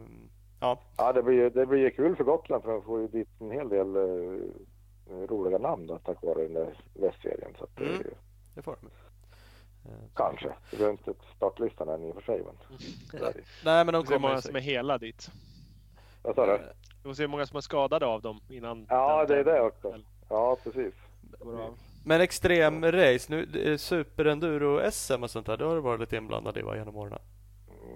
[0.59, 0.79] ja.
[0.97, 3.51] ja, det blir ju det blir kul för Gotland för de får ju dit en
[3.51, 7.51] hel del eh, roliga namn då, tack vare den där västserien.
[7.57, 8.01] Så att det är Mm.
[8.01, 8.11] ju,
[8.55, 8.89] Det får de.
[10.15, 10.53] Kanske.
[10.71, 12.55] Det är inte startlistan än i och för sig, men
[13.11, 13.41] det är det.
[13.65, 15.29] Nej men de kommer många som är hela dit.
[16.23, 16.59] Vad sa du?
[16.97, 19.61] Vi får se hur många som är skadade av dem innan Ja, det är det
[19.61, 19.95] också.
[20.29, 20.93] Ja, precis.
[21.39, 21.77] går av.
[22.05, 26.61] Men extrem race, nu superenduro-SM och sånt där, det har du varit lite inblandad i
[26.61, 27.19] va, genom åren?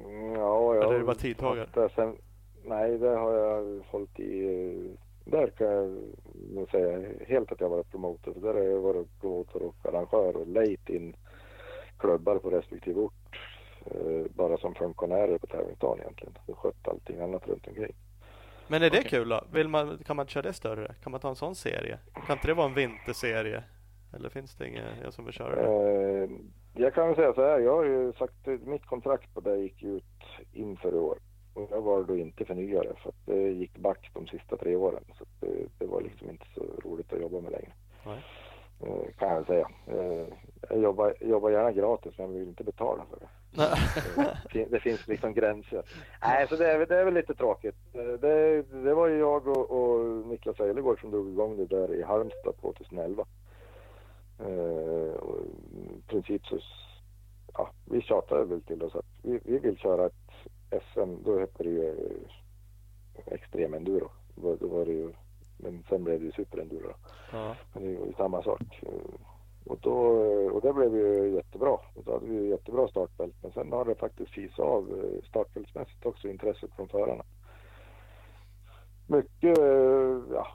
[0.06, 1.90] Mm, ja, jag Eller är det bara tidtagare?
[1.96, 2.18] Sen,
[2.64, 4.98] nej, det har jag hållit i.
[5.26, 5.98] Där kan jag
[6.54, 8.34] nog säga helt att jag varit promotor.
[8.34, 11.16] För där har jag varit promotor och arrangör och lejt in
[12.00, 13.40] klubbar på respektive ort.
[13.86, 16.38] eh, Bara som funktionärer på tävlingsdagen egentligen.
[16.46, 17.96] Och skött allting annat runt omkring.
[18.68, 19.10] Men är det Okej.
[19.10, 19.42] kul då?
[19.52, 20.96] Vill man, kan man köra det större?
[21.04, 22.00] Kan man ta en sån serie?
[22.28, 23.64] Kan inte det vara en vinterserie?
[24.16, 26.24] Eller finns det ingen jag som vill köra det?
[26.24, 26.30] Eh,
[26.76, 29.58] Jag kan väl säga så här, jag har ju sagt att mitt kontrakt på det
[29.58, 30.04] gick ut
[30.54, 31.18] inför i år.
[31.54, 35.04] Och jag var då inte förnyare för att det gick back de sista tre åren.
[35.18, 35.48] Så det,
[35.80, 37.74] det var liksom inte så roligt att jobba med längre.
[38.06, 38.24] Nej.
[38.82, 39.68] Eh, Kan jag säga.
[39.88, 40.28] Eh,
[40.70, 43.28] Jag jobbar, jobbar gärna gratis men jag vill inte betala för det.
[44.16, 45.84] Det fin- Det finns liksom gränser.
[46.22, 47.76] Nej, så det är, det är väl lite tråkigt.
[47.94, 51.94] Eh, Det, det var ju jag och, och Niklas Eilegård som drog igång det där
[51.94, 53.26] i Halmstad 2011.
[54.40, 55.16] Eh,
[55.98, 56.60] I princip så,
[57.54, 60.14] ja, vi tjatade väl till oss att vi, vi vill köra ett
[60.94, 64.10] SM, då hette det ju eh, extrem enduro.
[64.36, 65.14] Då, då var det ju,
[65.58, 66.94] men sen blev det ju superenduro.
[67.32, 67.56] Ja.
[67.74, 68.80] Men det är ju samma sak.
[68.82, 69.16] Eh,
[69.66, 69.96] Och, då,
[70.54, 71.72] och det blev ju jättebra.
[71.96, 73.36] Och då hade vi ju jättebra startfält.
[73.42, 77.24] Men sen har det faktiskt fisat av eh, startfältsmässigt också, intresset från förarna.
[79.08, 79.58] Mycket,
[80.32, 80.48] ja,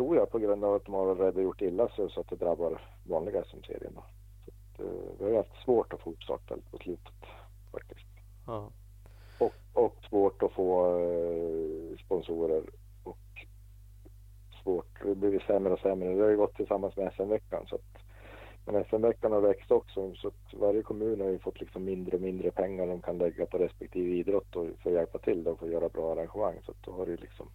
[0.00, 2.28] tror jag på grund av att de har varit rädda gjort illa sig så att
[2.28, 3.98] det drabbar vanliga SM-serien.
[4.78, 4.84] eh,
[5.18, 7.14] Vi har ju haft svårt att få upp startfält på slutet
[7.72, 8.06] faktiskt.
[8.46, 8.70] Ja.
[9.38, 12.62] Och, och svårt att få eh, sponsorer
[13.04, 13.46] och
[14.62, 16.14] svårt, det blir sämre och sämre.
[16.14, 18.02] Det har ju gått tillsammans med SM-veckan så att
[18.66, 22.22] men SM-veckan har växt också så att varje kommun har ju fått liksom mindre och
[22.22, 25.66] mindre pengar de kan lägga på respektive idrott och för att hjälpa till då för
[25.66, 27.48] att göra bra arrangemang så att då har det liksom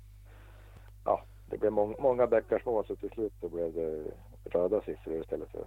[1.05, 4.03] ja, det blev mång, många bäckar små så till slut då blev det
[4.45, 5.65] röda siffror istället för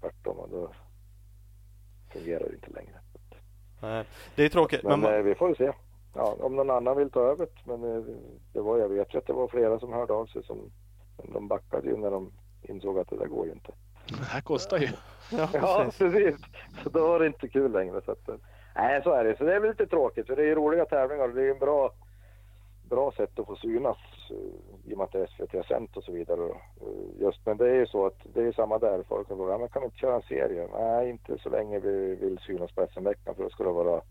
[0.00, 0.70] tvärtom och då
[2.12, 3.00] fungerar det inte längre.
[3.82, 4.04] Nej.
[4.34, 4.82] Det är tråkigt.
[4.82, 5.72] Men Men, eh, man, vi får se.
[6.14, 7.48] Ja, om någon annan vill ta över.
[7.64, 8.02] Men eh,
[8.52, 10.70] det var, jag vet ju att det var flera som hörde av sig som
[11.32, 12.32] de backade ju när de
[12.62, 13.72] insåg att det där går ju inte.
[14.08, 14.88] Det här kostar ju.
[15.32, 16.36] ja, Ja, precis.
[16.82, 18.00] Så då var det inte kul längre.
[18.04, 18.34] Så att, eh,
[18.74, 19.36] nej, så är det.
[19.36, 20.26] Så det är väl lite tråkigt.
[20.26, 21.92] För det är ju roliga tävlingar och det är ju en bra,
[22.88, 23.96] bra sätt att få synas
[24.30, 26.50] eh, i och med att det är SVT har sänt och så vidare.
[26.80, 29.02] eh, Just, men det är ju så att det är samma där.
[29.08, 30.68] Folk kan fråga, ja, men kan vi inte köra en serie?
[30.78, 34.02] Nej, inte så länge vi vill synas på SM-veckan för då ska det vara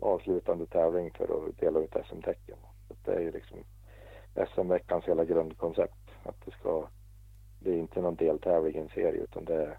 [0.00, 2.56] avslutande tävling för att dela ut SM-tecken.
[3.04, 3.58] Det är ju liksom
[4.54, 6.10] SM-veckans hela grundkoncept.
[6.22, 6.88] Att det ska,
[7.60, 9.78] det är inte någon deltävling i en serie utan det är,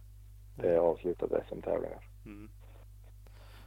[0.55, 2.07] det är avslutade SM-tävlingar.
[2.25, 2.49] Mm.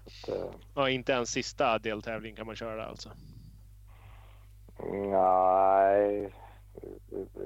[0.06, 3.08] Att, eh, Ja, inte ens sista deltävling kan man köra alltså.
[4.86, 6.32] Nej,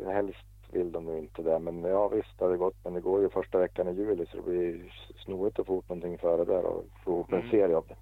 [0.06, 1.58] helst vill de nog inte det.
[1.58, 2.76] Men ja visst det gått.
[2.84, 4.92] Men det går ju första veckan i juli så det blir
[5.24, 7.50] snårigt att få ihop någonting före där och få ihop en Mm.
[7.50, 7.96] serie av det.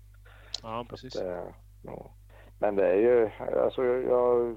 [0.63, 1.13] Ja, precis.
[1.13, 1.53] det
[1.83, 2.11] ja.
[2.59, 4.57] men det är ju, alltså jag,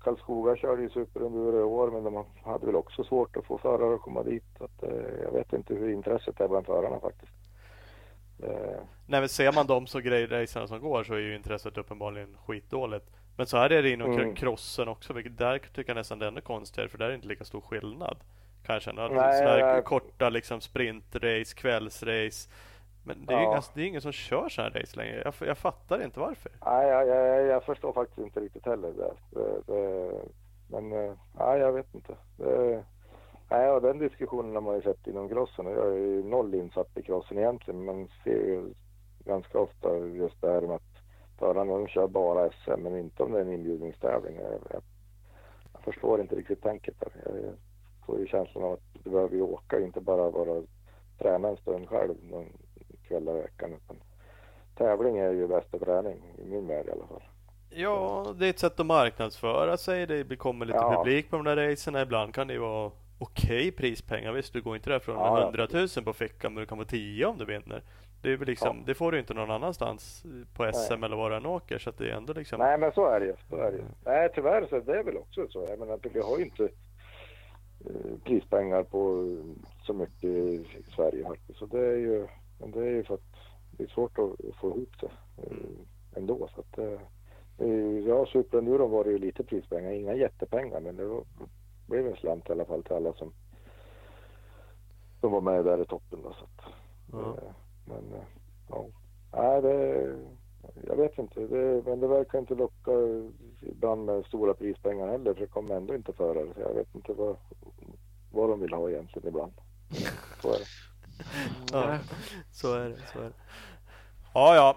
[0.00, 3.94] Karlskoga körde ju superenduro i år men de hade väl också svårt att få förare
[3.94, 4.44] att komma dit.
[4.58, 7.32] Så att, eh, jag vet inte hur intresset är bland förarna faktiskt.
[8.42, 8.80] Eh.
[9.06, 13.10] Nej, men ser man de så grejracerna som går så är ju intresset uppenbarligen skitdåligt.
[13.36, 14.34] Men så här är det inom mm.
[14.34, 17.14] crossen också, vilket där tycker jag nästan det är ännu konstigare för där är det
[17.14, 18.16] inte lika stor skillnad.
[18.66, 19.08] Kanske jag känna.
[19.08, 22.50] Sådana här korta liksom sprintrace, kvällsrace.
[23.04, 23.52] Men det är, ja.
[23.52, 25.22] inga, det är ingen som kör sådana här race längre.
[25.24, 26.52] Jag, jag fattar inte varför.
[26.66, 29.40] Nej, jag, jag, jag förstår faktiskt inte riktigt heller det.
[29.40, 30.12] det, det
[30.68, 32.14] men eh, nej, jag vet inte.
[32.36, 32.84] Det,
[33.50, 35.66] nej, och den diskussionen har man ju sett inom crossen.
[35.66, 37.84] Jag är ju noll insatt i crossen egentligen.
[37.84, 38.74] Men ser ju
[39.24, 40.93] ganska ofta just det här med att
[41.38, 44.36] förarna de kör bara SM men inte om det är en inbjudningstävling.
[44.36, 44.82] Jag, jag,
[45.72, 47.12] jag förstår inte riktigt tänket där.
[47.24, 47.54] Jag,
[48.06, 50.62] får ju känslan av att du behöver ju åka, inte bara vara
[51.18, 52.46] träna en stund själv någon
[53.08, 53.72] kväll i veckan.
[53.72, 53.96] Utan
[54.76, 57.22] tävling är ju bästa träning i min värld i alla fall.
[57.70, 60.06] Ja, det är ett sätt att marknadsföra sig.
[60.06, 60.96] Det kommer lite ja.
[60.96, 62.02] publik på de där racerna.
[62.02, 64.32] Ibland kan det vara okej prispengar.
[64.32, 66.84] Visst, du går inte därifrån med ja, 100 000 på fickan, men du kan få
[66.84, 67.82] 10 om du vinner.
[68.24, 68.82] Det, är liksom, ja.
[68.86, 70.24] det får du inte någon annanstans
[70.54, 71.04] på SM Nej.
[71.04, 71.78] eller var du än åker.
[71.78, 72.58] Så det är ändå liksom...
[72.58, 73.34] Nej, men så är det ju.
[73.50, 73.84] Så är det ju.
[74.04, 75.66] Nej, tyvärr så är det väl också så.
[75.68, 76.68] Jag menar, vi har ju inte
[77.86, 79.26] Eh, prispengar på
[79.86, 81.58] så mycket i Sverige faktiskt.
[81.58, 82.26] Så det är ju,
[82.60, 83.34] men det är ju för att
[83.70, 85.10] det är svårt att få ihop det
[85.42, 86.48] eh, ändå.
[86.54, 87.00] Så att, eh,
[88.06, 91.22] ja, superenduron var det ju lite prispengar, inga jättepengar men det
[91.86, 93.32] blev en slant i alla fall till alla som,
[95.20, 96.18] som var med där i toppen.
[96.22, 96.72] Då, så att,
[97.12, 97.36] ja.
[97.84, 98.04] Men
[98.68, 98.86] ja,
[99.32, 100.16] nej det
[100.86, 102.90] jag vet inte, det, men det verkar inte locka
[103.60, 106.54] ibland med stora prispengar heller för det kommer ändå inte förare.
[106.54, 107.36] Så jag vet inte vad,
[108.32, 109.52] vad de vill ha egentligen ibland.
[110.42, 110.66] Så är det.
[111.72, 111.98] Ja,
[112.50, 112.96] så är det.
[113.12, 113.32] Så är det.
[114.34, 114.76] Ja, ja.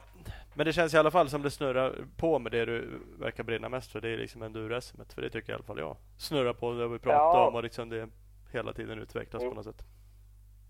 [0.54, 3.70] Men det känns i alla fall som det snurrar på med det du verkar brinna
[3.70, 4.02] mest för.
[4.02, 5.02] Det är liksom enduro-SM.
[5.10, 5.98] För det tycker i alla fall jag.
[6.18, 7.48] Snurrar på det vi pratar ja.
[7.48, 8.10] om och liksom det
[8.52, 9.52] hela tiden utvecklas mm.
[9.52, 9.86] på något sätt.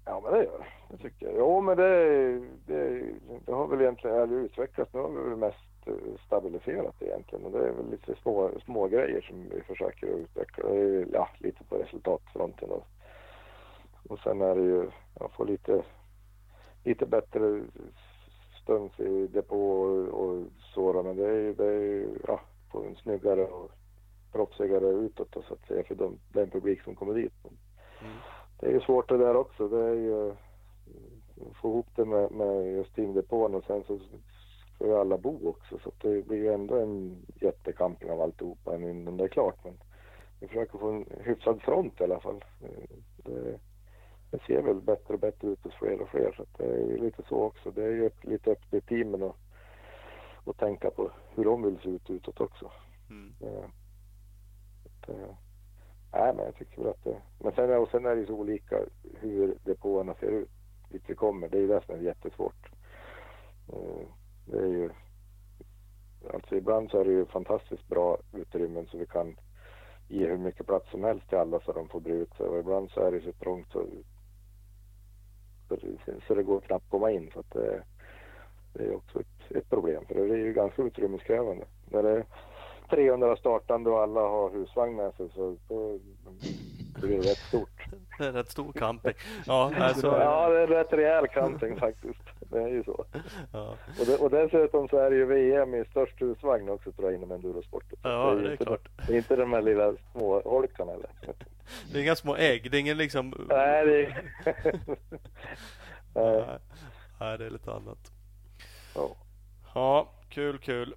[0.07, 0.65] Ja, men det gör det.
[0.89, 1.35] Det tycker jag.
[1.37, 3.13] Jo, men det, det,
[3.45, 4.93] det har väl egentligen utvecklats.
[4.93, 5.93] Nu har vi väl mest eh,
[6.25, 7.45] stabiliserat egentligen.
[7.45, 10.69] Och det är väl lite små, små grejer som vi försöker utveckla.
[11.13, 12.69] Ja, lite på resultatfronten.
[12.69, 12.87] Och,
[14.09, 14.89] och sen är det ju
[15.19, 15.83] att få lite,
[16.83, 17.61] lite bättre
[18.63, 20.43] stunds i depå och, och
[20.73, 21.03] så.
[21.03, 22.39] Men det är ju, det är ju ja,
[22.71, 23.71] på en snyggare och
[24.31, 27.33] proffsigare utåt då, så att säga för de, den publik som kommer dit.
[27.45, 28.17] Mm
[28.59, 29.67] det är ju svårt det där också.
[29.67, 33.99] Det är ju att få ihop det med, med just teamdepån och sen så
[34.75, 39.17] ska ju alla bo också så det blir ju ändå en jättekamping av alltihopa innan
[39.17, 39.63] det är klart.
[39.63, 39.73] Men
[40.39, 42.45] vi försöker få en hyfsad front i alla fall.
[43.17, 43.59] Det,
[44.31, 46.97] det ser väl bättre och bättre ut hos fler och fler så det är ju
[46.97, 47.71] lite så också.
[47.71, 49.35] Det är ju lite upp till teamen och,
[50.43, 52.71] och tänka på hur de vill se ut utåt också.
[53.09, 53.33] Mm.
[53.39, 53.69] Det,
[55.07, 55.37] det,
[56.13, 57.21] Nej, men jag tycker väl att det...
[57.39, 58.79] Men sen, och sen är det ju så olika
[59.19, 60.49] hur depåerna ser ut
[60.89, 61.49] dit vi kommer.
[61.49, 62.71] Det är ju det som är jättesvårt.
[63.73, 64.07] Eh,
[64.45, 64.89] det är ju...
[66.33, 69.35] Alltså ibland så är det ju fantastiskt bra utrymmen så vi kan
[70.07, 72.45] ge hur mycket plats som helst till alla så de får bre ut sig.
[72.45, 73.85] Och ibland så är det så trångt så,
[76.27, 77.31] så, det går knappt att komma in.
[77.33, 77.83] Så att det,
[78.73, 81.65] det är också ett, ett problem för det är ju ganska utrymmeskrävande.
[81.91, 82.25] När det
[82.89, 85.99] 300 startande och alla har husvagn med sig så då
[87.01, 87.85] blir det rätt stort.
[88.17, 89.13] Det är rätt stor camping.
[89.45, 90.07] Ja, alltså...
[90.07, 92.21] ja det är rätt rejäl camping faktiskt.
[92.39, 93.05] Det är ju så.
[93.53, 93.75] Ja.
[93.99, 97.17] Och, det, och dessutom så är det ju VM i störst husvagn också tror jag
[97.19, 97.99] inom endurosporten.
[98.01, 98.89] Ja, det är, det är klart.
[99.07, 101.09] Det är inte de här lilla små holkarna eller?
[101.91, 103.47] Det är inga små ägg, det är ingen liksom...
[103.49, 104.23] Nej, det är...
[106.15, 106.59] Nej.
[107.19, 108.11] Nej, det är lite annat.
[108.95, 109.15] Ja.
[109.73, 110.95] Ja, kul, kul.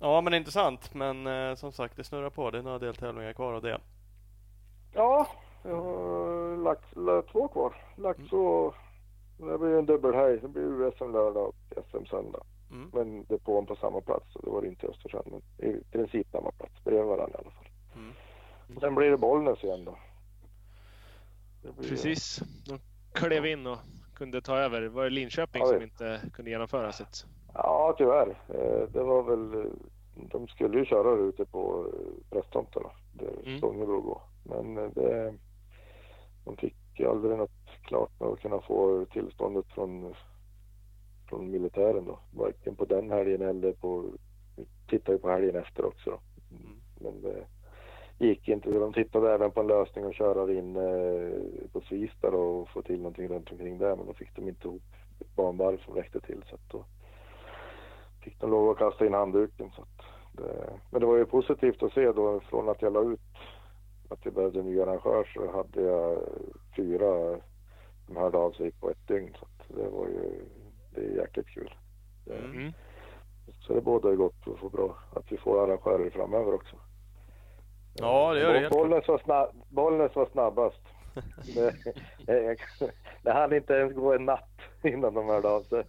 [0.00, 0.94] Ja, men intressant.
[0.94, 2.50] Men eh, som sagt, det snurrar på.
[2.50, 3.80] Det är några deltävlingar kvar av det.
[4.94, 5.26] Ja,
[5.62, 7.76] jag har lagt, lagt två kvar.
[7.96, 8.74] Laxå,
[9.38, 9.52] mm.
[9.52, 10.40] det blir en dubbelhelg.
[10.40, 12.42] Det blir SM lördag och SM söndag.
[12.70, 12.90] Mm.
[12.92, 14.36] Men depån på samma plats.
[14.36, 15.24] Och det var det inte i Östersund.
[15.26, 16.84] Men i princip samma plats.
[16.84, 17.68] Bredvid varandra i alla fall.
[17.94, 18.12] Mm.
[18.68, 18.80] Mm.
[18.80, 19.98] Sen blir det Bollnäs igen då.
[21.82, 22.42] Precis.
[22.66, 22.78] De
[23.12, 23.78] klev in och
[24.14, 24.80] kunde ta över.
[24.80, 28.28] Det var Linköping ja, som inte kunde genomföra sitt Ja, tyvärr.
[28.28, 29.70] Eh, det var väl...
[30.14, 33.58] De skulle ju köra ute på eh, presstomterna där mm.
[33.58, 34.20] Stångebro går.
[34.44, 35.34] Men eh, det,
[36.44, 37.50] de fick aldrig något
[37.82, 40.14] klart med att kunna få tillståndet från,
[41.28, 42.18] från militären då.
[42.34, 44.04] Varken på den helgen eller på...
[44.56, 46.20] Vi tittade ju på helgen efter också då.
[46.56, 46.80] Mm.
[47.00, 48.70] Men det gick inte.
[48.70, 50.74] De tittade även på en lösning att köra in
[51.72, 53.96] på Svista och få till någonting runt omkring där.
[53.96, 54.82] Men då fick de inte ihop
[55.20, 56.44] ett banvarv som räckte till.
[56.48, 56.84] Så att då
[58.20, 59.70] fick de lov att kasta in handduken.
[59.76, 59.84] Så
[60.32, 63.20] Det, men det var ju positivt att se då från att jag la ut
[64.10, 66.18] att jag behövde en ny arrangör så hade jag
[66.76, 67.40] fyra
[68.06, 69.36] som hörde av sig på ett dygn.
[69.40, 70.44] Så det var ju,
[70.94, 71.74] det är jäkligt kul.
[72.24, 72.72] Det, Mm.
[73.60, 76.76] Så det bådar ju gott att få bra, att vi får arrangörer framöver också.
[77.94, 78.70] Ja, det gör det.
[78.70, 80.82] Bollnäs var, snabb, Bollnäs var snabbast.
[82.26, 82.56] det,
[83.22, 85.84] det hann inte ens gå en natt innan de hörde av sig.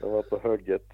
[0.00, 0.86] De var på hugget.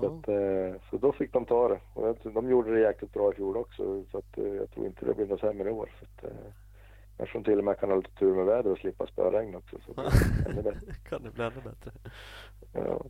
[0.00, 1.80] Så, att, eh, så då fick de ta det.
[1.94, 4.04] Och de gjorde det jäkligt bra i fjol också.
[4.10, 5.90] Så att, eh, jag tror inte det blir något sämre i år.
[5.98, 9.06] Så att, eh, de till och med kan ha lite tur med väder och slippa
[9.06, 9.76] spöregn också.
[9.86, 11.90] Så blir kan det bli ännu bättre.
[12.72, 13.04] Ja.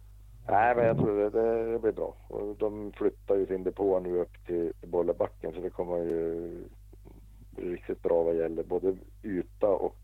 [0.49, 1.31] Nej, men jag tror det,
[1.73, 2.15] det, blir bra.
[2.29, 6.51] Och de flyttar ju sin depå nu upp till, Bollebacken så det kommer ju
[7.57, 9.97] riktigt bra vad gäller både yta och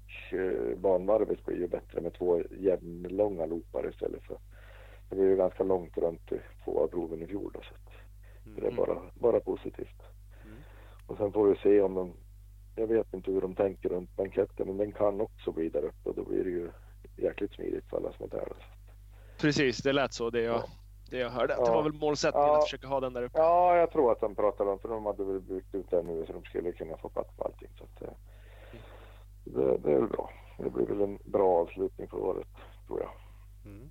[0.76, 4.38] banvarvet blir ju bättre med två jämnlånga loopar istället för
[5.14, 6.32] det blir ju ganska långt runt
[6.64, 7.92] två av proven i fjol då, så att
[8.56, 10.02] det är bara, bara positivt.
[10.44, 10.56] Mm.
[11.06, 12.12] Och sen får vi se om de,
[12.76, 16.08] jag vet inte hur de tänker runt banketten men den kan också bli där uppe
[16.08, 16.70] och då blir det ju
[17.16, 18.46] jäkligt smidigt för alla som är där.
[18.48, 18.54] då.
[19.40, 20.64] Precis, det lät så det jag, Ja.
[21.10, 21.54] det jag hörde.
[21.54, 21.74] Det Ja.
[21.74, 22.56] var väl målsättningen Ja.
[22.58, 23.38] att försöka ha den där uppe.
[23.38, 26.26] Ja, jag tror att de pratade om, för de hade väl byggt ut det nu
[26.26, 27.68] så de skulle kunna få plats på allting.
[27.78, 28.08] Så att, eh,
[29.44, 30.30] det, det är väl bra.
[30.58, 32.48] Det blir väl en bra avslutning på året,
[32.86, 33.10] tror jag.
[33.72, 33.90] Mm.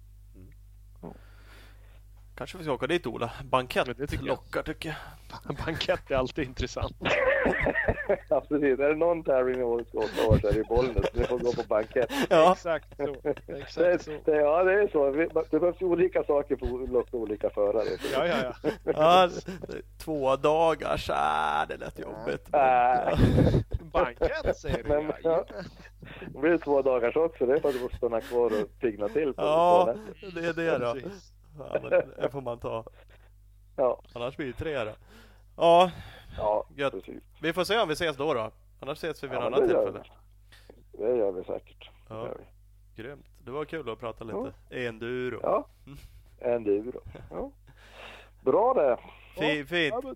[2.36, 3.32] Kanske vi ska åka dit Ola.
[3.40, 4.28] Men Bankett det tycker jag.
[4.28, 5.56] lockar tycker jag.
[5.66, 6.96] Bankett är alltid intressant.
[8.30, 8.80] ja, precis.
[8.80, 11.06] Är det någon tävling i årets åtta år så är det ju Bollnäs.
[11.14, 12.12] Vi får gå på bankett.
[12.30, 13.16] Ja, Exakt så.
[13.24, 14.12] Det, Exakt så.
[14.26, 15.12] det, ja, det är så.
[15.12, 17.88] Vi- Det behövs olika saker för att locka olika förare.
[18.14, 18.70] Ja, ja, ja.
[18.86, 19.30] ja
[20.04, 22.48] två dagars, ah, det lät jobbigt.
[22.54, 23.20] Äh.
[23.92, 25.46] Bankett säger du Men, ja.
[25.50, 25.62] ja.
[26.34, 27.46] Det blir två dagars också.
[27.46, 29.96] Det är för att du får stanna kvar och pigna till på Ja,
[30.36, 30.94] det är det då.
[30.94, 31.33] Precis.
[31.58, 32.84] Ja, men det får man ta.
[33.76, 34.92] Ja, Annars blir det tre då.
[35.58, 35.92] Ja,
[36.38, 36.94] ja Gött.
[36.94, 37.24] precis.
[37.42, 38.52] vi får se om vi ses då då.
[38.80, 40.04] Annars ses vi vid Ja, det gör tillfälle.
[40.92, 40.98] vi.
[40.98, 41.90] Det gör vi säkert.
[42.08, 42.26] Det Ja.
[42.28, 43.04] gör vi.
[43.04, 43.26] Grymt.
[43.46, 45.40] Det var kul att prata lite enduro.
[45.44, 45.68] Ja,
[46.40, 47.02] en duro.
[47.32, 47.52] Ja.
[48.42, 48.98] Bra det.
[49.42, 49.94] Fi- Fint.
[49.94, 50.16] Ja, men,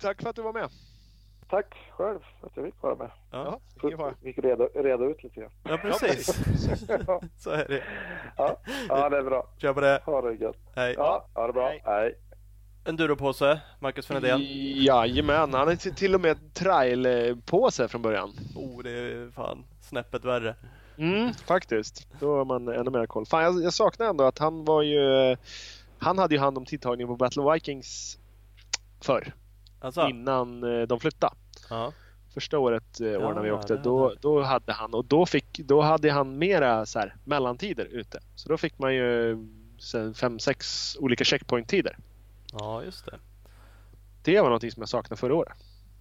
[0.00, 0.68] tack för att du var med.
[1.50, 3.10] Tack själv att jag fick vara med.
[3.30, 4.14] Ja, ingen fara.
[4.22, 5.50] Fick reda, reda ut lite grann.
[5.62, 6.38] ja precis.
[7.06, 7.82] Ja, Så är det.
[8.36, 8.56] ja,
[8.88, 9.46] ja, det är bra.
[9.58, 10.02] Kör på det.
[10.06, 10.56] Ha det gött.
[10.74, 10.94] Hej.
[10.98, 11.68] Ja, ha det bra.
[11.68, 11.82] Hej.
[11.84, 12.14] Hej.
[12.84, 14.40] Enduropåse, Marcus Fredén.
[14.84, 18.30] Jajamän, han har till- och med trailpåse från början.
[18.56, 20.54] Oh, det är fan snäppet värre.
[20.98, 22.08] Mm, faktiskt.
[22.20, 23.26] Då har man ännu mer koll.
[23.26, 25.36] Fan, jag, jag saknar ändå att han var ju...
[25.98, 28.18] Han hade ju hand om tidtagningen på Battle Vikings
[29.04, 29.32] förr,
[29.80, 30.08] Alltså?
[30.08, 31.34] innan eh, de flyttade.
[31.70, 31.92] Ja.
[32.34, 35.04] Första året eh, år Ja, när vi ja, åkte, det då, då hade han och
[35.04, 38.20] då, fick, då hade han mera så här, mellantider ute.
[38.34, 39.38] Så då fick man ju
[40.14, 41.96] fem, sex olika checkpoint-tider.
[42.52, 43.18] ja, just det.
[44.22, 45.56] Det var någonting som jag saknade förra året.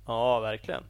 [0.05, 0.83] Ja, verkligen.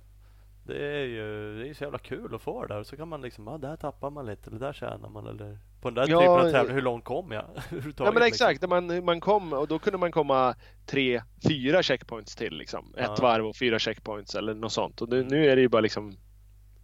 [0.69, 2.83] Det är ju det är så jävla kul att få det där.
[2.83, 5.27] Så kan man liksom, ja, där tappar man lite, eller där tjänar man.
[5.27, 7.45] Eller på den där Ja, typen av eh, tävling, hur långt kom jag?
[7.71, 8.23] Ja men liksom.
[8.23, 10.55] exakt, när man, man kom och då kunde man komma
[10.85, 12.93] tre, fyra checkpoints till liksom.
[12.97, 13.17] Ett Ja.
[13.21, 15.01] varv och fyra checkpoints eller något sånt.
[15.01, 16.17] Och nu, nu är det ju bara liksom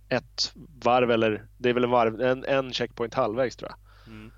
[0.10, 0.54] ett
[0.84, 4.14] varv eller det är väl en varv, en, en checkpoint halvvägs tror jag.
[4.14, 4.32] Mm.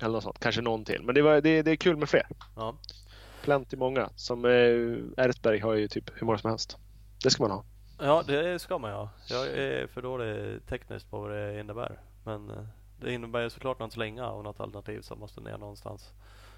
[0.00, 1.02] Eller något sånt, kanske någon till.
[1.02, 2.26] Men det, var, det, det är kul med fler.
[2.56, 2.78] Ja.
[3.42, 4.08] Plenty många.
[4.16, 6.78] Som eh, Ertberg har ju typ hur många som helst.
[7.22, 7.64] Det ska man ha.
[7.98, 9.08] Ja, det ska man ju ha.
[9.28, 12.00] Jag är för dålig tekniskt på vad det innebär.
[12.24, 12.64] Men eh,
[13.00, 16.12] det innebär ju såklart någon slänga och något alternativ som måste ner någonstans.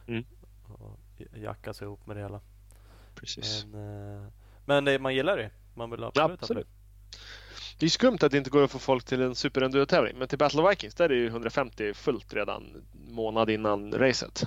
[0.07, 0.25] Mm.
[0.69, 0.99] Och
[1.35, 2.41] jacka sig ihop med det hela.
[3.15, 3.65] Precis.
[3.67, 4.29] Men, eh,
[4.65, 5.51] men det, man gillar det.
[5.75, 6.67] Man vill absolut, Absolut.
[7.79, 10.19] Det är skumt att det inte går att få folk till en superenduro-tävling.
[10.19, 14.43] Men till Battle of Vikings där är det ju 150 fullt redan månad innan racet.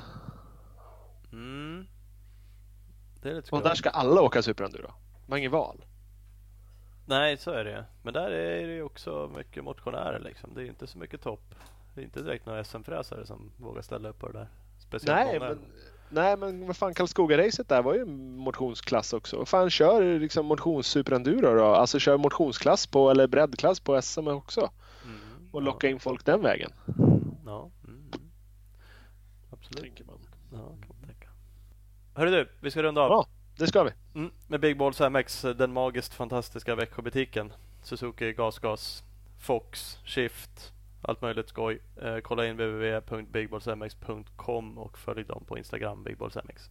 [1.32, 1.88] Mm.
[3.22, 4.88] Det är lite Och där ska alla åka superenduro.
[5.26, 5.86] Man har inget val.
[7.10, 10.54] Nej, så är det Men där är det ju också mycket motionärer liksom.
[10.54, 11.56] Det är inte så mycket topp.
[11.96, 14.48] Det är inte direkt några SM-fräsare som vågar ställa upp på det där.
[14.80, 15.60] Speciellt Nej men,
[16.10, 19.38] nej men vad fan Karlskoga-racet där var ju motionsklass också.
[19.38, 21.66] Vad fan kör liksom motions-superenduro då?
[21.66, 24.70] Alltså kör motionsklass på eller breddklass på SM också.
[25.04, 26.72] Mm, Och locka in folk den vägen.
[27.46, 28.12] Ja, mm.
[29.52, 29.84] Absolut.
[29.84, 30.20] Tänker man.
[30.52, 31.30] Ja, kan man tänka.
[32.14, 33.12] Hörru du, vi ska runda av.
[33.12, 33.28] Ja.
[33.60, 33.92] Det ska vi.
[34.16, 37.54] Mm, med Big Balls MX, den magiskt fantastiska Växjöbutiken.
[37.84, 39.04] Suzuki, GasGas,
[39.40, 41.82] Fox, Shift, allt möjligt skoj.
[42.02, 46.70] Eh, kolla in www.bigballsmx.com och följ dem på Instagram, BigBallsMX.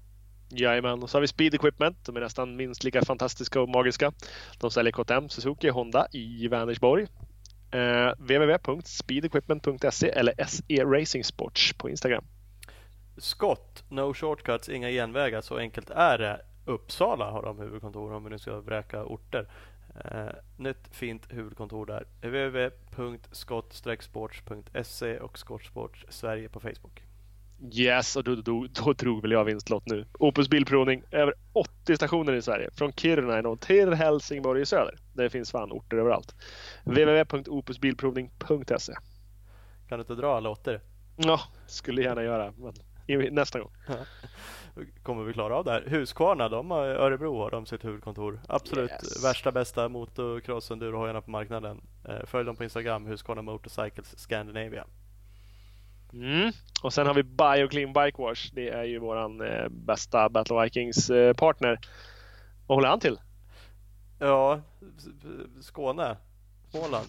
[0.48, 2.06] Jajamän, och så har vi Speed Equipment.
[2.06, 4.12] De är nästan minst lika fantastiska och magiska.
[4.59, 7.06] De säljer KTM, Suzuki, Honda i Vänersborg.
[7.70, 12.24] Eh, www.speedequipment.se eller SE Racing Sports på Instagram.
[13.19, 15.40] Skott, no shortcuts, inga genvägar.
[15.40, 16.40] Så enkelt är det.
[16.69, 19.49] Uppsala har de huvudkontor om vi nu ska vräka orter.
[20.05, 22.07] Eh, nytt fint huvudkontor där.
[22.20, 27.03] www.skott-sports.se och Skottsports Sverige på Facebook.
[27.73, 30.07] Yes, och då, då, då drog väl jag vinstlott nu.
[30.19, 32.70] Opus Bilprovning, över 80 stationer i Sverige.
[32.73, 34.99] Från Kiruna i norr till Helsingborg i söder.
[35.12, 36.35] Det finns fan orter överallt.
[36.85, 38.95] www.opusbilprovning.se
[39.89, 40.81] Kan du inte dra alla åttor?
[41.16, 42.53] Ja, skulle gärna göra.
[42.57, 42.73] Men
[43.16, 43.70] nästa gång.
[45.02, 45.85] kommer vi klara av det här.
[45.86, 48.40] Husqvarna, de har, Örebro har de sitt huvudkontor.
[48.48, 49.24] Absolut Yes.
[49.24, 51.80] värsta bästa motocross endurohojarna på marknaden.
[52.09, 54.85] Eh, följ dem på Instagram, Husqvarna Motorcycles Scandinavia.
[56.12, 56.52] Mm.
[56.82, 58.51] Och sen har vi Bioclean Bike Wash.
[58.55, 61.78] Det är ju våran eh, bästa Battle Vikings eh, partner.
[62.66, 63.18] Vad håller han till?
[64.18, 64.60] Ja,
[65.60, 66.16] Skåne,
[66.70, 67.07] Småland.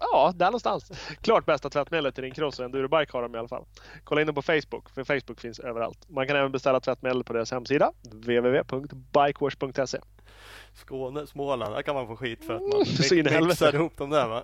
[0.00, 0.90] Ja, där någonstans.
[1.20, 3.64] Klart bästa tvättmedlet i din cross och endurobike har de i alla fall.
[4.04, 6.08] Kolla in dem på Facebook, för Facebook finns överallt.
[6.08, 9.98] Man kan även beställa tvättmedel på deras hemsida, www.bikewash.se.
[10.74, 11.74] Skåne, Småland.
[11.74, 13.40] Där kan man få skit för att man i mix- helvete.
[13.46, 14.42] mixar ihop dem där va.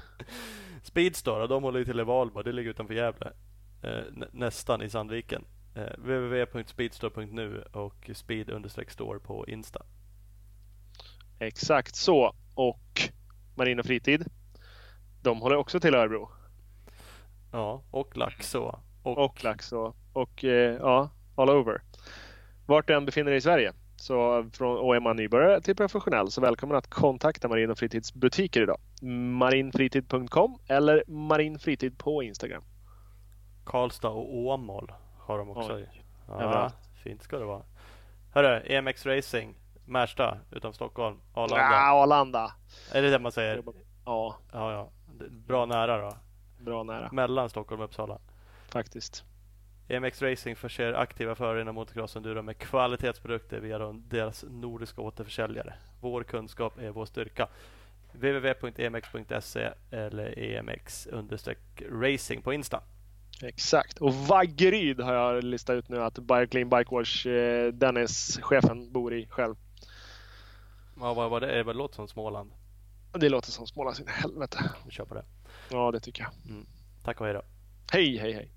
[0.82, 2.44] Speedstore, de håller ju till i Valborg.
[2.44, 3.32] Det ligger utanför Gävle.
[3.82, 5.44] Eh, nä- nästan i Sandviken.
[5.74, 9.82] Eh, www.speedstore.nu och speed-store på Insta.
[11.38, 12.34] Exakt så.
[12.54, 13.10] Och
[13.54, 14.24] Marin och Fritid,
[15.22, 16.30] de håller också till Örebro.
[17.52, 18.80] Ja, och Laxå.
[19.02, 19.94] Och Laxå.
[20.12, 21.82] Och eh, ja, all over.
[22.66, 23.72] Vart du än befinner dig i Sverige.
[23.96, 28.14] Så från, och är man nybörjare till professionell så välkommen att kontakta Marin och Fritids
[28.14, 28.78] butiker idag.
[29.38, 32.62] marinfritid.com eller marinfritid på Instagram.
[33.64, 35.74] Karlstad och Åmål har de också.
[35.74, 36.02] Oj.
[36.28, 36.72] Ja,
[37.04, 37.62] fint ska det vara.
[38.32, 39.54] Hörru, EMX Racing,
[39.86, 41.56] Märsta utanför Stockholm, Arlanda.
[41.64, 42.52] Ja, Arlanda.
[42.92, 43.62] Är det det man säger?
[44.04, 44.90] Ja, Ja, ja.
[45.30, 46.16] Bra nära då.
[46.58, 48.18] bra nära Mellan Stockholm och Uppsala.
[48.68, 49.24] faktiskt.
[49.88, 55.74] EMX Racing förser aktiva förare inom motocross enduro med kvalitetsprodukter via de- deras nordiska återförsäljare.
[56.00, 57.48] Vår kunskap är vår styrka.
[58.12, 62.80] www.emx.se eller emx-racing på Insta.
[63.42, 63.98] Exakt.
[63.98, 69.14] Och Vaggeryd har jag listat ut nu att Bioclean Bike Wash, eh, Dennis, chefen, bor
[69.14, 69.54] i själv.
[71.00, 71.62] Ja, vad var det?
[71.62, 72.52] Det låter som Småland.
[73.12, 74.70] Det låter som Småland sin helvete.
[74.84, 75.24] Vi kör på det.
[75.70, 76.32] Ja, det tycker jag.
[77.04, 77.42] Tack och hej då.
[77.92, 78.50] Hej, hej, hej.